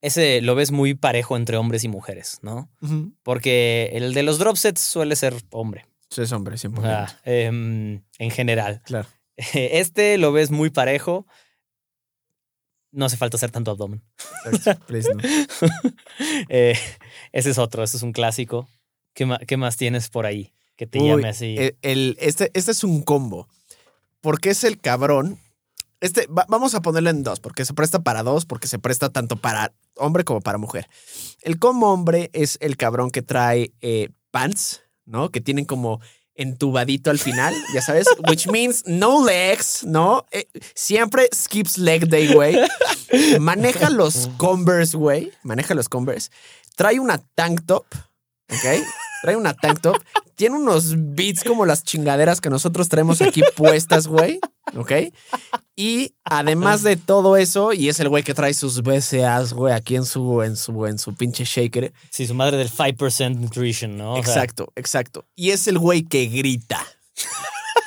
ese 0.00 0.40
lo 0.40 0.54
ves 0.54 0.70
muy 0.72 0.94
parejo 0.94 1.36
entre 1.36 1.56
hombres 1.56 1.84
y 1.84 1.88
mujeres, 1.88 2.38
¿no? 2.42 2.70
Porque 3.22 3.90
el 3.94 4.14
de 4.14 4.22
los 4.22 4.38
drop 4.38 4.56
sets 4.56 4.80
suele 4.80 5.16
ser 5.16 5.34
hombre, 5.50 5.86
Sí, 6.10 6.22
es 6.22 6.32
hombre, 6.32 6.56
100%. 6.56 6.78
o 6.78 6.82
sea, 6.82 7.18
em, 7.24 8.02
en 8.18 8.30
general. 8.30 8.82
claro. 8.84 9.08
Este 9.54 10.18
lo 10.18 10.30
ves 10.32 10.50
muy 10.50 10.70
parejo. 10.70 11.26
No 12.92 13.06
hace 13.06 13.16
falta 13.16 13.36
hacer 13.36 13.50
tanto 13.50 13.70
abdomen. 13.70 14.02
Exacto. 14.44 14.86
Please, 14.86 15.08
no. 15.14 15.20
Eh, 16.48 16.76
ese 17.32 17.50
es 17.50 17.58
otro, 17.58 17.82
ese 17.82 17.96
es 17.96 18.02
un 18.02 18.12
clásico. 18.12 18.68
¿Qué, 19.14 19.28
qué 19.46 19.56
más 19.56 19.76
tienes 19.76 20.08
por 20.10 20.26
ahí 20.26 20.52
que 20.76 20.86
te 20.86 20.98
Uy, 21.00 21.08
llame 21.08 21.28
así? 21.28 21.56
el- 21.58 21.76
el- 21.82 22.16
este, 22.20 22.50
este 22.54 22.70
es 22.70 22.84
un 22.84 23.02
combo. 23.02 23.48
Porque 24.20 24.50
es 24.50 24.62
el 24.64 24.78
cabrón. 24.80 25.38
Este, 26.00 26.26
va- 26.26 26.46
vamos 26.48 26.74
a 26.74 26.82
ponerlo 26.82 27.10
en 27.10 27.22
dos, 27.22 27.40
porque 27.40 27.64
se 27.64 27.74
presta 27.74 28.00
para 28.00 28.22
dos, 28.22 28.44
porque 28.46 28.68
se 28.68 28.78
presta 28.78 29.08
tanto 29.10 29.36
para 29.36 29.72
hombre 29.96 30.24
como 30.24 30.40
para 30.40 30.58
mujer. 30.58 30.88
El 31.42 31.58
combo 31.58 31.92
hombre 31.92 32.30
es 32.32 32.58
el 32.60 32.76
cabrón 32.76 33.10
que 33.10 33.22
trae 33.22 33.72
eh, 33.80 34.10
pants, 34.30 34.82
¿no? 35.06 35.30
Que 35.30 35.40
tienen 35.40 35.64
como 35.64 36.00
entubadito 36.34 37.10
al 37.10 37.18
final, 37.18 37.54
ya 37.74 37.82
sabes, 37.82 38.06
which 38.28 38.46
means 38.48 38.82
no 38.86 39.24
legs, 39.24 39.84
¿no? 39.84 40.24
Eh, 40.30 40.46
siempre 40.74 41.28
skips 41.32 41.78
leg 41.78 42.08
day, 42.08 42.32
güey. 42.32 42.56
Maneja 43.38 43.90
los 43.90 44.30
Converse, 44.38 44.96
güey. 44.96 45.32
Maneja 45.42 45.74
los 45.74 45.88
Converse. 45.88 46.30
Trae 46.76 46.98
una 46.98 47.18
tank 47.34 47.66
top, 47.66 47.84
¿ok? 48.48 48.82
Trae 49.22 49.36
una 49.36 49.54
tank 49.54 49.80
top. 49.80 49.96
Tiene 50.34 50.56
unos 50.56 50.94
beats 50.96 51.44
como 51.44 51.64
las 51.64 51.84
chingaderas 51.84 52.40
que 52.40 52.50
nosotros 52.50 52.88
traemos 52.88 53.22
aquí 53.22 53.42
puestas, 53.56 54.08
güey. 54.08 54.40
¿Ok? 54.76 54.92
Y 55.76 56.14
además 56.24 56.82
de 56.82 56.96
todo 56.96 57.36
eso, 57.36 57.72
y 57.72 57.88
es 57.88 58.00
el 58.00 58.08
güey 58.08 58.24
que 58.24 58.34
trae 58.34 58.52
sus 58.52 58.82
BCAs, 58.82 59.52
güey, 59.52 59.72
aquí 59.72 59.96
en 59.96 60.04
su, 60.04 60.42
en 60.42 60.56
su, 60.56 60.86
en 60.86 60.98
su 60.98 61.14
pinche 61.14 61.44
shaker. 61.44 61.92
Sí, 62.10 62.26
su 62.26 62.34
madre 62.34 62.56
del 62.56 62.70
5% 62.70 63.36
nutrition, 63.36 63.96
¿no? 63.96 64.14
O 64.14 64.22
sea, 64.22 64.34
exacto, 64.34 64.72
exacto. 64.76 65.24
Y 65.36 65.50
es 65.50 65.68
el 65.68 65.78
güey 65.78 66.02
que 66.02 66.26
grita. 66.26 66.84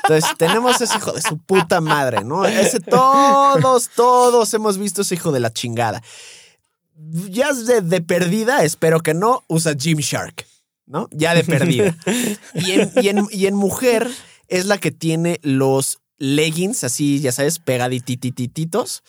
Entonces, 0.04 0.38
tenemos 0.38 0.80
ese 0.80 0.98
hijo 0.98 1.12
de 1.12 1.22
su 1.22 1.38
puta 1.38 1.82
madre, 1.82 2.24
¿no? 2.24 2.46
Ese 2.46 2.80
todos, 2.80 3.90
todos 3.90 4.54
hemos 4.54 4.78
visto 4.78 5.02
ese 5.02 5.16
hijo 5.16 5.32
de 5.32 5.40
la 5.40 5.52
chingada. 5.52 6.02
Ya 6.96 7.52
de, 7.54 7.82
de 7.82 8.02
perdida, 8.02 8.64
espero 8.64 9.02
que 9.02 9.14
no, 9.14 9.44
usa 9.48 9.74
Gymshark, 9.74 10.46
¿no? 10.86 11.08
Ya 11.12 11.34
de 11.36 11.44
perdida. 11.44 11.96
Y 12.54 12.72
en, 12.72 12.92
y 13.02 13.08
en- 13.10 13.28
y 13.32 13.46
en 13.48 13.56
mujer 13.56 14.10
es 14.48 14.66
la 14.66 14.78
que 14.78 14.92
tiene 14.92 15.40
los 15.44 16.00
leggings, 16.18 16.84
así, 16.84 17.20
ya 17.20 17.32
sabes, 17.32 17.60
pegadititititos. 17.60 19.04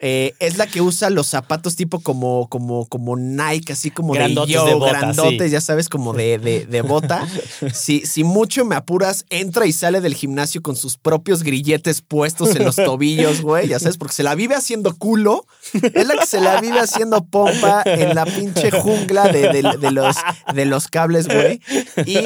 Eh, 0.00 0.34
es 0.38 0.56
la 0.58 0.68
que 0.68 0.80
usa 0.80 1.10
los 1.10 1.26
zapatos 1.26 1.74
tipo 1.74 1.98
como, 1.98 2.48
como, 2.48 2.86
como 2.86 3.16
Nike, 3.16 3.72
así 3.72 3.90
como 3.90 4.12
Grandotes 4.12 4.48
de 4.48 4.54
yo, 4.54 4.64
de 4.64 4.74
bota, 4.74 4.92
grandotes, 5.00 5.42
sí. 5.46 5.50
ya 5.50 5.60
sabes, 5.60 5.88
como 5.88 6.12
de, 6.12 6.38
de, 6.38 6.66
de 6.66 6.82
bota. 6.82 7.26
si, 7.74 8.06
si 8.06 8.22
mucho 8.22 8.64
me 8.64 8.76
apuras, 8.76 9.24
entra 9.28 9.66
y 9.66 9.72
sale 9.72 10.00
del 10.00 10.14
gimnasio 10.14 10.62
con 10.62 10.76
sus 10.76 10.96
propios 10.98 11.42
grilletes 11.42 12.00
puestos 12.00 12.54
en 12.54 12.64
los 12.64 12.76
tobillos, 12.76 13.40
güey, 13.42 13.66
ya 13.66 13.80
sabes, 13.80 13.96
porque 13.96 14.14
se 14.14 14.22
la 14.22 14.36
vive 14.36 14.54
haciendo 14.54 14.94
culo. 14.96 15.44
Es 15.72 16.06
la 16.06 16.16
que 16.16 16.26
se 16.26 16.40
la 16.40 16.60
vive 16.60 16.78
haciendo 16.78 17.24
pompa 17.24 17.82
en 17.84 18.14
la 18.14 18.24
pinche 18.24 18.70
jungla 18.70 19.28
de, 19.32 19.48
de- 19.48 19.90
los, 19.90 20.16
de 20.54 20.64
los 20.64 20.86
cables, 20.86 21.26
güey. 21.26 21.60
Y 22.06 22.18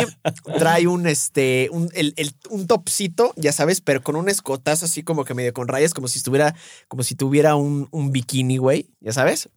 trae 0.59 0.87
un, 0.87 1.07
este, 1.07 1.69
un, 1.73 1.89
el- 1.95 2.13
el- 2.17 2.35
un 2.51 2.67
topcito, 2.67 3.33
ya 3.37 3.53
sabes, 3.53 3.81
pero 3.81 4.03
con 4.03 4.17
un 4.17 4.29
escotazo 4.29 4.85
así 4.85 5.03
como 5.03 5.25
que 5.25 5.33
medio 5.33 5.55
con 5.55 5.69
rayas, 5.69 5.95
como 5.95 6.07
si 6.09 6.19
estuviera, 6.19 6.55
como 6.89 7.03
si 7.03 7.15
tuviera 7.15 7.57
un, 7.57 7.62
un 7.63 8.13
bikini, 8.13 8.59
güey, 8.59 8.87
ya 9.01 9.13
sabes. 9.13 9.49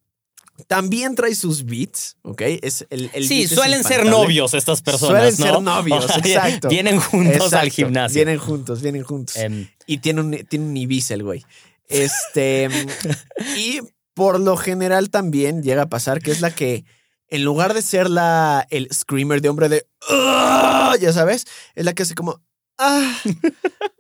También 0.68 1.16
trae 1.16 1.36
sus 1.36 1.66
beats, 1.66 2.16
¿ok? 2.22 2.42
Es 2.62 2.88
el, 2.90 3.12
el 3.14 3.28
sí, 3.28 3.44
es 3.44 3.52
suelen 3.52 3.84
ser 3.84 4.06
novios 4.06 4.54
estas 4.54 4.82
personas. 4.82 5.36
Suelen 5.36 5.40
¿no? 5.40 5.46
ser 5.46 5.62
novios, 5.62 6.06
O 6.06 6.08
sea, 6.08 6.18
exacto. 6.18 6.70
Vienen 6.70 7.00
juntos 7.00 7.54
al 7.54 7.70
gimnasio. 7.70 8.16
Vienen 8.16 8.40
juntos, 8.40 8.82
vienen 8.82 9.04
juntos. 9.04 9.36
Em, 9.36 9.68
Y 9.86 9.98
tiene 9.98 10.22
un, 10.22 10.32
tiene 10.48 10.66
un 10.66 10.78
Ibiza 10.78 11.14
el 11.16 11.24
güey. 11.24 11.44
Este. 11.90 12.70
y 13.58 13.82
por 14.14 14.40
lo 14.40 14.56
general 14.56 15.10
también 15.10 15.62
llega 15.62 15.84
a 15.84 15.90
pasar 15.90 16.22
que 16.22 16.32
es 16.32 16.40
la 16.40 16.56
que, 16.56 16.86
en 17.28 17.44
lugar 17.44 17.74
de 17.74 17.82
ser 17.82 18.10
la 18.10 18.66
el 18.70 18.88
screamer 18.94 19.42
de 19.42 19.50
hombre 19.50 19.68
de. 19.68 19.86
Ya 21.02 21.12
sabes, 21.12 21.46
es 21.76 21.84
la 21.84 21.94
que 21.94 22.04
hace 22.04 22.16
como. 22.16 22.42
"Ah", 22.78 23.18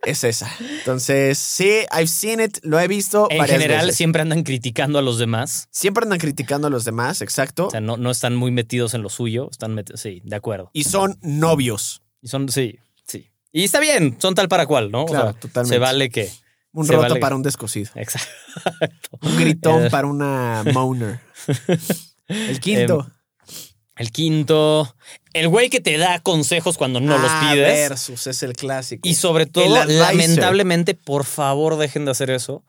es 0.03 0.23
esa. 0.23 0.49
Entonces, 0.79 1.37
sí, 1.37 1.69
I've 1.91 2.07
seen 2.07 2.39
it, 2.41 2.57
lo 2.63 2.79
he 2.79 2.87
visto. 2.87 3.27
en 3.31 3.37
varias 3.39 3.59
general 3.61 3.85
veces. 3.85 3.97
siempre 3.97 4.21
andan 4.21 4.43
criticando 4.43 4.99
a 4.99 5.01
los 5.01 5.17
demás. 5.17 5.67
Siempre 5.71 6.03
andan 6.03 6.19
criticando 6.19 6.67
a 6.67 6.69
los 6.69 6.85
demás, 6.85 7.21
exacto. 7.21 7.67
O 7.67 7.71
sea, 7.71 7.81
no, 7.81 7.97
no 7.97 8.11
están 8.11 8.35
muy 8.35 8.51
metidos 8.51 8.93
en 8.93 9.01
lo 9.01 9.09
suyo. 9.09 9.49
Están 9.51 9.73
metidos, 9.75 10.01
sí, 10.01 10.21
de 10.23 10.35
acuerdo. 10.35 10.69
y 10.73 10.83
son 10.83 11.17
novios. 11.21 12.01
Y 12.21 12.27
son, 12.27 12.49
sí, 12.49 12.79
sí. 13.07 13.29
Y 13.51 13.63
está 13.63 13.79
bien, 13.79 14.17
son 14.19 14.35
tal 14.35 14.47
para 14.49 14.65
cual, 14.65 14.91
¿no? 14.91 15.03
O 15.03 15.05
Claro, 15.05 15.31
sea, 15.31 15.39
totalmente. 15.39 15.75
Se 15.75 15.79
vale 15.79 16.09
que. 16.09 16.29
Un 16.73 16.85
roto 16.89 17.01
vale. 17.03 17.19
para 17.21 17.35
un 17.37 17.41
descosido. 17.41 17.89
Exacto. 17.95 19.17
Un 19.21 19.37
gritón 19.37 19.85
Eh. 19.85 19.89
para 19.89 20.07
una 20.07 20.63
moaner. 20.73 21.21
El 22.27 22.59
quinto. 22.59 23.09
El 23.97 24.11
quinto. 24.11 24.95
El 25.33 25.47
güey 25.47 25.69
que 25.69 25.79
te 25.79 25.97
da 25.97 26.19
consejos 26.19 26.77
cuando 26.77 26.99
no 26.99 27.17
los 27.17 27.31
Ah, 27.31 27.49
pides. 27.53 27.89
Versus 27.89 28.27
es 28.27 28.43
el 28.43 28.53
clásico. 28.53 29.07
Y 29.07 29.15
sobre 29.15 29.45
todo, 29.45 29.85
lamentablemente, 29.85 30.93
por 30.95 31.23
favor, 31.25 31.77
dejen 31.77 32.05
de 32.05 32.11
hacer 32.11 32.29
eso. 32.29 32.63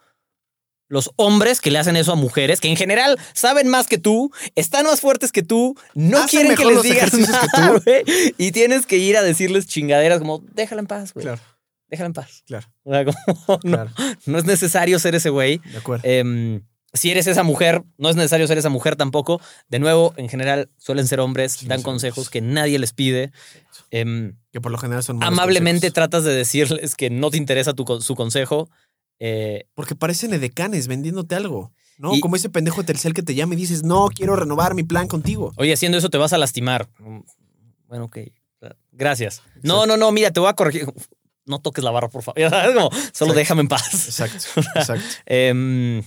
Los 0.88 1.10
hombres 1.16 1.60
que 1.60 1.72
le 1.72 1.80
hacen 1.80 1.96
eso 1.96 2.12
a 2.12 2.14
mujeres, 2.14 2.60
que 2.60 2.68
en 2.68 2.76
general 2.76 3.18
saben 3.32 3.66
más 3.66 3.88
que 3.88 3.98
tú, 3.98 4.30
están 4.54 4.84
más 4.86 5.00
fuertes 5.00 5.32
que 5.32 5.42
tú, 5.42 5.74
no 5.94 6.18
Hacen 6.18 6.28
quieren 6.46 6.56
que 6.56 6.64
les 6.64 6.80
digas 6.82 6.98
ejercicios 7.12 7.36
que 7.52 7.60
nada, 7.60 7.80
güey. 7.84 8.04
Y 8.38 8.52
tienes 8.52 8.86
que 8.86 8.96
ir 8.98 9.16
a 9.16 9.22
decirles 9.22 9.66
chingaderas 9.66 10.20
como, 10.20 10.44
déjala 10.52 10.80
en 10.82 10.86
paz, 10.86 11.12
güey. 11.12 11.24
Claro, 11.26 11.42
Déjala 11.88 12.06
en 12.06 12.12
paz. 12.12 12.44
claro, 12.46 12.68
O 12.84 12.92
sea, 12.92 13.04
como, 13.04 13.16
no, 13.48 13.58
claro. 13.58 13.90
no 14.26 14.38
es 14.38 14.44
necesario 14.44 15.00
ser 15.00 15.16
ese 15.16 15.30
güey. 15.30 15.58
De 15.72 15.78
acuerdo. 15.78 16.02
Em, 16.08 16.62
si 16.96 17.10
eres 17.10 17.26
esa 17.26 17.42
mujer, 17.42 17.82
no 17.98 18.08
es 18.10 18.16
necesario 18.16 18.46
ser 18.46 18.58
esa 18.58 18.68
mujer 18.68 18.96
tampoco. 18.96 19.40
De 19.68 19.78
nuevo, 19.78 20.14
en 20.16 20.28
general, 20.28 20.70
suelen 20.78 21.06
ser 21.06 21.20
hombres, 21.20 21.66
dan 21.68 21.82
consejos 21.82 22.30
que 22.30 22.40
nadie 22.40 22.78
les 22.78 22.92
pide. 22.92 23.32
Em, 23.90 24.36
que 24.52 24.60
por 24.60 24.72
lo 24.72 24.78
general 24.78 25.02
son 25.02 25.22
amablemente 25.22 25.78
consejos. 25.88 25.94
tratas 25.94 26.24
de 26.24 26.34
decirles 26.34 26.94
que 26.96 27.08
no 27.10 27.30
te 27.30 27.36
interesa 27.36 27.72
tu, 27.74 27.84
su 28.00 28.14
consejo. 28.16 28.68
eh, 29.18 29.66
Porque 29.74 29.94
parecen 29.94 30.34
edecanes 30.34 30.88
vendiéndote 30.88 31.34
algo. 31.34 31.72
¿No? 31.98 32.14
Y- 32.14 32.20
Como 32.20 32.36
ese 32.36 32.50
pendejo 32.50 32.82
de 32.82 32.86
Telcel 32.88 33.14
que 33.14 33.22
te 33.22 33.34
llama 33.34 33.54
y 33.54 33.56
dices, 33.56 33.82
no, 33.82 34.08
quiero 34.08 34.36
renovar 34.36 34.74
mi 34.74 34.82
plan 34.82 35.08
contigo. 35.08 35.52
Oye, 35.56 35.72
haciendo 35.72 35.96
eso 35.96 36.10
te 36.10 36.18
vas 36.18 36.32
a 36.34 36.38
lastimar. 36.38 36.88
Mm, 36.98 37.20
Bueno, 37.88 38.04
ok. 38.06 38.18
Gracias. 38.92 39.42
No, 39.62 39.86
no, 39.86 39.96
no, 39.96 40.10
mira, 40.12 40.30
te 40.30 40.40
voy 40.40 40.48
a 40.48 40.54
corregir. 40.54 40.86
No 41.44 41.60
toques 41.60 41.84
la 41.84 41.90
barra, 41.92 42.08
por 42.08 42.22
favor. 42.22 42.34
Como, 42.74 42.90
solo 42.90 42.98
Exacto. 42.98 43.34
déjame 43.34 43.60
en 43.62 43.68
paz. 43.68 44.06
Exacto, 44.08 44.36
exacto. 44.74 45.04
Em, 45.26 46.02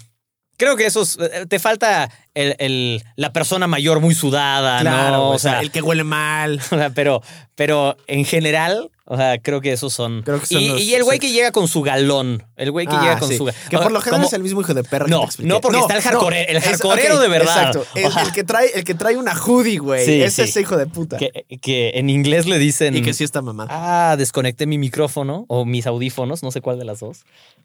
creo 0.59 0.75
que 0.75 0.85
eso 0.85 1.01
es- 1.01 1.17
eh, 1.19 1.45
te 1.47 1.57
falta 1.57 2.11
el- 2.35 2.55
el- 2.59 3.03
la 3.15 3.33
persona 3.33 3.65
mayor 3.65 3.99
muy 4.01 4.13
sudada, 4.13 4.81
Claro, 4.81 5.17
¿no? 5.17 5.29
o 5.31 5.39
sea, 5.39 5.61
el 5.61 5.71
que 5.71 5.81
huele 5.81 6.03
mal. 6.03 6.59
o 6.71 6.77
sea, 6.77 6.91
pero, 6.91 7.23
pero 7.55 7.97
en 8.05 8.25
general, 8.25 8.91
o 9.05 9.17
sea, 9.17 9.39
creo 9.39 9.59
que 9.61 9.71
esos 9.71 9.91
son. 9.91 10.21
Creo 10.21 10.39
que 10.39 10.45
son 10.45 10.61
y, 10.61 10.67
los- 10.69 10.81
y 10.81 10.93
el 10.93 11.03
güey 11.03 11.17
que 11.17 11.31
llega 11.31 11.51
con 11.51 11.67
su 11.67 11.81
galón. 11.81 12.43
El 12.57 12.69
güey 12.71 12.85
que 12.85 12.95
Ah, 12.95 13.01
llega 13.01 13.19
con 13.19 13.29
sí. 13.29 13.37
su 13.37 13.45
ga- 13.45 13.53
Que 13.69 13.77
por 13.77 13.91
lo 13.91 14.01
general 14.01 14.23
es 14.25 14.33
el 14.33 14.43
mismo 14.43 14.61
hijo 14.61 14.73
de 14.75 14.83
perra 14.83 15.05
que 15.05 15.11
No, 15.11 15.27
te 15.35 15.43
no, 15.43 15.59
porque 15.61 15.79
está 15.79 15.95
el 15.95 16.03
hardcore- 16.03 16.45
el 16.47 16.61
hardcoreero 16.61 17.19
de 17.19 17.27
verdad. 17.27 17.75
Exacto. 17.75 17.85
El, 17.95 18.31
que 18.33 18.43
trae, 18.43 18.69
el 18.75 18.83
que 18.83 18.93
trae 18.93 19.17
una 19.17 19.33
hoodie, 19.33 19.79
güey. 19.79 20.05
Sí, 20.05 20.21
es 20.21 20.37
ese 20.37 20.61
hijo 20.61 20.77
de 20.77 20.85
puta. 20.85 21.17
que, 21.17 21.45
que 21.61 21.91
en 21.95 22.09
inglés 22.11 22.45
le 22.45 22.59
dicen. 22.59 22.95
y 22.95 23.01
que 23.01 23.13
sí 23.13 23.23
está 23.23 23.41
mamado. 23.41 23.69
Ah, 23.71 24.15
desconecté 24.17 24.67
mi 24.67 24.77
micrófono 24.77 25.45
o 25.47 25.65
mis 25.65 25.87
audífonos, 25.87 26.43
no 26.43 26.51
sé 26.51 26.61
cuál 26.61 26.77
de 26.77 26.85
las 26.85 26.99
dos. 26.99 27.23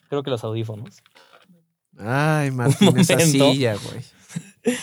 Creo 0.08 0.22
que 0.22 0.30
los 0.30 0.44
audífonos. 0.44 1.02
Ay, 1.98 2.50
Martín, 2.50 2.96
esa 2.98 3.18
silla, 3.20 3.76
güey. 3.76 4.04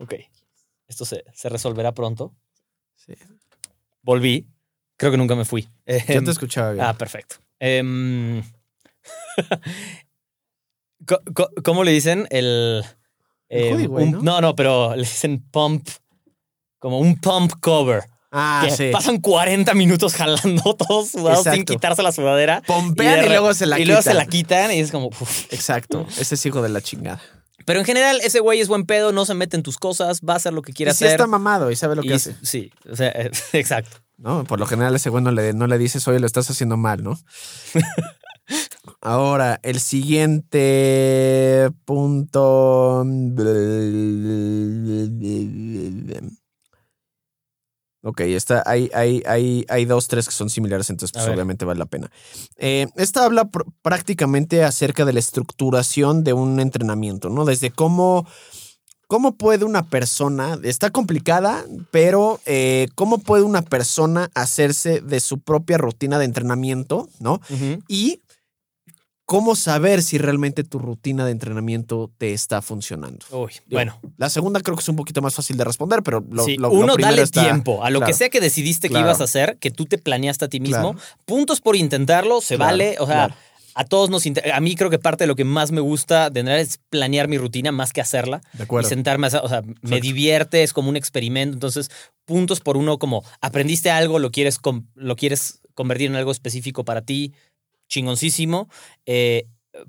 Ok. 0.00 0.14
Esto 0.86 1.04
se, 1.04 1.24
se 1.34 1.48
resolverá 1.48 1.92
pronto. 1.92 2.32
Sí. 2.94 3.14
Volví. 4.02 4.46
Creo 4.96 5.10
que 5.10 5.18
nunca 5.18 5.34
me 5.34 5.44
fui. 5.44 5.62
Yo 5.62 5.68
Em, 5.86 6.24
te 6.24 6.30
escuchaba 6.30 6.72
bien. 6.72 6.84
Ah, 6.84 6.96
perfecto. 6.96 7.36
Em, 7.58 8.42
¿Cómo 11.64 11.84
le 11.84 11.92
dicen? 11.92 12.26
El. 12.30 12.84
Em, 13.48 13.90
no, 14.22 14.40
no, 14.40 14.54
pero 14.54 14.94
le 14.94 15.02
dicen 15.02 15.42
pump. 15.50 15.88
Como 16.78 17.00
un 17.00 17.20
pump 17.20 17.52
cover. 17.60 18.04
Ah, 18.30 18.62
que 18.64 18.70
sí. 18.70 18.90
pasan 18.92 19.18
40 19.18 19.72
minutos 19.74 20.14
jalando 20.14 20.74
todos 20.76 21.10
sudados 21.10 21.44
sin 21.44 21.64
quitarse 21.64 22.02
la 22.02 22.12
sudadera. 22.12 22.62
Pompean 22.66 23.24
y, 23.24 23.28
luego 23.28 23.54
se 23.54 23.66
la 23.66 23.78
y 23.78 23.82
quitan. 23.82 23.88
luego 23.88 24.02
se 24.02 24.14
la 24.14 24.26
quitan 24.26 24.72
y 24.72 24.80
es 24.80 24.90
como. 24.90 25.06
uf. 25.08 25.52
Exacto. 25.52 26.06
Ese 26.18 26.34
es 26.34 26.46
hijo 26.46 26.60
de 26.62 26.68
la 26.68 26.80
chingada. 26.82 27.20
Pero 27.64 27.80
en 27.80 27.84
general, 27.86 28.20
ese 28.22 28.40
güey 28.40 28.60
es 28.60 28.68
buen 28.68 28.84
pedo, 28.86 29.12
no 29.12 29.26
se 29.26 29.34
mete 29.34 29.54
en 29.56 29.62
tus 29.62 29.76
cosas, 29.76 30.20
va 30.26 30.32
a 30.34 30.36
hacer 30.36 30.54
lo 30.54 30.62
que 30.62 30.72
quiera 30.72 30.92
Y 30.92 30.94
sí 30.94 31.04
hacer. 31.04 31.16
está 31.16 31.26
mamado 31.26 31.70
y 31.70 31.76
sabe 31.76 31.96
lo 31.96 32.02
y 32.04 32.08
que 32.08 32.14
hace. 32.14 32.34
Sí, 32.42 32.70
o 32.90 32.96
sea, 32.96 33.08
exacto. 33.52 33.98
¿no? 34.16 34.44
Por 34.44 34.58
lo 34.58 34.66
general 34.66 34.94
ese 34.96 35.10
güey 35.10 35.22
no 35.22 35.30
le, 35.32 35.52
no 35.52 35.66
le 35.66 35.76
dices, 35.76 36.06
oye, 36.08 36.18
lo 36.18 36.26
estás 36.26 36.48
haciendo 36.50 36.76
mal, 36.78 37.02
¿no? 37.02 37.18
Ahora, 39.02 39.60
el 39.62 39.80
siguiente 39.80 41.68
punto. 41.84 43.04
Ok, 48.08 48.20
está, 48.20 48.62
hay, 48.64 48.90
hay, 48.94 49.22
hay, 49.26 49.66
hay 49.68 49.84
dos, 49.84 50.08
tres 50.08 50.26
que 50.26 50.32
son 50.32 50.48
similares, 50.48 50.88
entonces 50.88 51.12
pues, 51.12 51.24
obviamente 51.34 51.66
vale 51.66 51.78
la 51.78 51.84
pena. 51.84 52.10
Eh, 52.56 52.86
esta 52.96 53.24
habla 53.26 53.44
pr- 53.50 53.70
prácticamente 53.82 54.64
acerca 54.64 55.04
de 55.04 55.12
la 55.12 55.18
estructuración 55.18 56.24
de 56.24 56.32
un 56.32 56.58
entrenamiento, 56.58 57.28
¿no? 57.28 57.44
Desde 57.44 57.70
cómo, 57.70 58.26
cómo 59.08 59.36
puede 59.36 59.66
una 59.66 59.82
persona, 59.90 60.58
está 60.62 60.88
complicada, 60.90 61.66
pero 61.90 62.40
eh, 62.46 62.88
cómo 62.94 63.18
puede 63.18 63.42
una 63.42 63.60
persona 63.60 64.30
hacerse 64.34 65.02
de 65.02 65.20
su 65.20 65.40
propia 65.40 65.76
rutina 65.76 66.18
de 66.18 66.24
entrenamiento, 66.24 67.10
¿no? 67.20 67.42
Y 67.88 68.22
cómo 69.28 69.54
saber 69.56 70.02
si 70.02 70.16
realmente 70.16 70.64
tu 70.64 70.78
rutina 70.78 71.26
de 71.26 71.32
entrenamiento 71.32 72.10
te 72.16 72.32
está 72.32 72.62
funcionando. 72.62 73.26
Uy, 73.30 73.52
Digo, 73.52 73.62
bueno. 73.72 74.00
La 74.16 74.30
segunda 74.30 74.58
creo 74.60 74.74
que 74.74 74.80
es 74.80 74.88
un 74.88 74.96
poquito 74.96 75.20
más 75.20 75.34
fácil 75.34 75.58
de 75.58 75.64
responder, 75.64 76.02
pero 76.02 76.24
lo, 76.30 76.44
sí, 76.46 76.56
lo- 76.56 76.68
lo 76.70 76.74
uno, 76.74 76.94
primero 76.94 77.10
dale 77.12 77.22
está- 77.24 77.42
tiempo 77.44 77.84
a 77.84 77.90
lo 77.90 78.00
que 78.00 78.14
sea 78.14 78.30
que 78.30 78.40
decidiste 78.40 78.88
Claro. 78.88 79.04
que 79.04 79.08
ibas 79.10 79.20
a 79.20 79.24
hacer, 79.24 79.58
que 79.58 79.70
tú 79.70 79.84
te 79.84 79.98
planeaste 79.98 80.46
a 80.46 80.48
ti 80.48 80.60
mismo. 80.60 80.94
Claro. 80.94 81.08
Puntos 81.26 81.60
por 81.60 81.76
intentarlo, 81.76 82.40
se 82.40 82.56
vale. 82.56 82.96
O 83.00 83.06
sea, 83.06 83.36
a 83.74 83.84
todos 83.84 84.08
nos. 84.08 84.24
A 84.26 84.60
mí 84.60 84.74
creo 84.76 84.88
que 84.88 84.98
parte 84.98 85.24
de 85.24 85.28
lo 85.28 85.36
que 85.36 85.44
más 85.44 85.72
me 85.72 85.82
gusta 85.82 86.30
de 86.30 86.42
nada 86.42 86.58
es 86.60 86.80
planear 86.88 87.28
mi 87.28 87.36
rutina 87.36 87.70
más 87.70 87.92
que 87.92 88.00
hacerla. 88.00 88.38
De 88.54 88.60
Y 88.60 88.62
acuerdo. 88.62 88.88
sentarme 88.88 89.26
a 89.26 89.40
O 89.42 89.48
sea, 89.50 89.62
me 89.82 90.00
divierte, 90.00 90.62
es 90.62 90.72
como 90.72 90.88
un 90.88 90.96
experimento. 90.96 91.52
Entonces, 91.52 91.90
puntos 92.24 92.60
por 92.60 92.78
uno, 92.78 92.98
como 92.98 93.22
aprendiste 93.42 93.90
algo, 93.90 94.18
lo 94.20 94.30
quieres, 94.30 94.58
lo 94.94 95.16
quieres 95.16 95.60
convertir 95.74 96.08
en 96.08 96.16
algo 96.16 96.32
específico 96.32 96.86
para 96.86 97.02
ti, 97.02 97.34
chingoncísimo. 97.88 98.68
Eh, 99.06 99.46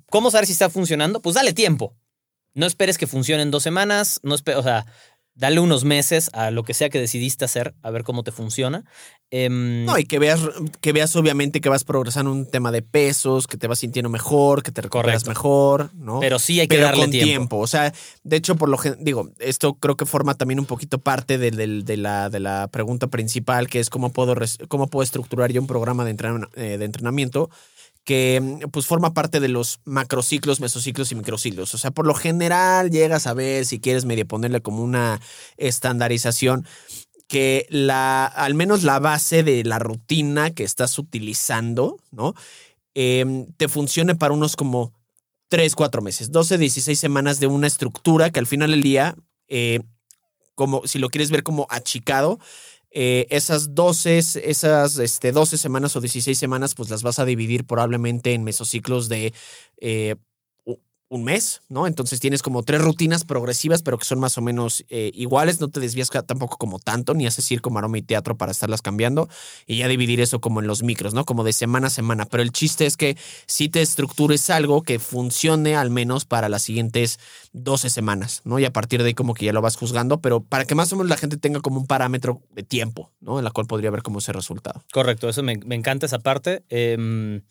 ¿Cómo 0.10 0.32
saber 0.32 0.45
si 0.45 0.54
está 0.54 0.70
funcionando? 0.70 1.22
Pues 1.22 1.36
dale 1.36 1.54
tiempo. 1.54 1.95
No 2.54 2.66
esperes 2.66 2.97
que 2.97 3.08
funcione 3.08 3.43
en 3.43 3.52
dos 3.52 3.64
semanas. 3.64 4.20
No 4.24 4.36
o 4.36 4.38
sea, 4.64 4.86
dale 5.36 5.60
unos 5.62 5.86
meses 5.86 6.30
a 6.34 6.52
lo 6.52 6.64
que 6.64 6.74
sea 6.74 6.89
que 6.89 7.00
decidiste 7.00 7.45
hacer, 7.45 7.74
a 7.82 7.91
ver 7.91 8.04
cómo 8.04 8.24
te 8.24 8.32
funciona. 8.32 8.84
Em, 9.32 9.86
No, 9.86 9.97
y 9.97 10.04
que 10.04 10.20
veas, 10.20 10.41
que 10.82 10.91
veas 10.91 11.16
obviamente 11.16 11.62
que 11.62 11.70
vas 11.70 11.84
progresando 11.86 12.32
en 12.32 12.39
un 12.39 12.45
tema 12.52 12.72
de 12.72 12.82
pesos, 12.82 13.47
que 13.47 13.56
te 13.56 13.68
vas 13.68 13.80
sintiendo 13.80 14.10
mejor, 14.10 14.64
que 14.64 14.72
te 14.72 14.82
recuperas 14.82 15.24
Correcto. 15.24 15.30
mejor, 15.30 15.91
¿no? 15.95 16.20
pero 16.20 16.39
sí 16.39 16.60
hay 16.60 16.68
que 16.68 16.76
Pero 16.76 16.88
darle 16.88 17.04
con 17.04 17.12
tiempo. 17.12 17.26
tiempo. 17.28 17.58
O 17.60 17.68
sea, 17.68 17.93
de 18.24 18.36
hecho, 18.36 18.56
por 18.58 18.68
lo 18.70 18.78
digo, 19.00 19.30
esto 19.39 19.76
creo 19.76 19.95
que 19.95 20.06
forma 20.06 20.34
también 20.34 20.60
un 20.60 20.66
poquito 20.66 20.97
parte 21.00 21.38
de, 21.38 21.52
la, 21.97 22.30
de 22.30 22.39
la 22.39 22.68
pregunta 22.70 23.08
principal, 23.08 23.70
que 23.70 23.80
es 23.80 23.89
cómo 23.89 24.12
puedo, 24.12 24.36
cómo 24.68 24.88
puedo 24.88 25.04
estructurar 25.04 25.52
yo 25.54 25.62
un 25.62 25.68
programa 25.68 26.04
de, 26.04 26.18
entren- 26.18 26.50
eh, 26.56 26.78
de 26.78 26.86
entrenamiento 26.86 27.50
que 28.10 28.41
pues 28.72 28.88
forma 28.88 29.14
parte 29.14 29.39
de 29.39 29.49
los 29.49 29.82
macrociclos, 29.86 30.60
mesociclos 30.60 31.12
y 31.12 31.16
microciclos. 31.16 31.76
O 31.76 31.78
sea, 31.78 31.91
por 31.91 32.07
lo 32.07 32.16
general 32.16 32.89
llegas 32.89 33.28
a 33.28 33.36
ver 33.36 33.68
si 33.68 33.80
quieres 33.80 34.05
medio 34.05 34.28
ponerle 34.28 34.62
como 34.62 34.82
una 34.82 35.22
estandarización 35.57 36.66
que 37.28 37.68
la, 37.70 38.26
al 38.26 38.55
menos 38.55 38.82
la 38.82 38.97
base 38.97 39.43
de 39.43 39.64
la 39.64 39.78
rutina 39.78 40.49
que 40.49 40.64
estás 40.64 40.97
utilizando, 40.97 41.99
¿no? 42.10 42.34
Em, 42.95 43.45
te 43.57 43.68
funcione 43.68 44.16
para 44.16 44.34
unos 44.34 44.55
como 44.55 44.91
3, 45.49 45.76
4 45.76 46.01
meses, 46.01 46.32
12, 46.32 46.57
16 46.57 46.99
semanas 46.99 47.39
de 47.39 47.45
una 47.45 47.68
estructura 47.68 48.32
que 48.32 48.39
al 48.39 48.47
final 48.47 48.72
del 48.72 48.82
día, 48.82 49.16
eh, 49.49 49.82
como 50.55 50.88
si 50.88 50.97
lo 50.97 51.10
quieres 51.10 51.30
ver 51.30 51.43
como 51.43 51.68
achicado, 51.70 52.39
eh, 52.92 53.28
esas 53.30 53.76
12, 53.76 54.18
esas 54.18 54.98
este, 54.98 55.32
12 55.32 55.58
semanas 55.58 55.96
o 55.96 56.02
16 56.02 56.38
semanas, 56.38 56.76
pues 56.76 56.90
las 56.90 57.04
vas 57.04 57.20
a 57.20 57.26
dividir 57.26 57.66
probablemente 57.66 58.34
en 58.34 58.44
mesociclos 58.44 59.10
de 59.10 59.34
eh, 59.80 60.16
un 61.10 61.24
mes, 61.24 61.62
¿no? 61.70 61.88
Entonces 61.88 62.20
tienes 62.20 62.43
como 62.43 62.62
tres 62.62 62.82
rutinas 62.82 63.24
progresivas, 63.24 63.82
pero 63.82 63.97
que 63.97 64.05
son 64.05 64.20
más 64.20 64.38
o 64.38 64.41
menos 64.41 64.86
eh, 64.89 65.12
iguales, 65.16 65.60
no 65.60 65.68
te 65.68 65.80
desvías 65.80 66.10
tampoco 66.10 66.57
como 66.57 66.78
tanto, 66.78 67.16
ni 67.16 67.26
haces 67.26 67.45
circo, 67.45 67.72
maroma 67.72 67.97
y 67.97 68.03
teatro 68.03 68.38
para 68.38 68.51
estarlas 68.51 68.84
cambiando, 68.84 69.28
y 69.66 69.78
ya 69.78 69.88
dividir 69.88 70.22
eso 70.22 70.39
como 70.39 70.62
en 70.62 70.68
los 70.68 70.84
micros, 70.84 71.16
¿no? 71.16 71.26
Como 71.26 71.43
de 71.43 71.51
semana 71.51 71.88
a 71.88 71.89
semana. 71.89 72.26
Pero 72.26 72.43
el 72.43 72.51
chiste 72.51 72.86
es 72.86 72.95
que 72.95 73.18
si 73.47 73.70
te 73.70 73.82
estructures 73.82 74.51
algo 74.51 74.84
que 74.84 74.99
funcione 74.99 75.76
al 75.76 75.89
menos 75.89 76.26
para 76.26 76.47
las 76.47 76.62
siguientes 76.62 77.20
12 77.53 77.89
semanas, 77.89 78.41
¿no? 78.45 78.60
Y 78.60 78.66
a 78.66 78.72
partir 78.72 79.01
de 79.01 79.07
ahí 79.07 79.14
como 79.16 79.34
que 79.34 79.45
ya 79.45 79.53
lo 79.53 79.62
vas 79.62 79.78
juzgando, 79.78 80.22
pero 80.22 80.41
para 80.41 80.66
que 80.66 80.76
más 80.76 80.93
o 80.93 80.95
menos 80.95 81.10
la 81.10 81.18
gente 81.18 81.38
tenga 81.38 81.60
como 81.60 81.80
un 81.80 81.88
parámetro 81.88 82.43
de 82.51 82.62
tiempo, 82.62 83.12
¿no? 83.20 83.39
En 83.39 83.45
la 83.45 83.51
cual 83.51 83.66
podría 83.66 83.89
ver 83.89 84.03
cómo 84.03 84.20
es 84.20 84.28
el 84.30 84.36
resultado. 84.36 84.84
Correcto, 84.93 85.28
eso 85.28 85.41
me, 85.41 85.57
me 85.66 85.74
encanta 85.74 86.05
esa 86.05 86.20
parte. 86.20 86.64
Eh, 86.70 87.41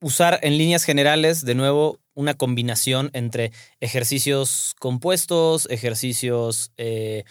usar 0.00 0.38
en 0.42 0.58
líneas 0.58 0.84
generales, 0.84 1.44
de 1.44 1.54
nuevo, 1.54 1.98
una 2.16 2.34
combinación 2.34 3.10
entre 3.12 3.52
ejercicios 3.78 4.74
compuestos, 4.80 5.68
ejercicios 5.70 6.72
eh, 6.76 7.22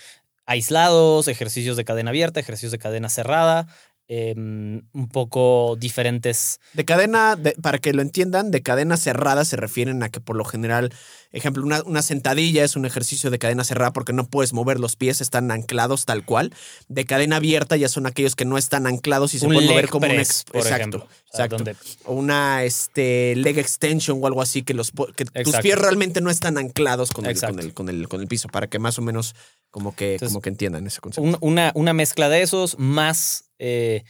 aislados, 0.46 1.28
ejercicios 1.28 1.76
de 1.76 1.84
cadena 1.84 2.12
abierta, 2.12 2.40
ejercicios 2.40 2.72
de 2.72 2.78
cadena 2.78 3.10
cerrada, 3.10 3.68
em, 4.08 4.84
un 4.94 5.10
poco 5.10 5.76
diferentes. 5.78 6.60
De 6.74 6.86
cadena, 6.86 7.38
para 7.62 7.80
que 7.80 7.94
lo 7.94 8.04
entiendan, 8.04 8.52
de 8.52 8.62
cadena 8.62 8.96
cerrada 8.96 9.44
se 9.44 9.58
refieren 9.58 10.04
a 10.04 10.10
que 10.10 10.22
por 10.22 10.36
lo 10.36 10.46
general 10.46 10.94
Ejemplo, 11.32 11.63
una, 11.63 11.84
una, 11.84 12.01
sentadilla 12.01 12.63
es 12.63 12.76
un 12.76 12.86
ejercicio 12.86 13.30
de 13.30 13.39
cadena 13.39 13.63
cerrada 13.63 13.91
porque 13.93 14.13
no 14.13 14.28
puedes 14.28 14.53
mover 14.53 14.80
los 14.80 14.95
pies, 14.95 15.21
están 15.21 15.51
anclados 15.51 16.05
tal 16.05 16.23
cual. 16.26 16.53
De 16.88 17.05
cadena 17.05 17.38
abierta 17.38 17.76
ya 17.78 17.89
son 17.89 18.05
aquellos 18.05 18.36
que 18.36 18.45
no 18.45 18.57
están 18.57 18.88
anclados 18.88 19.34
y 19.34 19.39
se 19.39 19.47
pueden 19.47 19.67
mover 19.67 19.89
como 19.89 20.05
un 20.05 20.13
ex, 20.13 20.43
por 20.45 20.61
exacto, 20.61 21.07
exacto. 21.28 21.63
O 22.05 22.13
una 22.13 22.63
este, 22.63 23.36
leg 23.36 23.57
extension 23.57 24.19
o 24.21 24.28
algo 24.28 24.41
así 24.41 24.63
que 24.63 24.73
los 24.73 24.91
que 25.15 25.26
tus 25.26 25.55
pies 25.57 25.78
realmente 25.78 26.21
no 26.21 26.30
están 26.30 26.57
anclados 26.57 27.11
con 27.11 27.26
el, 27.26 27.39
con 27.39 27.59
el, 27.59 27.73
con, 27.73 27.89
el, 27.89 28.07
con, 28.07 28.21
el, 28.21 28.28
piso 28.28 28.47
para 28.47 28.67
que 28.67 28.80
más 28.80 28.97
o 28.99 29.01
menos 29.01 29.36
como 29.69 29.95
que, 29.95 30.17
como 30.19 30.41
que 30.41 30.49
entiendan 30.49 30.88
ese 30.88 31.01
concepto. 31.01 31.38
Una, 31.41 31.71
una 31.76 31.93
mezcla 31.93 32.30
de 32.30 32.41
esos 32.41 32.80
más 32.80 33.51
eh, 33.59 34.03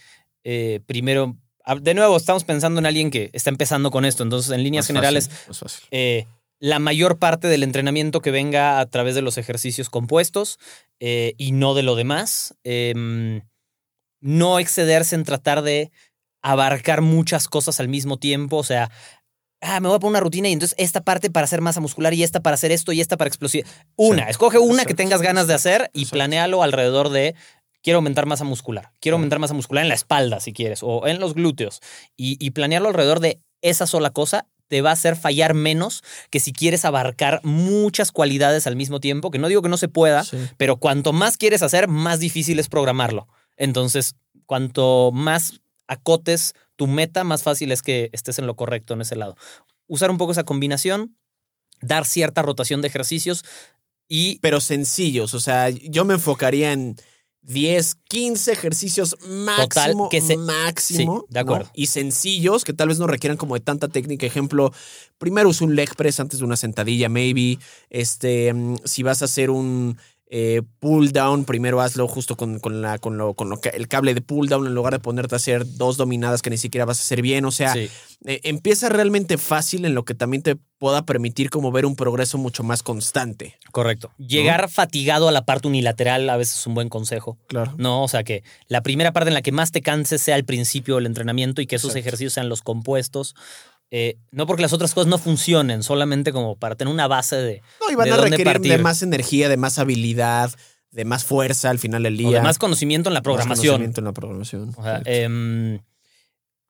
eh, 0.44 0.82
primero 0.86 1.38
de 1.82 1.94
nuevo, 1.96 2.16
estamos 2.16 2.44
pensando 2.44 2.80
en 2.80 2.86
alguien 2.86 3.10
que 3.10 3.32
está 3.34 3.50
empezando 3.50 3.90
con 3.90 4.06
esto, 4.06 4.24
entonces 4.24 4.52
en 4.52 4.64
líneas 4.64 4.86
generales, 4.86 5.30
eh, 5.90 6.28
la 6.66 6.80
mayor 6.80 7.20
parte 7.20 7.48
del 7.48 7.62
entrenamiento 7.62 8.22
que 8.22 8.32
venga 8.32 8.80
a 8.80 8.88
través 8.88 9.14
de 9.14 9.22
los 9.22 9.38
ejercicios 9.38 9.92
compuestos 9.92 10.58
eh, 11.00 11.36
y 11.38 11.52
no 11.52 11.76
de 11.76 11.84
lo 11.84 11.96
demás. 11.96 12.56
Em, 12.64 13.44
no 14.20 14.58
excederse 14.58 15.14
en 15.14 15.26
tratar 15.26 15.62
de 15.62 15.92
abarcar 16.42 17.02
muchas 17.02 17.48
cosas 17.48 17.80
al 17.80 17.88
mismo 17.88 18.18
tiempo. 18.18 18.58
O 18.58 18.64
sea, 18.64 18.90
ah, 19.62 19.80
me 19.80 19.90
voy 19.90 19.98
a 19.98 20.00
poner 20.00 20.14
una 20.14 20.20
rutina 20.22 20.50
y 20.50 20.54
entonces 20.54 20.76
esta 20.80 21.04
parte 21.04 21.30
para 21.30 21.44
hacer 21.44 21.62
masa 21.62 21.82
muscular 21.82 22.16
y 22.16 22.24
esta 22.24 22.40
para 22.40 22.56
hacer 22.56 22.72
esto 22.72 22.92
y 22.94 23.00
esta 23.00 23.16
para 23.16 23.28
explosión. 23.28 23.68
Una, 23.96 24.28
escoge 24.28 24.58
una 24.58 24.86
que 24.86 24.96
tengas 24.96 25.22
ganas 25.22 25.46
de 25.46 25.54
hacer 25.54 25.92
y 25.94 26.08
planéalo 26.08 26.64
alrededor 26.64 27.10
de 27.10 27.36
quiero 27.84 27.98
aumentar 27.98 28.26
masa 28.26 28.44
muscular. 28.44 28.90
Quiero 29.02 29.18
aumentar 29.18 29.38
masa 29.38 29.54
muscular 29.54 29.84
en 29.84 29.90
la 29.90 29.96
espalda, 29.96 30.40
si 30.40 30.52
quieres, 30.52 30.80
o 30.82 31.06
en 31.06 31.20
los 31.20 31.36
glúteos. 31.36 31.80
Y, 32.18 32.44
y 32.44 32.50
planearlo 32.50 32.88
alrededor 32.88 33.20
de 33.20 33.40
esa 33.62 33.86
sola 33.86 34.10
cosa 34.10 34.48
te 34.68 34.82
va 34.82 34.90
a 34.90 34.94
hacer 34.94 35.16
fallar 35.16 35.54
menos 35.54 36.04
que 36.30 36.40
si 36.40 36.54
quieres 36.54 36.86
abarcar 36.86 37.40
muchas 37.44 38.12
cualidades 38.12 38.68
al 38.68 38.76
mismo 38.76 39.00
tiempo, 39.00 39.32
que 39.32 39.38
no 39.38 39.48
digo 39.48 39.62
que 39.62 39.70
no 39.70 39.78
se 39.78 39.88
pueda, 39.88 40.26
pero 40.58 40.78
cuanto 40.78 41.14
más 41.14 41.38
quieres 41.38 41.62
hacer, 41.62 41.88
más 41.88 42.20
difícil 42.20 42.60
es 42.60 42.70
programarlo. 42.70 43.28
Entonces, 43.58 44.16
cuanto 44.46 45.12
más 45.14 45.62
acotes 45.88 46.54
tu 46.76 46.88
meta, 46.88 47.24
más 47.24 47.44
fácil 47.44 47.72
es 47.72 47.82
que 47.82 48.10
estés 48.12 48.40
en 48.40 48.48
lo 48.48 48.56
correcto 48.56 48.94
en 48.94 49.02
ese 49.02 49.16
lado. 49.16 49.38
Usar 49.88 50.12
un 50.12 50.18
poco 50.18 50.32
esa 50.32 50.44
combinación, 50.44 51.16
dar 51.82 52.06
cierta 52.06 52.42
rotación 52.42 52.82
de 52.82 52.88
ejercicios 52.88 53.46
y... 54.08 54.40
Pero 54.40 54.60
sencillos, 54.60 55.34
o 55.34 55.40
sea, 55.40 55.70
yo 55.70 56.06
me 56.06 56.16
enfocaría 56.16 56.72
en 56.72 56.96
10, 57.46 57.96
15 58.08 58.52
ejercicios 58.52 59.16
máximo, 59.28 60.10
que 60.10 60.22
máximo. 60.38 61.26
de 61.30 61.40
acuerdo. 61.40 61.70
Y 61.74 61.88
sencillos, 61.88 62.64
que 62.64 62.74
tal 62.74 62.88
vez 62.88 62.98
no 62.98 63.08
requieran 63.08 63.38
como 63.38 63.54
de 63.56 63.62
tanta 63.62 63.88
técnica. 63.88 64.26
Ejemplo, 64.26 64.74
primero 65.18 65.50
usa 65.50 65.68
un 65.68 65.76
leg 65.76 65.96
press 65.96 66.20
antes 66.20 66.40
de 66.40 66.46
una 66.46 66.58
sentadilla, 66.58 67.08
maybe. 67.08 67.60
Este, 67.90 68.52
mm, 68.52 68.78
si 68.84 69.04
vas 69.04 69.22
a 69.22 69.26
hacer 69.26 69.52
un 69.52 69.98
eh, 70.28 70.64
pull 70.80 71.12
down, 71.12 71.46
primero 71.46 71.82
hazlo 71.82 72.08
justo 72.08 72.36
con, 72.36 72.60
con, 72.60 72.82
la, 72.82 72.98
con, 72.98 73.18
lo, 73.18 73.36
con 73.36 73.50
lo 73.50 73.62
que, 73.62 73.70
el 73.70 73.88
cable 73.88 74.16
de 74.16 74.22
pull 74.22 74.50
down 74.50 74.66
en 74.66 74.74
lugar 74.74 74.94
de 74.94 75.00
ponerte 75.00 75.36
a 75.36 75.38
hacer 75.38 75.76
dos 75.78 75.98
dominadas 75.98 76.42
que 76.42 76.50
ni 76.50 76.58
siquiera 76.58 76.86
vas 76.86 77.00
a 77.00 77.04
hacer 77.04 77.22
bien. 77.22 77.46
O 77.46 77.52
sea, 77.52 77.76
eh, 77.76 77.90
empieza 78.26 78.90
realmente 78.90 79.38
fácil 79.38 79.86
en 79.86 79.94
lo 79.94 80.04
que 80.04 80.16
también 80.16 80.42
te 80.42 80.56
pueda 80.80 81.06
permitir 81.06 81.50
como 81.50 81.72
ver 81.72 81.86
un 81.86 81.96
progreso 81.96 82.40
mucho 82.40 82.64
más 82.64 82.82
constante. 82.82 83.60
Correcto. 83.72 84.12
Llegar 84.18 84.70
fatigado 84.70 85.28
a 85.28 85.32
la 85.32 85.46
parte 85.46 85.68
unilateral 85.68 86.28
a 86.30 86.38
veces 86.38 86.60
es 86.60 86.68
un 86.68 86.74
buen 86.74 86.90
consejo. 86.90 87.38
Claro. 87.48 87.76
No, 87.78 88.04
o 88.04 88.08
sea 88.08 88.24
que 88.24 88.44
la 88.68 88.82
primera 88.82 89.14
parte 89.14 89.30
en 89.30 89.36
la 89.36 89.42
que 89.44 89.52
más 89.52 89.72
te 89.72 89.82
canses 89.82 90.22
sea 90.24 90.36
al 90.36 90.44
principio 90.44 90.96
del 90.96 91.06
entrenamiento 91.06 91.62
y 91.62 91.68
que 91.68 91.76
esos 91.76 91.96
ejercicios 91.96 92.34
sean 92.34 92.50
los 92.50 92.62
compuestos. 92.62 93.36
Eh, 93.98 94.18
no 94.32 94.46
porque 94.46 94.62
las 94.62 94.74
otras 94.74 94.94
cosas 94.94 95.08
no 95.08 95.18
funcionen, 95.18 95.82
solamente 95.82 96.34
como 96.34 96.58
para 96.58 96.76
tener 96.76 96.94
una 96.94 97.08
base 97.08 97.38
de. 97.38 97.62
No, 97.80 97.90
y 97.90 97.96
van 97.96 98.12
a 98.12 98.18
requerir 98.18 98.60
de 98.60 98.78
más 98.78 99.02
energía, 99.02 99.48
de 99.48 99.56
más 99.56 99.80
habilidad, 99.80 100.52
de 100.92 101.06
más 101.06 101.24
fuerza 101.24 101.70
al 101.70 101.80
final 101.80 102.04
del 102.04 102.18
día. 102.18 102.30
de 102.30 102.42
más 102.42 102.58
conocimiento 102.58 103.10
en 103.10 103.14
la 103.14 103.22
programación. 103.22 103.76
conocimiento 103.76 104.02
en 104.02 104.06
la 104.06 104.12
programación. 104.12 104.76
Em, 105.06 105.80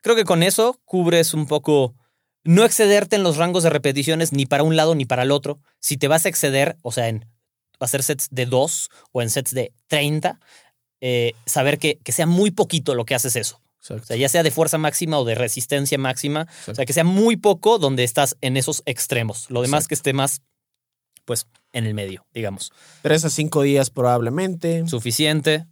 creo 0.01 0.15
que 0.15 0.23
con 0.23 0.43
eso 0.43 0.79
cubres 0.85 1.33
un 1.33 1.47
poco. 1.47 1.95
No 2.43 2.63
excederte 2.63 3.15
en 3.15 3.23
los 3.23 3.37
rangos 3.37 3.63
de 3.63 3.71
repeticiones 3.71 4.31
ni 4.31 4.45
para 4.45 4.61
un 4.61 4.75
lado 4.75 4.93
ni 4.93 5.05
para 5.05 5.23
el 5.23 5.31
otro. 5.31 5.59
Si 5.79 5.97
te 5.97 6.07
vas 6.07 6.27
a 6.27 6.29
exceder, 6.29 6.77
o 6.83 6.91
sea, 6.91 7.07
en 7.07 7.25
hacer 7.79 8.03
sets 8.03 8.27
de 8.29 8.45
2 8.45 8.89
o 9.13 9.23
en 9.23 9.31
sets 9.31 9.51
de 9.51 9.73
30, 9.87 10.39
eh, 11.01 11.33
saber 11.47 11.79
que, 11.79 11.97
que 12.03 12.11
sea 12.11 12.27
muy 12.27 12.51
poquito 12.51 12.93
lo 12.93 13.03
que 13.03 13.15
haces 13.15 13.35
eso. 13.35 13.64
O 13.89 13.99
sea, 13.99 14.15
ya 14.15 14.29
sea 14.29 14.43
de 14.43 14.51
fuerza 14.51 14.77
máxima 14.77 15.19
o 15.19 15.25
de 15.25 15.35
resistencia 15.35 15.97
máxima. 15.97 16.47
O 16.67 16.75
sea, 16.75 16.85
que 16.85 16.93
sea 16.93 17.03
muy 17.03 17.37
poco 17.37 17.77
donde 17.77 18.03
estás 18.03 18.37
en 18.41 18.57
esos 18.57 18.81
extremos. 18.85 19.49
Lo 19.49 19.61
demás 19.61 19.87
que 19.87 19.95
esté 19.95 20.13
más, 20.13 20.41
pues, 21.25 21.47
en 21.73 21.85
el 21.85 21.93
medio, 21.93 22.25
digamos. 22.33 22.71
Tres 23.01 23.25
a 23.25 23.29
cinco 23.29 23.61
días 23.61 23.89
probablemente. 23.89 24.87
Suficiente. 24.87 25.65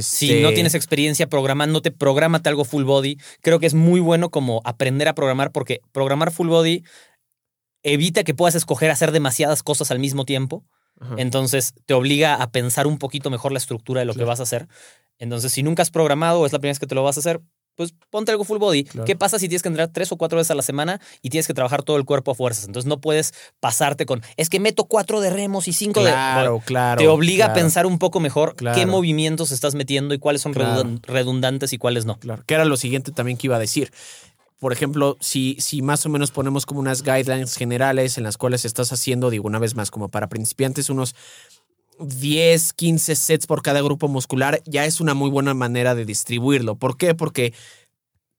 Si 0.00 0.28
no 0.40 0.48
este 0.48 0.54
tienes 0.54 0.74
experiencia 0.74 1.28
programándote, 1.28 1.92
prográmate 1.92 2.48
algo 2.48 2.64
full 2.64 2.84
body. 2.84 3.18
Creo 3.40 3.60
que 3.60 3.66
es 3.66 3.74
muy 3.74 4.00
bueno 4.00 4.30
como 4.30 4.60
aprender 4.64 5.06
a 5.08 5.14
programar 5.14 5.52
porque 5.52 5.80
programar 5.92 6.32
full 6.32 6.48
body 6.48 6.82
evita 7.82 8.24
que 8.24 8.34
puedas 8.34 8.56
escoger 8.56 8.90
hacer 8.90 9.12
demasiadas 9.12 9.62
cosas 9.62 9.90
al 9.90 10.00
mismo 10.00 10.24
tiempo. 10.24 10.64
Entonces 11.18 11.74
te 11.84 11.92
obliga 11.94 12.36
a 12.36 12.50
pensar 12.50 12.86
un 12.86 12.98
poquito 12.98 13.30
mejor 13.30 13.52
la 13.52 13.58
estructura 13.58 14.00
de 14.00 14.06
lo 14.06 14.14
que 14.14 14.24
vas 14.24 14.40
a 14.40 14.44
hacer. 14.44 14.66
Entonces, 15.18 15.52
si 15.52 15.62
nunca 15.62 15.82
has 15.82 15.90
programado 15.90 16.40
o 16.40 16.46
es 16.46 16.52
la 16.52 16.58
primera 16.58 16.72
vez 16.72 16.78
que 16.78 16.86
te 16.86 16.94
lo 16.94 17.02
vas 17.02 17.16
a 17.16 17.20
hacer, 17.20 17.40
pues 17.76 17.94
ponte 18.10 18.32
algo 18.32 18.44
full 18.44 18.58
body. 18.58 18.84
¿Qué 19.04 19.16
pasa 19.16 19.38
si 19.38 19.48
tienes 19.48 19.62
que 19.62 19.68
entrenar 19.68 19.92
tres 19.92 20.10
o 20.10 20.16
cuatro 20.16 20.38
veces 20.38 20.50
a 20.50 20.54
la 20.54 20.62
semana 20.62 21.00
y 21.22 21.30
tienes 21.30 21.46
que 21.46 21.54
trabajar 21.54 21.82
todo 21.82 21.98
el 21.98 22.04
cuerpo 22.04 22.32
a 22.32 22.34
fuerzas? 22.34 22.64
Entonces 22.66 22.88
no 22.88 23.00
puedes 23.00 23.34
pasarte 23.60 24.06
con, 24.06 24.22
es 24.36 24.48
que 24.48 24.58
meto 24.58 24.84
cuatro 24.84 25.20
de 25.20 25.30
remos 25.30 25.68
y 25.68 25.72
cinco 25.72 26.02
de... 26.02 26.10
Claro, 26.10 26.62
claro. 26.64 26.98
Te 26.98 27.06
obliga 27.06 27.46
a 27.46 27.52
pensar 27.52 27.86
un 27.86 27.98
poco 27.98 28.18
mejor 28.18 28.56
qué 28.56 28.86
movimientos 28.86 29.52
estás 29.52 29.74
metiendo 29.74 30.14
y 30.14 30.18
cuáles 30.18 30.40
son 30.42 30.54
redundantes 30.54 31.72
y 31.72 31.78
cuáles 31.78 32.06
no. 32.06 32.18
Claro, 32.18 32.42
que 32.46 32.54
era 32.54 32.64
lo 32.64 32.76
siguiente 32.76 33.12
también 33.12 33.36
que 33.36 33.46
iba 33.46 33.56
a 33.56 33.60
decir. 33.60 33.92
Por 34.58 34.72
ejemplo, 34.72 35.18
si, 35.20 35.56
si 35.60 35.82
más 35.82 36.06
o 36.06 36.08
menos 36.08 36.30
ponemos 36.30 36.64
como 36.64 36.80
unas 36.80 37.02
guidelines 37.02 37.56
generales 37.56 38.16
en 38.16 38.24
las 38.24 38.38
cuales 38.38 38.64
estás 38.64 38.90
haciendo, 38.90 39.28
digo 39.28 39.46
una 39.46 39.58
vez 39.58 39.74
más, 39.74 39.90
como 39.90 40.08
para 40.08 40.30
principiantes, 40.30 40.88
unos 40.88 41.14
10, 42.00 42.72
15 42.74 43.16
sets 43.16 43.46
por 43.46 43.62
cada 43.62 43.80
grupo 43.82 44.08
muscular, 44.08 44.60
ya 44.66 44.84
es 44.84 45.00
una 45.00 45.14
muy 45.14 45.30
buena 45.30 45.54
manera 45.54 45.94
de 45.94 46.04
distribuirlo. 46.04 46.76
¿Por 46.76 46.96
qué? 46.96 47.14
Porque 47.14 47.54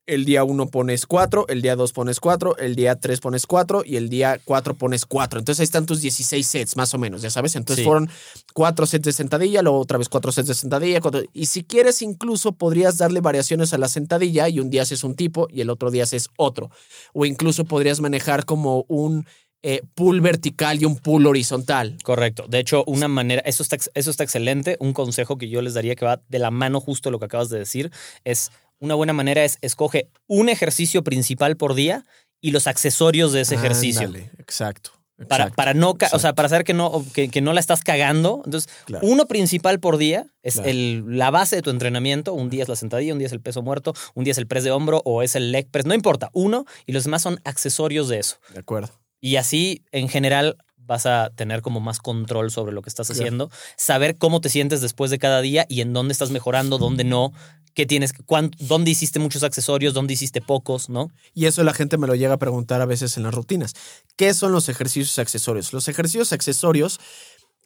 el 0.06 0.24
día 0.24 0.42
1 0.42 0.68
pones 0.68 1.04
4, 1.04 1.46
el 1.48 1.60
día 1.60 1.76
2 1.76 1.92
pones 1.92 2.18
4, 2.18 2.56
el 2.56 2.74
día 2.76 2.96
3 2.96 3.20
pones 3.20 3.46
4 3.46 3.82
y 3.84 3.96
el 3.96 4.08
día 4.08 4.40
4 4.42 4.72
pones 4.74 5.04
4. 5.04 5.38
Entonces 5.38 5.60
ahí 5.60 5.64
están 5.64 5.84
tus 5.84 6.00
16 6.00 6.46
sets, 6.46 6.76
más 6.76 6.94
o 6.94 6.98
menos, 6.98 7.20
ya 7.20 7.28
sabes. 7.28 7.56
Entonces 7.56 7.82
Sí. 7.82 7.86
fueron 7.86 8.08
4 8.54 8.86
sets 8.86 9.04
de 9.04 9.12
sentadilla, 9.12 9.60
luego 9.60 9.78
otra 9.78 9.98
vez 9.98 10.08
4 10.08 10.32
sets 10.32 10.48
de 10.48 10.54
sentadilla. 10.54 11.02
cuatro- 11.02 11.24
Y 11.34 11.46
si 11.46 11.62
quieres, 11.62 12.00
incluso 12.00 12.52
podrías 12.52 12.96
darle 12.96 13.20
variaciones 13.20 13.74
a 13.74 13.78
la 13.78 13.88
sentadilla 13.88 14.48
y 14.48 14.60
un 14.60 14.70
día 14.70 14.80
haces 14.82 15.04
un 15.04 15.14
tipo 15.14 15.46
y 15.50 15.60
el 15.60 15.68
otro 15.68 15.90
día 15.90 16.04
haces 16.04 16.30
otro. 16.38 16.70
O 17.12 17.26
incluso 17.26 17.66
podrías 17.66 18.00
manejar 18.00 18.46
como 18.46 18.86
un 18.88 19.26
eh, 19.62 19.82
pull 19.94 20.20
vertical 20.20 20.80
y 20.80 20.84
un 20.84 20.96
pull 20.96 21.26
horizontal. 21.26 21.96
Correcto. 22.04 22.46
De 22.48 22.58
hecho, 22.60 22.84
una 22.86 23.08
manera, 23.08 23.42
eso 23.44 23.62
está, 23.62 23.76
eso 23.94 24.10
está 24.10 24.22
excelente. 24.24 24.76
Un 24.80 24.92
consejo 24.92 25.36
que 25.38 25.48
yo 25.48 25.62
les 25.62 25.74
daría 25.74 25.96
que 25.96 26.04
va 26.04 26.20
de 26.28 26.38
la 26.38 26.50
mano 26.50 26.80
justo 26.80 27.10
lo 27.10 27.18
que 27.18 27.24
acabas 27.26 27.48
de 27.48 27.58
decir 27.58 27.90
es 28.24 28.50
una 28.78 28.94
buena 28.94 29.12
manera 29.12 29.42
es 29.44 29.58
escoge 29.60 30.08
un 30.28 30.48
ejercicio 30.48 31.02
principal 31.02 31.56
por 31.56 31.74
día 31.74 32.04
y 32.40 32.52
los 32.52 32.68
accesorios 32.68 33.32
de 33.32 33.40
ese 33.40 33.56
ejercicio. 33.56 34.08
Exacto. 34.38 34.92
Para, 35.28 35.44
exacto, 35.46 35.56
para 35.56 35.74
no, 35.74 35.96
o 36.12 36.18
sea, 36.20 36.32
para 36.36 36.48
saber 36.48 36.62
que 36.62 36.74
no, 36.74 37.04
que, 37.12 37.28
que 37.28 37.40
no 37.40 37.52
la 37.52 37.58
estás 37.58 37.82
cagando. 37.82 38.40
Entonces, 38.44 38.70
Claro. 38.84 39.04
uno 39.04 39.26
principal 39.26 39.80
por 39.80 39.96
día 39.96 40.26
es 40.44 40.54
Claro. 40.54 40.68
el, 40.68 41.04
la 41.18 41.32
base 41.32 41.56
de 41.56 41.62
tu 41.62 41.70
entrenamiento. 41.70 42.34
Un 42.34 42.50
día 42.50 42.62
es 42.62 42.68
la 42.68 42.76
sentadilla, 42.76 43.12
un 43.14 43.18
día 43.18 43.26
es 43.26 43.32
el 43.32 43.40
peso 43.40 43.60
muerto, 43.60 43.94
un 44.14 44.22
día 44.22 44.30
es 44.30 44.38
el 44.38 44.46
press 44.46 44.62
de 44.62 44.70
hombro 44.70 45.02
o 45.04 45.22
es 45.24 45.34
el 45.34 45.50
leg 45.50 45.68
press. 45.68 45.86
No 45.86 45.94
importa, 45.94 46.30
uno 46.34 46.64
y 46.86 46.92
los 46.92 47.02
demás 47.02 47.22
son 47.22 47.40
accesorios 47.42 48.08
de 48.08 48.20
eso. 48.20 48.36
De 48.54 48.60
acuerdo. 48.60 48.90
Y 49.20 49.36
así, 49.36 49.84
en 49.92 50.08
general, 50.08 50.56
vas 50.76 51.06
a 51.06 51.30
tener 51.34 51.60
como 51.60 51.80
más 51.80 51.98
control 51.98 52.50
sobre 52.50 52.72
lo 52.72 52.80
que 52.82 52.88
estás 52.88 53.08
Claro. 53.08 53.20
haciendo, 53.20 53.50
saber 53.76 54.16
cómo 54.16 54.40
te 54.40 54.48
sientes 54.48 54.80
después 54.80 55.10
de 55.10 55.18
cada 55.18 55.40
día 55.42 55.66
y 55.68 55.82
en 55.82 55.92
dónde 55.92 56.12
estás 56.12 56.30
mejorando, 56.30 56.78
dónde 56.78 57.04
no, 57.04 57.32
qué 57.74 57.84
tienes, 57.84 58.12
cuán- 58.26 58.50
dónde 58.58 58.90
hiciste 58.90 59.18
muchos 59.18 59.42
accesorios, 59.42 59.92
dónde 59.92 60.14
hiciste 60.14 60.40
pocos, 60.40 60.88
¿no? 60.88 61.10
Y 61.34 61.44
eso 61.46 61.62
la 61.62 61.74
gente 61.74 61.98
me 61.98 62.06
lo 62.06 62.14
llega 62.14 62.34
a 62.34 62.38
preguntar 62.38 62.80
a 62.80 62.86
veces 62.86 63.16
en 63.18 63.22
las 63.24 63.34
rutinas. 63.34 63.74
¿Qué 64.16 64.32
son 64.34 64.50
los 64.52 64.68
ejercicios 64.68 65.18
accesorios? 65.18 65.72
Los 65.74 65.88
ejercicios 65.88 66.32
accesorios 66.32 66.98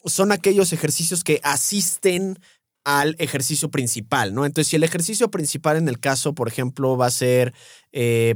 son 0.05 0.33
aquellos 0.33 0.73
ejercicios 0.73 1.23
que 1.23 1.41
asisten 1.45 2.39
al 2.85 3.15
ejercicio 3.21 3.71
principal, 3.71 4.35
¿no? 4.35 4.45
Entonces, 4.45 4.69
si 4.69 4.77
el 4.77 4.83
ejercicio 4.83 5.31
principal 5.31 5.77
en 5.77 5.89
el 5.89 6.01
caso, 6.01 6.35
por 6.35 6.49
ejemplo, 6.49 6.97
va 6.97 7.07
a 7.07 7.11
ser 7.13 7.55
eh, 7.93 8.35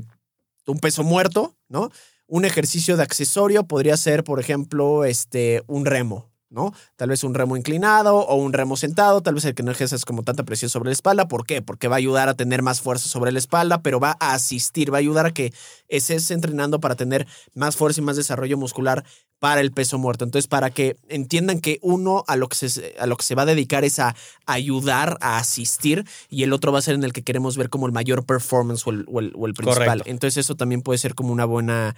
un 0.66 0.78
peso 0.78 1.02
muerto, 1.02 1.56
¿no? 1.68 1.90
Un 2.28 2.44
ejercicio 2.44 2.96
de 2.96 3.04
accesorio 3.04 3.68
podría 3.68 3.96
ser, 3.96 4.24
por 4.24 4.40
ejemplo, 4.40 5.04
este, 5.04 5.62
un 5.68 5.86
remo, 5.86 6.32
¿no? 6.56 6.72
Tal 6.96 7.10
vez 7.10 7.22
un 7.22 7.34
remo 7.34 7.56
inclinado 7.56 8.16
o 8.16 8.34
un 8.34 8.52
remo 8.52 8.76
sentado, 8.76 9.20
tal 9.20 9.34
vez 9.34 9.44
el 9.44 9.54
que 9.54 9.62
no 9.62 9.70
ejerzas 9.70 10.04
como 10.04 10.24
tanta 10.24 10.42
presión 10.42 10.70
sobre 10.70 10.88
la 10.88 10.94
espalda. 10.94 11.28
¿Por 11.28 11.46
qué? 11.46 11.62
Porque 11.62 11.86
va 11.86 11.96
a 11.96 11.98
ayudar 11.98 12.28
a 12.28 12.34
tener 12.34 12.62
más 12.62 12.80
fuerza 12.80 13.08
sobre 13.08 13.30
la 13.30 13.38
espalda, 13.38 13.82
pero 13.82 14.00
va 14.00 14.16
a 14.18 14.32
asistir, 14.34 14.92
va 14.92 14.96
a 14.96 15.00
ayudar 15.00 15.26
a 15.26 15.30
que 15.34 15.52
estés 15.88 16.30
entrenando 16.32 16.80
para 16.80 16.96
tener 16.96 17.26
más 17.54 17.76
fuerza 17.76 18.00
y 18.00 18.04
más 18.04 18.16
desarrollo 18.16 18.56
muscular 18.56 19.04
para 19.38 19.60
el 19.60 19.70
peso 19.70 19.98
muerto. 19.98 20.24
Entonces, 20.24 20.48
para 20.48 20.70
que 20.70 20.96
entiendan 21.10 21.60
que 21.60 21.78
uno 21.82 22.24
a 22.26 22.36
lo 22.36 22.48
que 22.48 22.56
se, 22.56 22.94
a 22.98 23.04
lo 23.06 23.18
que 23.18 23.24
se 23.24 23.34
va 23.34 23.42
a 23.42 23.46
dedicar 23.46 23.84
es 23.84 23.98
a 23.98 24.16
ayudar, 24.46 25.18
a 25.20 25.36
asistir, 25.36 26.06
y 26.30 26.42
el 26.42 26.54
otro 26.54 26.72
va 26.72 26.78
a 26.78 26.82
ser 26.82 26.94
en 26.94 27.04
el 27.04 27.12
que 27.12 27.22
queremos 27.22 27.58
ver 27.58 27.68
como 27.68 27.84
el 27.86 27.92
mayor 27.92 28.24
performance 28.24 28.86
o 28.86 28.90
el, 28.90 29.04
o 29.08 29.20
el- 29.20 29.32
o 29.36 29.46
el 29.46 29.52
principal. 29.52 29.84
Correcto. 29.88 30.10
Entonces, 30.10 30.38
eso 30.38 30.54
también 30.54 30.80
puede 30.80 30.98
ser 30.98 31.14
como 31.14 31.32
una 31.32 31.44
buena 31.44 31.94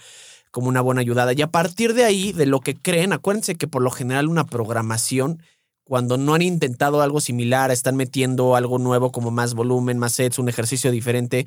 como 0.50 0.68
una 0.68 0.80
buena 0.80 1.00
ayudada. 1.00 1.32
Y 1.32 1.42
a 1.42 1.50
partir 1.50 1.94
de 1.94 2.04
ahí, 2.04 2.32
de 2.32 2.46
lo 2.46 2.60
que 2.60 2.74
creen, 2.74 3.12
acuérdense 3.12 3.56
que 3.56 3.68
por 3.68 3.82
lo 3.82 3.90
general 3.90 4.28
una 4.28 4.44
programación, 4.44 5.42
cuando 5.84 6.18
no 6.18 6.34
han 6.34 6.42
intentado 6.42 7.00
algo 7.00 7.20
similar, 7.20 7.70
están 7.70 7.96
metiendo 7.96 8.56
algo 8.56 8.78
nuevo 8.78 9.10
como 9.12 9.30
más 9.30 9.54
volumen, 9.54 9.98
más 9.98 10.12
sets, 10.12 10.38
un 10.38 10.48
ejercicio 10.48 10.90
diferente, 10.90 11.46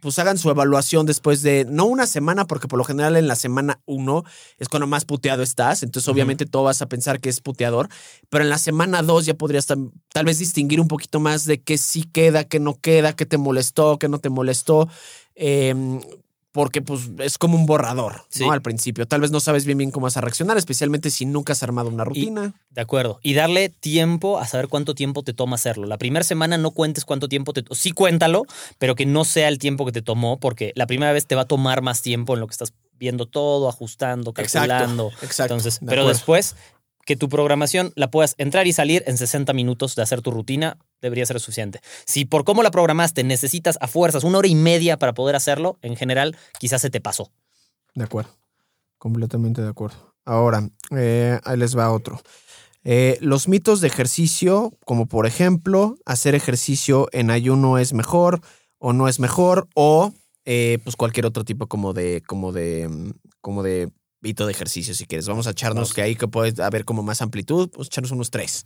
pues 0.00 0.18
hagan 0.18 0.36
su 0.36 0.50
evaluación 0.50 1.06
después 1.06 1.42
de, 1.42 1.64
no 1.68 1.84
una 1.84 2.06
semana, 2.06 2.46
porque 2.46 2.66
por 2.66 2.76
lo 2.76 2.84
general 2.84 3.16
en 3.16 3.28
la 3.28 3.36
semana 3.36 3.80
uno 3.86 4.24
es 4.58 4.68
cuando 4.68 4.88
más 4.88 5.04
puteado 5.04 5.44
estás, 5.44 5.82
entonces 5.84 6.08
obviamente 6.08 6.44
todo 6.44 6.64
vas 6.64 6.82
a 6.82 6.88
pensar 6.88 7.20
que 7.20 7.28
es 7.28 7.40
puteador, 7.40 7.88
pero 8.28 8.42
en 8.42 8.50
la 8.50 8.58
semana 8.58 9.02
dos 9.02 9.26
ya 9.26 9.34
podrías 9.34 9.66
tal 9.66 10.24
vez 10.24 10.38
distinguir 10.40 10.80
un 10.80 10.88
poquito 10.88 11.20
más 11.20 11.44
de 11.44 11.60
qué 11.62 11.78
sí 11.78 12.02
queda, 12.02 12.44
qué 12.44 12.58
no 12.58 12.80
queda, 12.80 13.12
qué 13.12 13.26
te 13.26 13.38
molestó, 13.38 13.98
qué 13.98 14.08
no 14.08 14.18
te 14.18 14.28
molestó. 14.28 14.88
Em, 15.34 16.00
porque 16.52 16.82
pues 16.82 17.10
es 17.18 17.38
como 17.38 17.56
un 17.56 17.64
borrador, 17.66 18.24
Sí. 18.28 18.44
¿no? 18.44 18.52
Al 18.52 18.60
principio. 18.62 19.06
Tal 19.08 19.22
vez 19.22 19.30
no 19.30 19.40
sabes 19.40 19.64
bien 19.64 19.78
bien 19.78 19.90
cómo 19.90 20.04
vas 20.04 20.16
a 20.18 20.20
reaccionar, 20.20 20.58
especialmente 20.58 21.10
si 21.10 21.24
nunca 21.24 21.54
has 21.54 21.62
armado 21.62 21.88
una 21.88 22.04
rutina. 22.04 22.52
De 22.70 22.80
acuerdo. 22.82 23.18
Y 23.22 23.32
darle 23.34 23.70
tiempo 23.70 24.38
a 24.38 24.46
saber 24.46 24.68
cuánto 24.68 24.94
tiempo 24.94 25.22
te 25.22 25.32
toma 25.32 25.54
hacerlo. 25.56 25.86
La 25.86 25.98
primera 25.98 26.24
semana 26.24 26.58
no 26.58 26.70
cuentes 26.70 27.04
cuánto 27.06 27.28
tiempo 27.28 27.52
te... 27.54 27.64
Sí 27.74 27.92
cuéntalo, 27.92 28.44
pero 28.78 28.94
que 28.94 29.06
no 29.06 29.24
sea 29.24 29.48
el 29.48 29.58
tiempo 29.58 29.86
que 29.86 29.92
te 29.92 30.02
tomó, 30.02 30.38
porque 30.38 30.72
la 30.76 30.86
primera 30.86 31.12
vez 31.12 31.26
te 31.26 31.34
va 31.34 31.42
a 31.42 31.46
tomar 31.46 31.80
más 31.82 32.02
tiempo 32.02 32.34
en 32.34 32.40
lo 32.40 32.46
que 32.46 32.52
estás 32.52 32.74
viendo 32.98 33.26
todo, 33.26 33.68
ajustando, 33.68 34.32
calculando. 34.32 35.10
Exacto. 35.22 35.54
Entonces, 35.54 35.80
de 35.80 35.86
pero 35.86 36.02
acuerdo. 36.02 36.18
después 36.18 36.54
que 37.04 37.16
tu 37.16 37.28
programación 37.28 37.92
la 37.96 38.10
puedas 38.10 38.34
entrar 38.38 38.66
y 38.66 38.72
salir 38.72 39.02
en 39.06 39.18
60 39.18 39.52
minutos 39.52 39.94
de 39.96 40.02
hacer 40.02 40.22
tu 40.22 40.30
rutina, 40.30 40.78
debería 41.00 41.26
ser 41.26 41.40
suficiente. 41.40 41.80
Si 42.04 42.24
por 42.24 42.44
cómo 42.44 42.62
la 42.62 42.70
programaste 42.70 43.24
necesitas 43.24 43.78
a 43.80 43.88
fuerzas 43.88 44.24
una 44.24 44.38
hora 44.38 44.48
y 44.48 44.54
media 44.54 44.98
para 44.98 45.14
poder 45.14 45.36
hacerlo, 45.36 45.78
en 45.82 45.96
general 45.96 46.36
quizás 46.58 46.82
se 46.82 46.90
te 46.90 47.00
pasó. 47.00 47.30
De 47.94 48.04
acuerdo. 48.04 48.30
Completamente 48.98 49.62
de 49.62 49.68
acuerdo. 49.68 50.14
Ahora, 50.24 50.68
eh, 50.96 51.40
ahí 51.44 51.56
les 51.56 51.76
va 51.76 51.92
otro. 51.92 52.20
Eh, 52.84 53.18
los 53.20 53.48
mitos 53.48 53.80
de 53.80 53.88
ejercicio, 53.88 54.72
como 54.84 55.06
por 55.06 55.26
ejemplo, 55.26 55.96
hacer 56.04 56.34
ejercicio 56.34 57.08
en 57.12 57.30
ayuno 57.30 57.78
es 57.78 57.92
mejor 57.92 58.40
o 58.78 58.92
no 58.92 59.08
es 59.08 59.20
mejor, 59.20 59.68
o 59.74 60.12
eh, 60.44 60.78
pues 60.82 60.96
cualquier 60.96 61.26
otro 61.26 61.44
tipo 61.44 61.68
como 61.68 61.92
de, 61.92 62.22
como 62.26 62.52
de, 62.52 63.12
como 63.40 63.62
de 63.62 63.90
mito 64.22 64.46
de 64.46 64.52
ejercicio, 64.52 64.94
si 64.94 65.04
quieres. 65.06 65.26
Vamos 65.28 65.46
a 65.46 65.50
echarnos 65.50 65.88
Vamos. 65.88 65.94
que 65.94 66.02
ahí 66.02 66.16
que 66.16 66.28
puede 66.28 66.62
haber 66.62 66.84
como 66.86 67.02
más 67.02 67.20
amplitud, 67.20 67.68
pues 67.70 67.88
echarnos 67.88 68.12
unos 68.12 68.30
tres. 68.30 68.64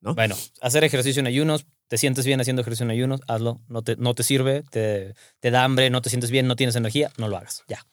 Bueno, 0.00 0.34
hacer 0.60 0.82
ejercicio 0.82 1.20
en 1.20 1.28
ayunos, 1.28 1.64
te 1.86 1.96
sientes 1.96 2.26
bien 2.26 2.40
haciendo 2.40 2.62
ejercicio 2.62 2.82
en 2.84 2.90
ayunos, 2.90 3.20
hazlo. 3.28 3.60
No 3.68 3.82
te, 3.82 3.94
no 3.96 4.14
te 4.16 4.24
sirve, 4.24 4.64
te, 4.70 5.14
te 5.38 5.50
da 5.52 5.62
hambre, 5.62 5.90
no 5.90 6.02
te 6.02 6.10
sientes 6.10 6.32
bien, 6.32 6.48
no 6.48 6.56
tienes 6.56 6.74
energía, 6.74 7.12
no 7.18 7.28
lo 7.28 7.36
hagas. 7.36 7.62
Ya. 7.68 7.86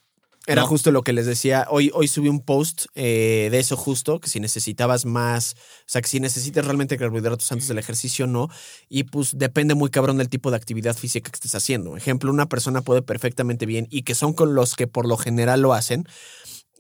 Era 0.48 0.64
No. 0.64 0.68
justo 0.68 0.92
lo 0.92 1.04
que 1.04 1.14
les 1.14 1.28
decía. 1.28 1.68
Hoy, 1.70 1.92
hoy 1.94 2.08
subí 2.08 2.28
un 2.28 2.44
post 2.44 2.86
eh, 2.96 3.50
de 3.52 3.60
eso 3.60 3.78
justo, 3.78 4.20
que 4.20 4.30
si 4.30 4.40
necesitabas 4.40 5.06
más, 5.06 5.54
o 5.54 5.84
sea, 5.86 6.02
que 6.02 6.08
si 6.08 6.20
necesitas 6.20 6.66
realmente 6.66 6.98
carbohidratos 6.98 7.52
antes 7.52 7.68
del 7.68 7.78
ejercicio, 7.78 8.26
no. 8.26 8.50
Y 8.88 9.04
pues 9.04 9.38
depende 9.38 9.76
muy 9.76 9.92
cabrón 9.92 10.18
del 10.18 10.30
tipo 10.30 10.50
de 10.50 10.58
actividad 10.58 10.98
física 10.98 11.30
que 11.30 11.36
estés 11.36 11.54
haciendo. 11.54 11.96
Ejemplo, 11.96 12.32
una 12.32 12.50
persona 12.50 12.82
puede 12.82 13.04
perfectamente 13.04 13.68
bien 13.68 13.86
y 13.92 14.02
que 14.02 14.16
son 14.16 14.34
con 14.34 14.56
los 14.56 14.76
que 14.76 14.88
por 14.88 15.06
lo 15.08 15.18
general 15.18 15.62
lo 15.62 15.74
hacen, 15.76 16.06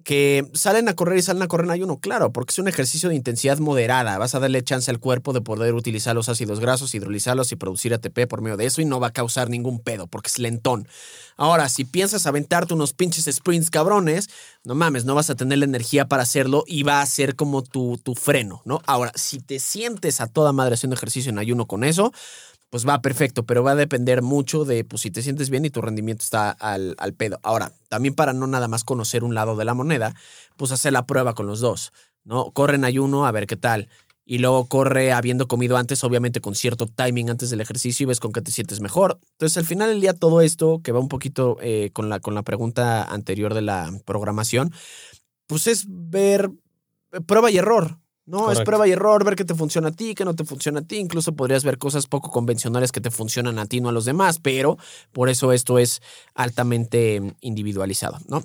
que 0.03 0.49
salen 0.53 0.87
a 0.89 0.95
correr 0.95 1.17
y 1.17 1.21
salen 1.21 1.43
a 1.43 1.47
correr 1.47 1.65
en 1.65 1.71
ayuno, 1.71 1.99
claro, 1.99 2.31
porque 2.31 2.51
es 2.51 2.59
un 2.59 2.67
ejercicio 2.67 3.09
de 3.09 3.15
intensidad 3.15 3.59
moderada. 3.59 4.17
Vas 4.17 4.35
a 4.35 4.39
darle 4.39 4.63
chance 4.63 4.89
al 4.89 4.99
cuerpo 4.99 5.33
de 5.33 5.41
poder 5.41 5.73
utilizar 5.73 6.15
los 6.15 6.29
ácidos 6.29 6.59
grasos, 6.59 6.95
hidrolizarlos 6.95 7.51
y 7.51 7.55
producir 7.55 7.93
ATP 7.93 8.27
por 8.27 8.41
medio 8.41 8.57
de 8.57 8.65
eso 8.65 8.81
y 8.81 8.85
no 8.85 8.99
va 8.99 9.07
a 9.07 9.13
causar 9.13 9.49
ningún 9.49 9.79
pedo 9.79 10.07
porque 10.07 10.27
es 10.27 10.39
lentón. 10.39 10.87
Ahora, 11.35 11.69
si 11.69 11.85
piensas 11.85 12.25
aventarte 12.27 12.73
unos 12.73 12.93
pinches 12.93 13.33
sprints 13.33 13.69
cabrones, 13.69 14.29
no 14.63 14.75
mames, 14.75 15.05
no 15.05 15.15
vas 15.15 15.29
a 15.29 15.35
tener 15.35 15.59
la 15.59 15.65
energía 15.65 16.07
para 16.07 16.23
hacerlo 16.23 16.63
y 16.67 16.83
va 16.83 17.01
a 17.01 17.05
ser 17.05 17.35
como 17.35 17.63
tu, 17.63 17.97
tu 17.97 18.15
freno, 18.15 18.61
¿no? 18.65 18.81
Ahora, 18.85 19.11
si 19.15 19.39
te 19.39 19.59
sientes 19.59 20.21
a 20.21 20.27
toda 20.27 20.53
madre 20.53 20.75
haciendo 20.75 20.95
ejercicio 20.95 21.29
en 21.29 21.39
ayuno 21.39 21.65
con 21.65 21.83
eso, 21.83 22.11
pues 22.69 22.87
va 22.87 23.01
perfecto, 23.01 23.45
pero 23.45 23.63
va 23.63 23.71
a 23.71 23.75
depender 23.75 24.21
mucho 24.21 24.65
de 24.65 24.83
pues, 24.83 25.01
si 25.01 25.11
te 25.11 25.21
sientes 25.21 25.49
bien 25.49 25.65
y 25.65 25.69
tu 25.69 25.81
rendimiento 25.81 26.23
está 26.23 26.51
al, 26.51 26.95
al 26.99 27.13
pedo. 27.13 27.39
Ahora, 27.43 27.73
también 27.87 28.13
para 28.13 28.33
no 28.33 28.47
nada 28.47 28.67
más 28.67 28.83
conocer 28.83 29.23
un 29.23 29.33
lado 29.33 29.55
de 29.55 29.65
la 29.65 29.73
moneda, 29.73 30.15
pues 30.57 30.71
hacer 30.71 30.93
la 30.93 31.05
prueba 31.05 31.33
con 31.33 31.47
los 31.47 31.59
dos, 31.59 31.91
¿no? 32.23 32.51
Corre 32.51 32.75
en 32.75 32.85
ayuno 32.85 33.25
a 33.25 33.31
ver 33.31 33.47
qué 33.47 33.55
tal. 33.55 33.89
Y 34.25 34.37
luego 34.37 34.67
corre 34.67 35.11
habiendo 35.11 35.47
comido 35.47 35.75
antes, 35.75 36.03
obviamente 36.03 36.39
con 36.39 36.53
cierto 36.53 36.85
timing 36.85 37.31
antes 37.31 37.49
del 37.49 37.61
ejercicio 37.61 38.03
y 38.03 38.07
ves 38.07 38.19
con 38.19 38.31
qué 38.31 38.43
te 38.43 38.51
sientes 38.51 38.79
mejor. 38.79 39.19
Entonces, 39.31 39.57
al 39.57 39.65
final 39.65 39.89
del 39.89 40.01
día, 40.01 40.13
todo 40.13 40.41
esto, 40.41 40.81
que 40.83 40.91
va 40.91 40.99
un 40.99 41.07
poquito 41.07 41.57
eh, 41.61 41.89
con, 41.93 42.09
la, 42.09 42.19
con 42.19 42.35
la 42.35 42.43
pregunta 42.43 43.03
anterior 43.03 43.55
de 43.55 43.63
la 43.63 43.91
programación, 44.05 44.71
pues 45.47 45.65
es 45.65 45.85
ver 45.87 46.51
eh, 47.11 47.21
prueba 47.21 47.49
y 47.49 47.57
error. 47.57 47.97
No, 48.29 48.51
es 48.51 48.61
prueba 48.61 48.87
y 48.87 48.91
error, 48.91 49.25
ver 49.25 49.35
qué 49.35 49.43
te 49.43 49.55
funciona 49.55 49.87
a 49.87 49.91
ti, 49.91 50.13
qué 50.13 50.23
no 50.23 50.35
te 50.35 50.45
funciona 50.45 50.81
a 50.81 50.83
ti. 50.83 50.97
Incluso 50.97 51.33
podrías 51.33 51.63
ver 51.63 51.79
cosas 51.79 52.05
poco 52.05 52.29
convencionales 52.29 52.91
que 52.91 53.01
te 53.01 53.09
funcionan 53.09 53.57
a 53.57 53.65
ti, 53.65 53.81
no 53.81 53.89
a 53.89 53.91
los 53.91 54.05
demás, 54.05 54.37
pero 54.39 54.77
por 55.11 55.29
eso 55.29 55.51
esto 55.51 55.79
es 55.79 56.01
altamente 56.35 57.19
mm, 57.21 57.31
individualizado, 57.41 58.19
¿no? 58.27 58.43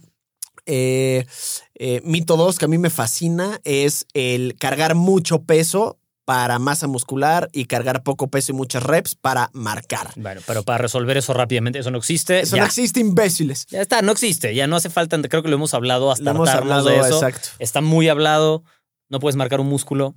Eh, 0.64 1.26
eh, 1.74 2.01
mito 2.03 2.39
2 2.39 2.59
que 2.59 2.64
a 2.64 2.68
mí 2.68 2.78
me 2.78 2.89
fascina 2.89 3.61
es 3.64 4.07
el 4.14 4.57
cargar 4.59 4.95
mucho 4.95 5.43
peso 5.43 5.99
para 6.24 6.59
masa 6.59 6.87
muscular 6.87 7.51
y 7.53 7.66
cargar 7.66 8.03
poco 8.03 8.28
peso 8.28 8.53
y 8.53 8.55
muchas 8.55 8.82
reps 8.82 9.14
para 9.14 9.51
marcar. 9.53 10.11
Bueno, 10.16 10.41
pero 10.47 10.62
para 10.62 10.78
resolver 10.78 11.16
eso 11.16 11.35
rápidamente, 11.35 11.78
eso 11.78 11.91
no 11.91 11.99
existe. 11.99 12.41
Eso 12.41 12.57
ya. 12.57 12.62
no 12.62 12.66
existe, 12.66 13.01
imbéciles. 13.01 13.66
Ya 13.66 13.82
está, 13.82 14.01
no 14.01 14.12
existe. 14.12 14.55
Ya 14.55 14.66
no 14.66 14.76
hace 14.76 14.89
falta. 14.89 15.20
Creo 15.20 15.43
que 15.43 15.49
lo 15.49 15.57
hemos 15.57 15.74
hablado 15.74 16.11
hasta 16.11 16.24
Lo 16.24 16.30
hemos 16.30 16.49
hartarnos 16.49 16.78
hablado, 16.78 16.89
de 16.89 17.09
eso. 17.09 17.16
exacto. 17.16 17.49
Está 17.59 17.80
muy 17.82 18.09
hablado. 18.09 18.64
No 19.09 19.20
puedes 19.20 19.36
marcar 19.36 19.61
un 19.61 19.68
músculo. 19.68 20.14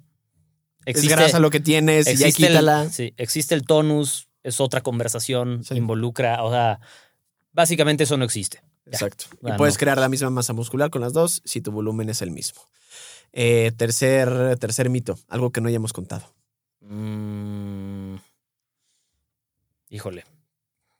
es 0.85 1.07
grasa 1.07 1.39
lo 1.39 1.49
que 1.49 1.59
tienes 1.59 2.07
y 2.07 2.15
ya 2.15 2.27
existe 2.27 2.47
quítala. 2.47 2.83
El, 2.83 2.91
sí, 2.91 3.13
existe 3.17 3.55
el 3.55 3.63
tonus, 3.65 4.29
es 4.43 4.61
otra 4.61 4.81
conversación, 4.81 5.63
Sí. 5.63 5.75
involucra, 5.75 6.43
o 6.43 6.51
sea, 6.51 6.79
Básicamente 7.57 8.03
eso 8.03 8.17
no 8.17 8.23
existe. 8.23 8.61
Ya. 8.85 8.91
Exacto. 8.91 9.25
Y 9.41 9.51
puedes 9.53 9.73
no. 9.75 9.79
crear 9.79 9.97
la 9.97 10.09
misma 10.09 10.29
masa 10.29 10.53
muscular 10.53 10.91
con 10.91 11.01
las 11.01 11.11
dos 11.11 11.41
si 11.43 11.59
tu 11.59 11.71
volumen 11.71 12.07
es 12.09 12.21
el 12.21 12.29
mismo. 12.29 12.61
Eh, 13.33 13.71
tercer, 13.75 14.57
tercer 14.59 14.91
mito, 14.91 15.17
algo 15.27 15.51
que 15.51 15.59
no 15.59 15.67
hayamos 15.67 15.91
contado. 15.91 16.31
Mm, 16.81 18.17
híjole. 19.89 20.23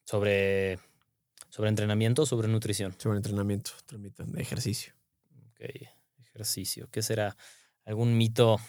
Sobre, 0.04 0.80
sobre 1.50 1.70
entrenamiento 1.70 2.24
o 2.24 2.26
sobre 2.26 2.48
nutrición. 2.48 2.96
Sobre 2.98 3.18
entrenamiento, 3.18 3.72
otro 3.84 4.00
mito 4.00 4.24
de 4.24 4.42
ejercicio. 4.42 4.94
Ok, 5.52 5.70
ejercicio. 6.26 6.88
¿Qué 6.90 7.04
será? 7.04 7.38
¿Algún 7.88 8.18
mito? 8.18 8.60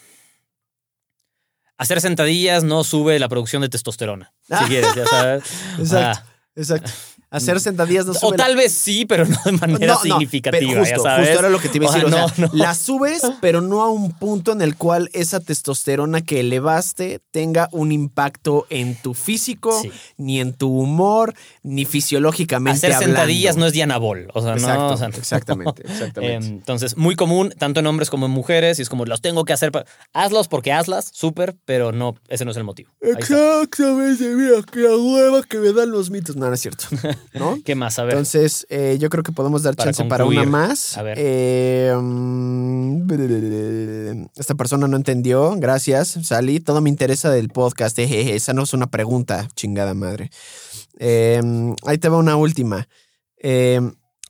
Hacer 1.77 1.99
sentadillas 2.01 2.63
no 2.63 2.83
sube 2.85 3.19
la 3.19 3.27
producción 3.29 3.61
de 3.61 3.67
testosterona. 3.69 4.33
Si 4.47 4.53
Ah. 4.53 4.65
quieres, 4.67 4.95
ya 4.95 5.05
sabes. 5.05 5.43
Exacto, 5.79 6.21
Ah, 6.21 6.25
exacto. 6.55 6.91
Hacer 7.31 7.59
sentadillas 7.59 8.05
no 8.07 8.13
o 8.13 8.15
sube 8.15 8.37
la- 8.37 8.45
tal 8.45 8.55
vez 8.55 8.71
sí, 8.73 9.05
pero 9.05 9.23
no 9.25 9.37
de 9.45 9.51
manera 9.51 9.85
No, 9.85 9.93
no, 9.93 9.99
significativa, 10.01 10.59
pero 10.59 10.73
ya 10.73 10.79
justo, 10.95 11.03
sabes. 11.03 11.27
justo 11.27 11.39
era 11.39 11.49
lo 11.49 11.59
que 11.59 11.69
te 11.69 11.77
iba 11.77 11.85
a 11.85 11.89
O 11.89 11.93
decir. 11.93 12.09
sea, 12.09 12.25
O 12.25 12.29
sea, 12.29 12.35
no, 12.37 12.47
no. 12.47 12.57
la 12.63 12.73
subes, 12.73 13.21
pero 13.39 13.61
no 13.61 13.81
a 13.81 13.89
un 13.91 14.11
punto 14.13 14.51
en 14.51 14.61
el 14.63 14.75
cual 14.75 15.09
esa 15.13 15.39
testosterona 15.39 16.21
que 16.21 16.39
elevaste 16.39 17.21
tenga 17.31 17.69
un 17.71 17.91
impacto 17.91 18.65
en 18.71 18.95
tu 18.95 19.13
físico, 19.13 19.79
Sí. 19.81 19.91
ni 20.17 20.39
en 20.39 20.53
tu 20.53 20.69
humor, 20.75 21.35
ni 21.61 21.85
fisiológicamente 21.85 22.77
Hacer 22.87 22.93
hablando. 22.93 23.15
sentadillas 23.17 23.57
no 23.57 23.67
es 23.67 23.73
Diana 23.73 23.97
Ball. 23.99 24.27
O 24.33 24.41
sea, 24.41 24.53
Exacto, 24.53 24.87
o 24.93 24.97
sea, 24.97 25.07
exactamente, 25.09 25.83
exactamente. 25.87 26.47
entonces, 26.47 26.97
muy 26.97 27.15
común, 27.15 27.53
tanto 27.57 27.79
en 27.79 27.85
hombres 27.87 28.09
como 28.09 28.25
en 28.25 28.31
mujeres, 28.31 28.79
y 28.79 28.81
es 28.81 28.89
como 28.89 29.05
los 29.05 29.21
tengo 29.21 29.45
que 29.45 29.53
hacer. 29.53 29.71
Hazlos 30.13 30.47
porque 30.47 30.71
hazlas, 30.71 31.09
súper, 31.13 31.55
pero 31.65 31.91
no, 31.91 32.15
ese 32.27 32.43
no 32.43 32.49
es 32.51 32.57
el 32.57 32.63
motivo. 32.63 32.89
Exactamente, 33.01 34.23
mira, 34.35 34.61
que 34.63 34.79
la 34.79 34.95
hueva 34.97 35.43
que 35.43 35.57
me 35.59 35.71
dan 35.73 35.91
los 35.91 36.09
mitos. 36.09 36.35
No, 36.35 36.47
no 36.47 36.53
es 36.53 36.59
cierto. 36.61 36.85
¿No? 37.33 37.57
¿Qué 37.65 37.75
más? 37.75 37.99
A 37.99 38.03
ver. 38.03 38.13
Entonces, 38.13 38.65
eh, 38.69 38.97
yo 38.99 39.09
creo 39.09 39.23
que 39.23 39.31
podemos 39.31 39.63
dar 39.63 39.75
Para 39.75 39.91
chance 39.91 40.03
para 40.05 40.25
una 40.25 40.43
más. 40.43 40.97
A 40.97 41.03
ver. 41.03 41.17
Eh, 41.19 41.93
mm, 41.95 43.09
esta 44.35 44.55
persona 44.55 44.87
no 44.87 44.97
entendió. 44.97 45.55
Gracias, 45.57 46.17
Sally. 46.23 46.59
Todo 46.59 46.81
me 46.81 46.89
interesa 46.89 47.29
del 47.29 47.49
podcast. 47.49 47.97
Ejeje, 47.99 48.35
esa 48.35 48.53
no 48.53 48.63
es 48.63 48.73
una 48.73 48.87
pregunta, 48.87 49.47
chingada 49.55 49.93
madre. 49.93 50.31
Eh, 50.97 51.41
ahí 51.85 51.97
te 51.97 52.09
va 52.09 52.17
una 52.17 52.35
última. 52.35 52.87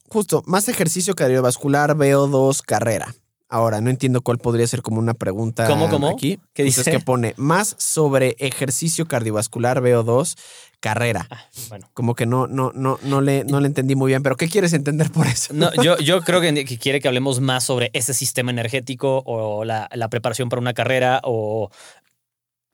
Justo, 0.07 0.43
más 0.47 0.67
ejercicio 0.69 1.15
cardiovascular, 1.15 1.95
VO2, 1.95 2.63
carrera. 2.65 3.13
Ahora, 3.51 3.81
no 3.81 3.89
entiendo 3.89 4.21
cuál 4.21 4.37
podría 4.37 4.67
ser 4.67 4.83
como 4.83 4.99
una 4.99 5.15
pregunta 5.15 5.65
¿Cómo, 5.65 5.89
cómo? 5.89 6.07
aquí. 6.07 6.39
¿Qué 6.53 6.63
dice? 6.63 6.89
que 6.89 6.99
pone 6.99 7.33
más 7.35 7.75
sobre 7.79 8.35
ejercicio 8.37 9.07
cardiovascular, 9.07 9.81
VO2, 9.81 10.37
carrera. 10.79 11.27
Ah, 11.31 11.45
bueno. 11.67 11.89
Como 11.95 12.13
que 12.13 12.27
no, 12.27 12.45
no, 12.45 12.71
no, 12.75 12.99
no 13.01 13.21
le, 13.21 13.43
no 13.45 13.59
le 13.59 13.65
entendí 13.65 13.95
muy 13.95 14.09
bien, 14.09 14.21
pero 14.21 14.37
¿qué 14.37 14.47
quieres 14.47 14.73
entender 14.73 15.11
por 15.11 15.25
eso? 15.25 15.51
No, 15.55 15.73
yo, 15.81 15.97
yo 15.99 16.21
creo 16.21 16.41
que, 16.41 16.63
que 16.63 16.77
quiere 16.77 17.01
que 17.01 17.07
hablemos 17.07 17.39
más 17.39 17.63
sobre 17.63 17.89
ese 17.93 18.13
sistema 18.13 18.51
energético 18.51 19.23
o 19.25 19.65
la, 19.65 19.89
la 19.93 20.09
preparación 20.09 20.49
para 20.49 20.61
una 20.61 20.75
carrera 20.75 21.19
o, 21.23 21.71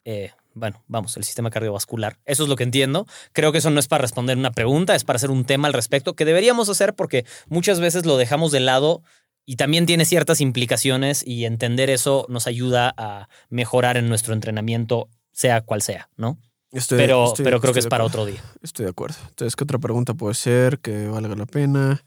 eh, 0.03 0.32
bueno, 0.55 0.84
vamos, 0.88 1.15
el 1.17 1.23
sistema 1.23 1.49
cardiovascular. 1.49 2.17
Eso 2.26 2.43
es 2.43 2.49
lo 2.49 2.55
que 2.55 2.63
entiendo. 2.63 3.05
Creo 3.34 3.51
que 3.51 3.57
eso 3.57 3.69
no 3.69 3.80
es 3.80 3.88
para 3.88 4.01
responder 4.01 4.38
una 4.38 4.51
pregunta, 4.51 4.95
es 4.95 5.03
para 5.03 5.17
hacer 5.17 5.32
un 5.32 5.45
tema 5.45 5.67
al 5.67 5.73
respecto 5.73 6.15
que 6.15 6.26
deberíamos 6.26 6.69
hacer 6.69 6.93
porque 6.95 7.26
muchas 7.47 7.80
veces 7.80 8.05
lo 8.05 8.17
dejamos 8.17 8.51
de 8.51 8.61
lado 8.61 9.03
y 9.46 9.56
también 9.58 9.86
tiene 9.86 10.06
ciertas 10.06 10.41
implicaciones 10.41 11.24
y 11.26 11.46
entender 11.46 11.89
eso 11.89 12.26
nos 12.30 12.48
ayuda 12.48 12.93
a 12.98 13.30
mejorar 13.50 13.98
en 13.98 14.10
nuestro 14.10 14.34
entrenamiento, 14.34 15.10
sea 15.32 15.62
cual 15.62 15.82
sea, 15.82 16.10
¿no? 16.18 16.38
Estoy- 16.72 16.98
Pero, 16.98 17.26
estoy- 17.28 17.43
pero 17.46 17.62
creo 17.62 17.74
que 17.74 17.80
es 17.80 17.88
para 17.88 18.04
otro 18.04 18.26
día. 18.26 18.43
Estoy 18.62 18.86
de 18.86 18.91
acuerdo. 18.91 19.16
Entonces, 19.30 19.56
¿qué 19.56 19.64
otra 19.64 19.80
pregunta 19.80 20.14
puede 20.14 20.34
ser 20.36 20.80
que 20.80 21.08
valga 21.08 21.36
la 21.36 21.46
pena? 21.46 22.04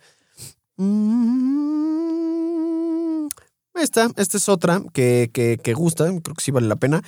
Mm, 1.99 3.29
Esta, 3.75 4.11
esta 4.17 4.37
es 4.39 4.49
otra 4.49 4.83
que, 4.93 5.31
que, 5.33 5.57
que 5.63 5.73
gusta, 5.73 6.07
creo 6.07 6.35
que 6.35 6.43
sí 6.43 6.51
vale 6.51 6.67
la 6.67 6.75
pena. 6.77 7.01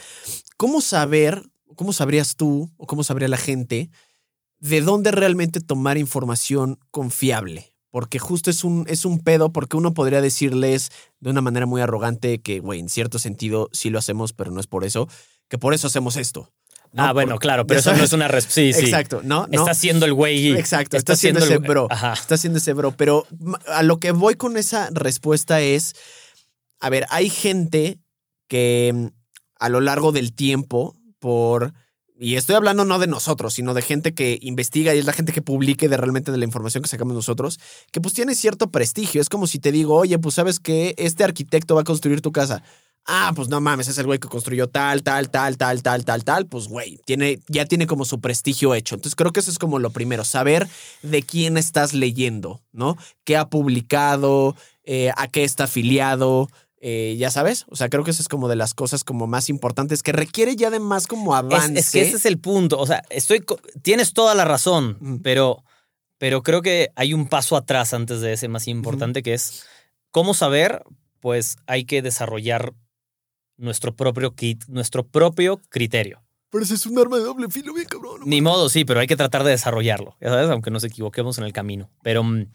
¿Cómo 0.56 0.80
saber, 0.80 1.42
cómo 1.74 1.92
sabrías 1.92 2.36
tú 2.36 2.70
o 2.76 2.86
cómo 2.86 3.02
sabría 3.02 3.26
la 3.26 3.36
gente 3.38 3.90
de 4.60 4.80
dónde 4.80 5.10
realmente 5.10 5.60
tomar 5.60 5.98
información 5.98 6.78
confiable? 6.92 7.69
Porque 7.90 8.18
justo 8.18 8.50
es 8.50 8.62
un, 8.62 8.84
es 8.88 9.04
un 9.04 9.18
pedo, 9.18 9.52
porque 9.52 9.76
uno 9.76 9.94
podría 9.94 10.20
decirles 10.20 10.90
de 11.18 11.30
una 11.30 11.40
manera 11.40 11.66
muy 11.66 11.80
arrogante 11.80 12.40
que, 12.40 12.60
güey, 12.60 12.80
en 12.80 12.88
cierto 12.88 13.18
sentido 13.18 13.68
sí 13.72 13.90
lo 13.90 13.98
hacemos, 13.98 14.32
pero 14.32 14.52
no 14.52 14.60
es 14.60 14.66
por 14.66 14.84
eso, 14.84 15.08
que 15.48 15.58
por 15.58 15.74
eso 15.74 15.88
hacemos 15.88 16.16
esto. 16.16 16.52
¿no? 16.92 17.04
ah, 17.04 17.12
bueno, 17.12 17.38
claro, 17.38 17.66
pero 17.66 17.80
eso 17.80 17.94
no 17.94 18.02
es 18.02 18.12
una 18.12 18.28
respuesta. 18.28 18.54
Sí, 18.54 18.72
sí. 18.72 18.86
Exacto, 18.86 19.20
¿no? 19.22 19.46
no. 19.46 19.60
Está 19.60 19.72
haciendo 19.72 20.06
el 20.06 20.14
güey. 20.14 20.52
Exacto, 20.52 20.96
está, 20.96 21.12
haciendo 21.12 21.40
ese 21.40 21.58
bro. 21.58 21.86
Ajá. 21.90 22.14
Está 22.14 22.34
haciendo 22.34 22.58
ese 22.58 22.72
bro. 22.72 22.92
Pero 22.92 23.26
a 23.66 23.82
lo 23.82 23.98
que 23.98 24.12
voy 24.12 24.34
con 24.34 24.56
esa 24.56 24.88
respuesta 24.92 25.60
es: 25.60 25.94
a 26.80 26.90
ver, 26.90 27.06
hay 27.10 27.30
gente 27.30 27.98
que 28.48 28.92
mm, 28.94 29.06
a 29.58 29.68
lo 29.68 29.80
largo 29.80 30.12
del 30.12 30.32
tiempo, 30.32 30.96
por. 31.18 31.74
Y 32.22 32.36
estoy 32.36 32.54
hablando 32.54 32.84
no 32.84 32.98
de 32.98 33.06
nosotros, 33.06 33.54
sino 33.54 33.72
de 33.72 33.80
gente 33.80 34.12
que 34.12 34.38
investiga 34.42 34.94
y 34.94 34.98
es 34.98 35.06
la 35.06 35.14
gente 35.14 35.32
que 35.32 35.40
publique 35.40 35.88
de 35.88 35.96
realmente 35.96 36.30
de 36.30 36.36
la 36.36 36.44
información 36.44 36.82
que 36.82 36.88
sacamos 36.90 37.14
nosotros, 37.14 37.58
que 37.92 38.02
pues 38.02 38.12
tiene 38.12 38.34
cierto 38.34 38.70
prestigio. 38.70 39.22
Es 39.22 39.30
como 39.30 39.46
si 39.46 39.58
te 39.58 39.72
digo, 39.72 39.94
oye, 39.94 40.18
pues 40.18 40.34
sabes 40.34 40.60
que 40.60 40.94
este 40.98 41.24
arquitecto 41.24 41.74
va 41.74 41.80
a 41.80 41.84
construir 41.84 42.20
tu 42.20 42.30
casa. 42.30 42.62
Ah, 43.06 43.32
pues 43.34 43.48
no 43.48 43.62
mames, 43.62 43.88
es 43.88 43.96
el 43.96 44.04
güey 44.04 44.18
que 44.18 44.28
construyó 44.28 44.68
tal, 44.68 45.02
tal, 45.02 45.30
tal, 45.30 45.56
tal, 45.56 45.82
tal, 45.82 46.04
tal, 46.04 46.22
tal. 46.22 46.46
Pues 46.46 46.68
güey, 46.68 47.00
tiene, 47.06 47.40
ya 47.48 47.64
tiene 47.64 47.86
como 47.86 48.04
su 48.04 48.20
prestigio 48.20 48.74
hecho. 48.74 48.96
Entonces 48.96 49.16
creo 49.16 49.32
que 49.32 49.40
eso 49.40 49.50
es 49.50 49.58
como 49.58 49.78
lo 49.78 49.88
primero, 49.88 50.22
saber 50.22 50.68
de 51.02 51.22
quién 51.22 51.56
estás 51.56 51.94
leyendo, 51.94 52.60
¿no? 52.70 52.98
¿Qué 53.24 53.38
ha 53.38 53.48
publicado? 53.48 54.54
eh, 54.84 55.12
¿A 55.16 55.28
qué 55.28 55.44
está 55.44 55.64
afiliado? 55.64 56.48
Eh, 56.82 57.16
ya 57.18 57.30
sabes, 57.30 57.66
o 57.68 57.76
sea, 57.76 57.90
creo 57.90 58.04
que 58.04 58.10
eso 58.10 58.22
es 58.22 58.28
como 58.28 58.48
de 58.48 58.56
las 58.56 58.72
cosas 58.72 59.04
como 59.04 59.26
más 59.26 59.50
importantes 59.50 60.02
que 60.02 60.12
requiere 60.12 60.56
ya 60.56 60.70
de 60.70 60.80
más 60.80 61.06
como 61.06 61.34
avance. 61.34 61.78
es 61.78 61.90
que 61.90 62.00
ese 62.00 62.16
es 62.16 62.24
el 62.24 62.38
punto. 62.38 62.78
O 62.78 62.86
sea, 62.86 63.02
estoy. 63.10 63.44
Tienes 63.82 64.14
toda 64.14 64.34
la 64.34 64.46
razón, 64.46 65.20
pero, 65.22 65.62
pero 66.16 66.42
creo 66.42 66.62
que 66.62 66.90
hay 66.96 67.12
un 67.12 67.28
paso 67.28 67.56
atrás 67.56 67.92
antes 67.92 68.22
de 68.22 68.32
ese 68.32 68.48
más 68.48 68.66
importante 68.66 69.22
que 69.22 69.34
es 69.34 69.66
cómo 70.10 70.32
saber. 70.32 70.82
Pues 71.20 71.58
hay 71.66 71.84
que 71.84 72.00
desarrollar 72.00 72.72
nuestro 73.58 73.94
propio 73.94 74.34
kit, 74.34 74.64
nuestro 74.68 75.06
propio 75.06 75.60
criterio. 75.68 76.22
Pero 76.50 76.64
ese 76.64 76.74
es 76.74 76.86
un 76.86 76.98
arma 76.98 77.18
de 77.18 77.24
doble 77.24 77.50
filo, 77.50 77.74
bien 77.74 77.86
cabrón. 77.86 78.22
Ni 78.24 78.40
modo, 78.40 78.70
sí, 78.70 78.86
pero 78.86 79.00
hay 79.00 79.06
que 79.06 79.16
tratar 79.16 79.44
de 79.44 79.50
desarrollarlo, 79.50 80.16
ya 80.18 80.30
sabes, 80.30 80.48
aunque 80.48 80.70
nos 80.70 80.82
equivoquemos 80.82 81.36
en 81.36 81.44
el 81.44 81.52
camino. 81.52 81.90
Pero, 82.02 82.24
mm, 82.24 82.46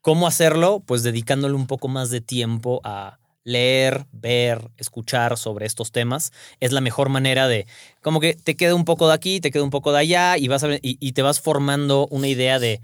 ¿cómo 0.00 0.26
hacerlo? 0.26 0.82
Pues 0.84 1.04
dedicándole 1.04 1.54
un 1.54 1.68
poco 1.68 1.86
más 1.86 2.10
de 2.10 2.20
tiempo 2.20 2.80
a 2.82 3.20
leer, 3.44 4.06
ver, 4.12 4.70
escuchar 4.76 5.36
sobre 5.38 5.66
estos 5.66 5.92
temas. 5.92 6.32
Es 6.60 6.72
la 6.72 6.80
mejor 6.80 7.08
manera 7.08 7.46
de, 7.46 7.66
como 8.02 8.20
que 8.20 8.34
te 8.34 8.56
queda 8.56 8.74
un 8.74 8.84
poco 8.84 9.06
de 9.08 9.14
aquí, 9.14 9.40
te 9.40 9.50
queda 9.50 9.62
un 9.62 9.70
poco 9.70 9.92
de 9.92 10.00
allá 10.00 10.36
y, 10.36 10.48
vas 10.48 10.64
a, 10.64 10.74
y, 10.74 10.80
y 10.82 11.12
te 11.12 11.22
vas 11.22 11.40
formando 11.40 12.06
una 12.10 12.28
idea 12.28 12.58
de 12.58 12.80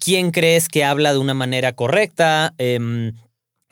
quién 0.00 0.30
crees 0.30 0.68
que 0.68 0.84
habla 0.84 1.12
de 1.12 1.18
una 1.18 1.34
manera 1.34 1.72
correcta, 1.72 2.54
Em, 2.58 3.14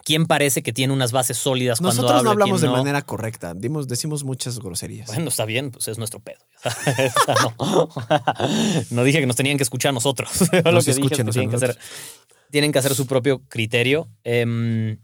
quién 0.05 0.27
parece 0.27 0.63
que 0.63 0.73
tiene 0.73 0.93
unas 0.93 1.13
bases 1.13 1.37
sólidas 1.37 1.79
cuando 1.79 2.03
Nosotros 2.03 2.25
no 2.25 2.31
habla, 2.31 2.45
hablamos 2.45 2.61
de 2.61 2.67
no. 2.69 2.73
manera 2.77 3.03
correcta. 3.03 3.55
Dimos, 3.55 3.87
decimos 3.87 4.25
muchas 4.25 4.59
groserías. 4.59 5.07
Bueno, 5.09 5.29
está 5.29 5.45
bien, 5.45 5.71
pues 5.71 5.89
es 5.89 5.99
nuestro 5.99 6.21
pedo. 6.21 6.41
no. 7.61 7.89
No 8.91 9.05
dije 9.05 9.21
que 9.21 9.27
nos 9.27 9.37
tenían 9.37 9.57
que 9.57 9.63
escuchar 9.63 9.91
a 9.91 9.93
nosotros. 9.93 10.31
Lo 10.65 10.73
Nos 10.73 10.85
que 10.85 10.95
dije 10.95 11.07
es 11.07 11.11
que 11.11 11.25
tienen, 11.25 11.51
que 11.51 11.57
hacer, 11.57 11.79
tienen 12.51 12.73
que 12.73 12.79
hacer 12.79 12.95
su 12.95 13.07
propio 13.07 13.43
criterio. 13.49 14.09
Em, 14.25 14.99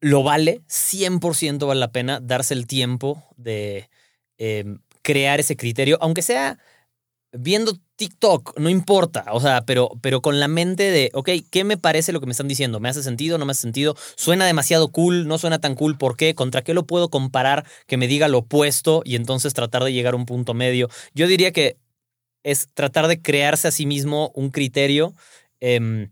lo 0.00 0.22
vale, 0.22 0.62
100% 0.68 1.66
vale 1.66 1.80
la 1.80 1.92
pena 1.92 2.20
darse 2.20 2.54
el 2.54 2.66
tiempo 2.66 3.24
de 3.36 3.88
em, 4.38 4.80
crear 5.02 5.40
ese 5.40 5.56
criterio, 5.56 5.98
aunque 6.00 6.22
sea 6.22 6.58
viendo 7.32 7.78
TikTok, 7.96 8.58
no 8.58 8.68
importa, 8.68 9.24
o 9.32 9.40
sea, 9.40 9.62
pero, 9.62 9.90
pero 10.02 10.20
con 10.20 10.40
la 10.40 10.48
mente 10.48 10.90
de, 10.90 11.10
ok, 11.14 11.30
¿qué 11.50 11.64
me 11.64 11.76
parece 11.76 12.12
lo 12.12 12.20
que 12.20 12.26
me 12.26 12.32
están 12.32 12.48
diciendo? 12.48 12.80
¿Me 12.80 12.88
hace 12.88 13.02
sentido? 13.02 13.38
¿No 13.38 13.46
me 13.46 13.52
hace 13.52 13.62
sentido? 13.62 13.96
¿Suena 14.16 14.46
demasiado 14.46 14.88
cool? 14.90 15.26
¿No 15.28 15.38
suena 15.38 15.58
tan 15.58 15.74
cool? 15.74 15.96
¿Por 15.98 16.16
qué? 16.16 16.34
¿Contra 16.34 16.62
qué 16.62 16.74
lo 16.74 16.86
puedo 16.86 17.08
comparar 17.10 17.66
que 17.86 17.96
me 17.96 18.08
diga 18.08 18.28
lo 18.28 18.38
opuesto 18.38 19.02
y 19.04 19.16
entonces 19.16 19.54
tratar 19.54 19.84
de 19.84 19.92
llegar 19.92 20.14
a 20.14 20.16
un 20.16 20.26
punto 20.26 20.54
medio? 20.54 20.88
Yo 21.14 21.26
diría 21.26 21.52
que 21.52 21.78
es 22.44 22.68
tratar 22.74 23.08
de 23.08 23.20
crearse 23.22 23.68
a 23.68 23.72
sí 23.72 23.86
mismo 23.86 24.30
un 24.34 24.50
criterio 24.50 25.14
em, 25.60 26.10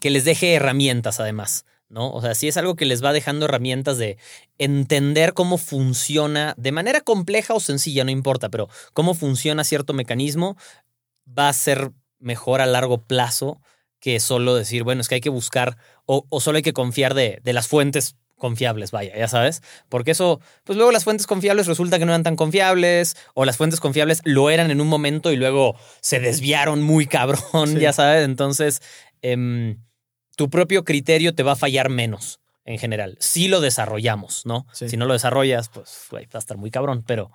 que 0.00 0.10
les 0.10 0.24
deje 0.24 0.54
herramientas 0.54 1.20
además. 1.20 1.64
¿No? 1.88 2.10
O 2.10 2.20
sea, 2.20 2.34
si 2.34 2.48
es 2.48 2.56
algo 2.56 2.74
que 2.76 2.84
les 2.84 3.04
va 3.04 3.12
dejando 3.12 3.44
herramientas 3.46 3.98
de 3.98 4.18
entender 4.58 5.34
cómo 5.34 5.58
funciona 5.58 6.54
de 6.56 6.72
manera 6.72 7.00
compleja 7.00 7.54
o 7.54 7.60
sencilla, 7.60 8.04
no 8.04 8.10
importa, 8.10 8.48
pero 8.48 8.68
cómo 8.92 9.14
funciona 9.14 9.64
cierto 9.64 9.92
mecanismo, 9.92 10.56
va 11.26 11.48
a 11.48 11.52
ser 11.52 11.92
mejor 12.18 12.60
a 12.60 12.66
largo 12.66 13.02
plazo 13.02 13.60
que 14.00 14.20
solo 14.20 14.54
decir, 14.54 14.82
bueno, 14.84 15.00
es 15.00 15.08
que 15.08 15.16
hay 15.16 15.20
que 15.20 15.30
buscar 15.30 15.76
o, 16.04 16.26
o 16.28 16.40
solo 16.40 16.56
hay 16.56 16.62
que 16.62 16.72
confiar 16.72 17.14
de, 17.14 17.40
de 17.42 17.52
las 17.52 17.66
fuentes 17.68 18.16
confiables, 18.36 18.90
vaya, 18.90 19.16
ya 19.16 19.28
sabes. 19.28 19.62
Porque 19.88 20.10
eso, 20.10 20.40
pues 20.64 20.76
luego 20.76 20.92
las 20.92 21.04
fuentes 21.04 21.26
confiables 21.26 21.66
resulta 21.66 21.98
que 21.98 22.04
no 22.04 22.12
eran 22.12 22.22
tan 22.22 22.36
confiables, 22.36 23.16
o 23.34 23.44
las 23.46 23.56
fuentes 23.56 23.80
confiables 23.80 24.20
lo 24.24 24.50
eran 24.50 24.70
en 24.70 24.80
un 24.82 24.88
momento 24.88 25.32
y 25.32 25.36
luego 25.36 25.74
se 26.02 26.20
desviaron 26.20 26.82
muy 26.82 27.06
cabrón, 27.06 27.68
Sí. 27.68 27.78
ya 27.80 27.92
sabes. 27.94 28.24
Entonces, 28.26 28.82
em, 29.22 29.78
tu 30.36 30.48
propio 30.48 30.84
criterio 30.84 31.34
te 31.34 31.42
va 31.42 31.52
a 31.52 31.56
fallar 31.56 31.88
menos 31.90 32.38
en 32.64 32.78
general. 32.78 33.16
Si 33.20 33.48
lo 33.48 33.60
desarrollamos, 33.60 34.46
¿no? 34.46 34.66
Sí. 34.72 34.88
Si 34.88 34.96
no 34.96 35.06
lo 35.06 35.12
desarrollas, 35.14 35.68
pues 35.68 36.06
güey, 36.10 36.26
va 36.26 36.30
a 36.34 36.38
estar 36.38 36.56
muy 36.56 36.70
cabrón, 36.70 37.02
pero 37.06 37.30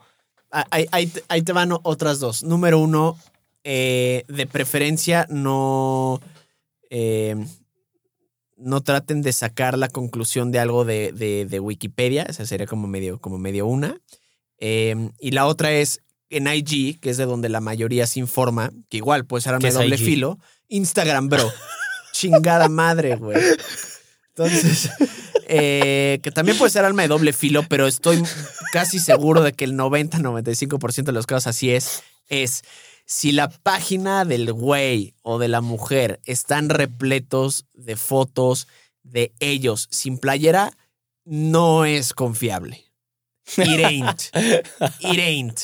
Ah, 0.54 0.66
Ahí, 0.70 0.86
ahí 0.92 1.08
te- 1.08 1.24
ahí 1.30 1.42
te 1.44 1.54
van 1.54 1.72
otras 1.84 2.20
dos. 2.20 2.44
Número 2.44 2.78
uno, 2.78 3.18
eh, 3.64 4.26
de 4.28 4.46
preferencia 4.48 5.26
no, 5.30 6.20
eh, 6.90 7.38
no 8.58 8.82
traten 8.82 9.22
de 9.22 9.32
sacar 9.32 9.78
la 9.78 9.88
conclusión 9.88 10.52
de 10.52 10.60
algo 10.60 10.84
de, 10.84 11.14
de- 11.14 11.46
de 11.46 11.60
Wikipedia. 11.62 12.24
Esa 12.24 12.46
sería 12.46 12.68
como 12.68 12.88
medio, 12.88 13.18
como 13.20 13.38
medio 13.38 13.66
una. 13.66 13.96
Eh, 14.58 15.10
y 15.22 15.32
la 15.32 15.46
otra 15.48 15.72
es 15.72 16.02
en 16.30 16.48
IG, 16.48 17.00
que 17.00 17.10
es 17.12 17.18
de 17.18 17.26
donde 17.26 17.48
la 17.48 17.62
mayoría 17.62 18.06
se 18.06 18.20
informa, 18.20 18.72
que 18.90 18.98
igual 18.98 19.26
puede 19.26 19.42
ser 19.44 19.54
arma 19.54 19.62
¿Qué 19.62 19.68
de 19.68 19.70
es 19.70 19.76
doble 19.76 19.96
IG? 19.96 20.04
filo. 20.06 20.38
Instagram, 20.68 21.30
bro. 21.30 21.50
Chingada 22.12 22.70
madre, 22.70 23.16
güey. 23.16 23.38
Entonces, 24.30 24.90
eh, 25.48 26.20
que 26.24 26.32
también 26.32 26.58
puede 26.58 26.72
ser 26.72 26.86
arma 26.86 27.02
de 27.02 27.08
doble 27.10 27.34
filo, 27.34 27.64
pero 27.68 27.88
estoy 27.88 28.24
casi 28.72 29.00
seguro 29.00 29.42
de 29.42 29.54
que 29.54 29.66
el 29.66 29.74
90-95% 29.74 31.04
de 31.04 31.12
los 31.12 31.28
casos 31.28 31.48
así 31.48 31.72
es. 31.72 32.04
Es 32.28 32.64
si 33.06 33.34
la 33.34 33.50
página 33.50 34.24
del 34.24 34.54
güey 34.54 35.14
o 35.22 35.38
de 35.38 35.50
la 35.50 35.62
mujer 35.62 36.22
están 36.26 36.70
repletos 36.70 37.66
de 37.74 37.98
fotos 37.98 38.68
de 39.04 39.34
ellos 39.40 39.88
sin 39.92 40.18
playera, 40.18 40.72
no 41.26 41.86
es 41.86 42.14
confiable. 42.14 42.91
It 43.58 43.86
ain't. 43.86 44.30
It 45.02 45.20
ain't. 45.20 45.60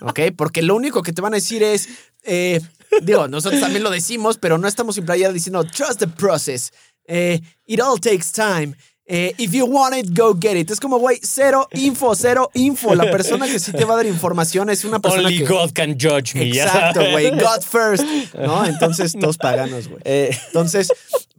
¿Ok? 0.00 0.20
Porque 0.36 0.62
lo 0.62 0.74
único 0.74 1.02
que 1.02 1.12
te 1.12 1.20
van 1.22 1.34
a 1.34 1.36
decir 1.36 1.62
es. 1.62 1.88
eh, 2.22 2.60
digo, 3.02 3.28
nosotros 3.28 3.60
también 3.60 3.82
lo 3.82 3.90
decimos, 3.90 4.38
pero 4.38 4.58
no 4.58 4.66
estamos 4.68 4.94
sin 4.94 5.04
playera 5.04 5.32
diciendo 5.32 5.64
trust 5.64 5.98
the 5.98 6.08
process. 6.08 6.72
Eh, 7.06 7.40
it 7.66 7.80
all 7.80 8.00
takes 8.00 8.32
time. 8.32 8.74
Eh, 9.08 9.34
if 9.38 9.52
you 9.52 9.64
want 9.66 9.94
it, 9.94 10.18
go 10.18 10.34
get 10.34 10.56
it. 10.56 10.68
Es 10.68 10.80
como, 10.80 10.98
güey, 10.98 11.20
cero 11.22 11.68
info, 11.74 12.16
cero 12.16 12.50
info. 12.54 12.94
La 12.94 13.08
persona 13.10 13.46
que 13.46 13.60
sí 13.60 13.70
te 13.70 13.84
va 13.84 13.94
a 13.94 13.96
dar 13.98 14.06
información 14.06 14.68
es 14.68 14.84
una 14.84 14.98
persona 14.98 15.28
only 15.28 15.38
que. 15.38 15.44
God 15.44 15.70
can 15.72 15.92
judge 15.92 16.34
me. 16.34 16.48
Exacto, 16.48 17.00
güey. 17.12 17.30
God 17.30 17.62
first. 17.62 18.04
¿No? 18.34 18.64
Entonces, 18.66 19.12
todos 19.12 19.38
paganos, 19.38 19.86
güey. 19.86 20.00
Eh, 20.04 20.36
Entonces, 20.48 20.92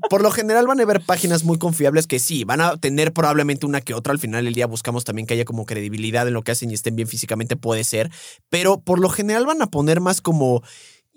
por 0.10 0.22
lo 0.22 0.32
general 0.32 0.66
van 0.66 0.80
a 0.80 0.84
haber 0.84 1.02
páginas 1.02 1.44
muy 1.44 1.58
confiables 1.58 2.08
que 2.08 2.20
sí, 2.20 2.46
van 2.46 2.62
a 2.62 2.78
tener 2.78 3.12
probablemente 3.12 3.66
una 3.66 3.82
que 3.82 3.94
otra. 3.94 4.14
Al 4.14 4.20
final 4.20 4.46
del 4.46 4.54
día 4.54 4.66
buscamos 4.66 5.04
también 5.04 5.28
que 5.28 5.34
haya 5.34 5.44
como 5.44 5.66
credibilidad 5.66 6.26
en 6.26 6.36
lo 6.36 6.44
que 6.44 6.54
hacen 6.54 6.72
y 6.72 6.74
estén 6.74 6.96
bien 6.96 7.10
físicamente, 7.10 7.58
puede 7.58 7.84
ser. 7.84 8.10
Pero 8.50 8.80
por 8.80 9.00
lo 9.00 9.10
general 9.10 9.46
van 9.46 9.62
a 9.62 9.68
poner 9.68 10.00
más 10.00 10.22
como 10.22 10.64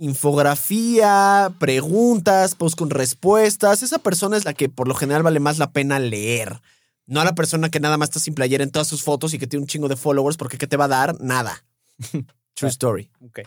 infografía, 0.00 1.52
preguntas, 1.58 2.54
post 2.54 2.76
con 2.76 2.88
respuestas. 2.88 3.82
Esa 3.82 3.98
persona 3.98 4.36
es 4.38 4.46
la 4.46 4.54
que 4.54 4.70
por 4.70 4.88
lo 4.88 4.94
general 4.94 5.22
vale 5.22 5.40
más 5.40 5.58
la 5.58 5.72
pena 5.72 5.98
leer. 5.98 6.60
No 7.06 7.20
a 7.20 7.24
la 7.24 7.34
persona 7.34 7.68
que 7.68 7.80
nada 7.80 7.98
más 7.98 8.08
está 8.08 8.18
sin 8.18 8.34
playera 8.34 8.64
en 8.64 8.70
todas 8.70 8.88
sus 8.88 9.02
fotos 9.02 9.34
y 9.34 9.38
que 9.38 9.46
tiene 9.46 9.62
un 9.62 9.68
chingo 9.68 9.88
de 9.88 9.96
followers, 9.96 10.38
porque 10.38 10.56
¿qué 10.56 10.66
te 10.66 10.78
va 10.78 10.86
a 10.86 10.88
dar? 10.88 11.20
Nada. 11.20 11.64
True 12.54 12.70
story. 12.70 13.10
ok. 13.20 13.40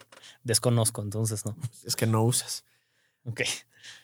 Desconozco, 0.43 1.01
entonces 1.01 1.43
no. 1.45 1.55
Es 1.85 1.95
que 1.95 2.05
no 2.05 2.23
usas. 2.23 2.63
Ok. 3.25 3.41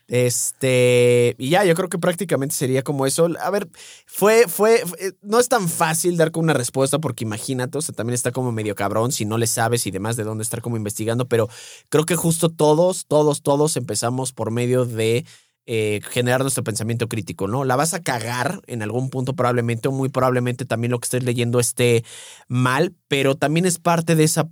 Este, 0.09 1.35
y 1.37 1.49
ya, 1.49 1.63
yo 1.65 1.75
creo 1.75 1.87
que 1.89 1.99
prácticamente 1.99 2.55
sería 2.55 2.81
como 2.83 3.05
eso. 3.05 3.29
A 3.41 3.49
ver, 3.49 3.69
fue, 4.05 4.47
fue, 4.47 4.83
fue- 4.85 5.13
no 5.21 5.39
es 5.39 5.47
tan 5.49 5.69
fácil 5.69 6.17
dar 6.17 6.31
con 6.31 6.43
una 6.43 6.53
respuesta 6.53 6.99
porque 6.99 7.23
imagínate, 7.23 7.77
o 7.77 7.81
sea, 7.81 7.93
también 7.95 8.15
está 8.15 8.31
como 8.31 8.51
medio 8.51 8.75
cabrón 8.75 9.11
si 9.11 9.25
no 9.25 9.37
le 9.37 9.47
sabes 9.47 9.85
y 9.87 9.91
demás 9.91 10.15
de 10.15 10.23
dónde 10.23 10.43
estar 10.43 10.61
como 10.61 10.77
investigando, 10.77 11.27
pero 11.27 11.47
creo 11.89 12.05
que 12.05 12.15
justo 12.15 12.49
todos, 12.49 13.05
todos, 13.07 13.41
todos 13.41 13.77
empezamos 13.77 14.33
por 14.33 14.51
medio 14.51 14.85
de 14.85 15.25
eh, 15.71 16.01
generar 16.09 16.41
nuestro 16.41 16.63
pensamiento 16.63 17.07
crítico, 17.07 17.47
¿no? 17.47 17.63
La 17.63 17.75
vas 17.75 17.93
a 17.93 18.01
cagar 18.01 18.61
en 18.65 18.81
algún 18.81 19.11
punto 19.11 19.35
probablemente 19.35 19.87
o 19.87 19.91
muy 19.91 20.09
probablemente 20.09 20.65
también 20.65 20.89
lo 20.91 20.99
que 20.99 21.05
estés 21.05 21.23
leyendo 21.23 21.59
esté 21.59 22.03
mal, 22.47 22.95
pero 23.07 23.35
también 23.35 23.67
es 23.67 23.77
parte 23.77 24.15
de 24.15 24.23
esa, 24.23 24.49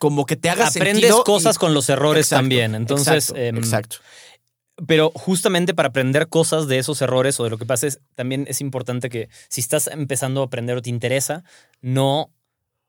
como 0.00 0.26
que 0.26 0.34
te 0.36 0.50
haga 0.50 0.66
Aprendes 0.66 0.94
sentido 1.02 1.20
y- 1.20 1.24
cosas 1.24 1.58
con 1.58 1.72
los 1.72 1.88
errores 1.88 2.26
Exacto, 2.26 2.42
también. 2.42 2.74
Entonces, 2.74 3.30
exacto, 3.30 3.36
em, 3.40 3.56
exacto. 3.58 3.96
Pero 4.86 5.10
justamente 5.14 5.74
para 5.74 5.88
aprender 5.88 6.28
cosas 6.28 6.68
de 6.68 6.78
esos 6.78 7.02
errores 7.02 7.38
o 7.40 7.44
de 7.44 7.50
lo 7.50 7.58
que 7.58 7.66
pasa, 7.66 7.86
es- 7.86 8.00
también 8.14 8.44
es 8.48 8.60
importante 8.60 9.10
que 9.10 9.28
si 9.48 9.60
estás 9.60 9.88
empezando 9.88 10.40
a 10.42 10.44
aprender 10.46 10.76
o 10.76 10.82
te 10.82 10.90
interesa, 10.90 11.42
no 11.80 12.30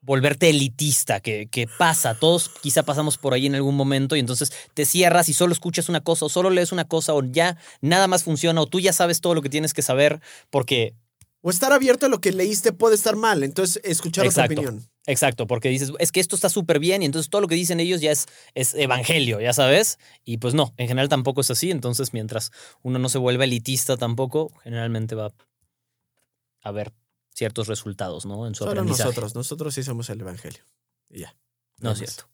volverte 0.02 0.50
elitista, 0.50 1.20
que, 1.20 1.48
que 1.48 1.68
pasa, 1.68 2.16
todos 2.16 2.50
quizá 2.62 2.84
pasamos 2.84 3.18
por 3.18 3.34
ahí 3.34 3.48
en 3.48 3.56
algún 3.56 3.76
momento 3.76 4.16
y 4.16 4.20
entonces 4.20 4.54
te 4.74 4.86
cierras 4.86 5.28
y 5.28 5.34
solo 5.34 5.52
escuchas 5.52 5.90
una 5.90 6.00
cosa 6.00 6.26
o 6.26 6.30
solo 6.30 6.50
lees 6.50 6.72
una 6.72 6.86
cosa 6.86 7.14
o 7.14 7.22
ya 7.24 7.58
nada 7.82 8.08
más 8.08 8.24
funciona 8.24 8.62
o 8.62 8.66
tú 8.66 8.80
ya 8.80 8.94
sabes 8.94 9.20
todo 9.20 9.36
lo 9.36 9.42
que 9.42 9.50
tienes 9.50 9.74
que 9.74 9.82
saber 9.82 10.22
porque, 10.50 10.94
O 11.42 11.50
estar 11.50 11.74
abierto 11.74 12.06
a 12.06 12.10
lo 12.10 12.22
que 12.22 12.32
leíste 12.32 12.72
puede 12.72 12.96
estar 12.96 13.16
mal, 13.18 13.44
entonces 13.44 13.82
escuchar 13.84 14.26
Exacto. 14.26 14.54
otra 14.54 14.62
opinión. 14.70 14.90
Exacto, 15.12 15.48
porque 15.48 15.70
dices, 15.70 15.92
es 16.00 16.12
que 16.12 16.20
esto 16.20 16.36
está 16.36 16.50
súper 16.50 16.80
bien 16.80 17.02
y 17.02 17.06
entonces 17.06 17.30
todo 17.30 17.42
lo 17.42 17.48
que 17.48 17.56
dicen 17.56 17.80
ellos 17.80 18.02
ya 18.02 18.12
es, 18.12 18.28
es 18.56 18.74
evangelio, 18.76 19.40
ya 19.40 19.54
sabes, 19.54 20.00
y 20.24 20.38
pues 20.38 20.54
no, 20.54 20.74
en 20.78 20.88
general 20.88 21.10
tampoco 21.10 21.42
es 21.42 21.52
así, 21.52 21.72
entonces 21.72 22.14
mientras 22.14 22.52
uno 22.82 23.00
no 23.00 23.10
se 23.10 23.18
vuelva 23.18 23.44
elitista 23.44 23.98
tampoco, 23.98 24.52
generalmente 24.64 25.16
va 25.16 25.28
a 25.28 26.70
haber 26.70 26.94
ciertos 27.34 27.68
resultados, 27.68 28.26
¿no? 28.26 28.48
En 28.48 28.54
su 28.54 28.60
Solo 28.60 28.72
aprendizaje. 28.72 29.10
nosotros, 29.10 29.36
nosotros 29.36 29.74
sí 29.74 29.84
somos 29.84 30.10
el 30.10 30.20
evangelio. 30.22 30.64
Y 31.10 31.22
ya. 31.22 31.36
No 31.80 31.92
es 31.92 32.00
más. 32.00 32.10
cierto. 32.10 32.30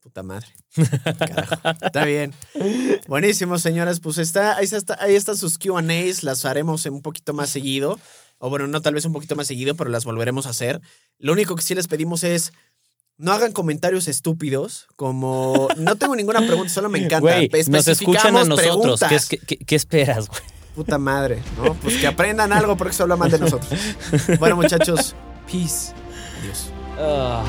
Puta 0.00 0.22
madre. 0.22 0.46
Carajo. 1.18 1.54
Está 1.82 2.04
bien. 2.04 2.34
Buenísimo, 3.08 3.58
señoras. 3.58 4.00
Pues 4.00 4.18
está, 4.18 4.56
ahí, 4.56 4.64
está, 4.64 5.02
ahí 5.02 5.14
están 5.14 5.36
sus 5.36 5.58
QAs. 5.58 6.22
Las 6.22 6.44
haremos 6.44 6.84
un 6.86 7.00
poquito 7.00 7.32
más 7.32 7.48
seguido. 7.50 7.98
O 8.44 8.50
bueno, 8.50 8.66
no 8.66 8.82
tal 8.82 8.92
vez 8.94 9.04
un 9.06 9.12
poquito 9.12 9.36
más 9.36 9.46
seguido, 9.46 9.74
pero 9.74 9.88
las 9.90 10.04
volveremos 10.04 10.46
a 10.46 10.50
hacer. 10.50 10.80
Lo 11.18 11.32
único 11.32 11.56
que 11.56 11.62
sí 11.62 11.74
les 11.74 11.88
pedimos 11.88 12.24
es. 12.24 12.52
No 13.16 13.32
hagan 13.32 13.52
comentarios 13.52 14.08
estúpidos, 14.08 14.86
como 14.96 15.68
no 15.76 15.94
tengo 15.96 16.16
ninguna 16.16 16.40
pregunta, 16.40 16.72
solo 16.72 16.88
me 16.88 16.98
encanta. 16.98 17.20
Güey, 17.20 17.48
nos 17.68 17.86
escuchan 17.88 18.36
a 18.36 18.44
nosotros. 18.44 18.60
¿Qué, 18.60 19.06
preguntas. 19.06 19.12
es- 19.12 19.26
qué- 19.28 19.38
qué- 19.38 19.56
qué 19.64 19.76
esperas, 19.76 20.26
güey? 20.28 20.40
Puta 20.74 20.98
madre, 20.98 21.40
¿no? 21.56 21.74
Pues 21.74 21.96
que 21.98 22.06
aprendan 22.08 22.52
algo 22.52 22.76
porque 22.76 22.92
se 22.92 23.02
habla 23.04 23.14
más 23.16 23.30
de 23.30 23.38
nosotros. 23.38 23.70
Bueno, 24.40 24.56
muchachos, 24.56 25.14
peace. 25.50 25.92
Adiós. 26.42 26.66
Ah. 26.98 27.44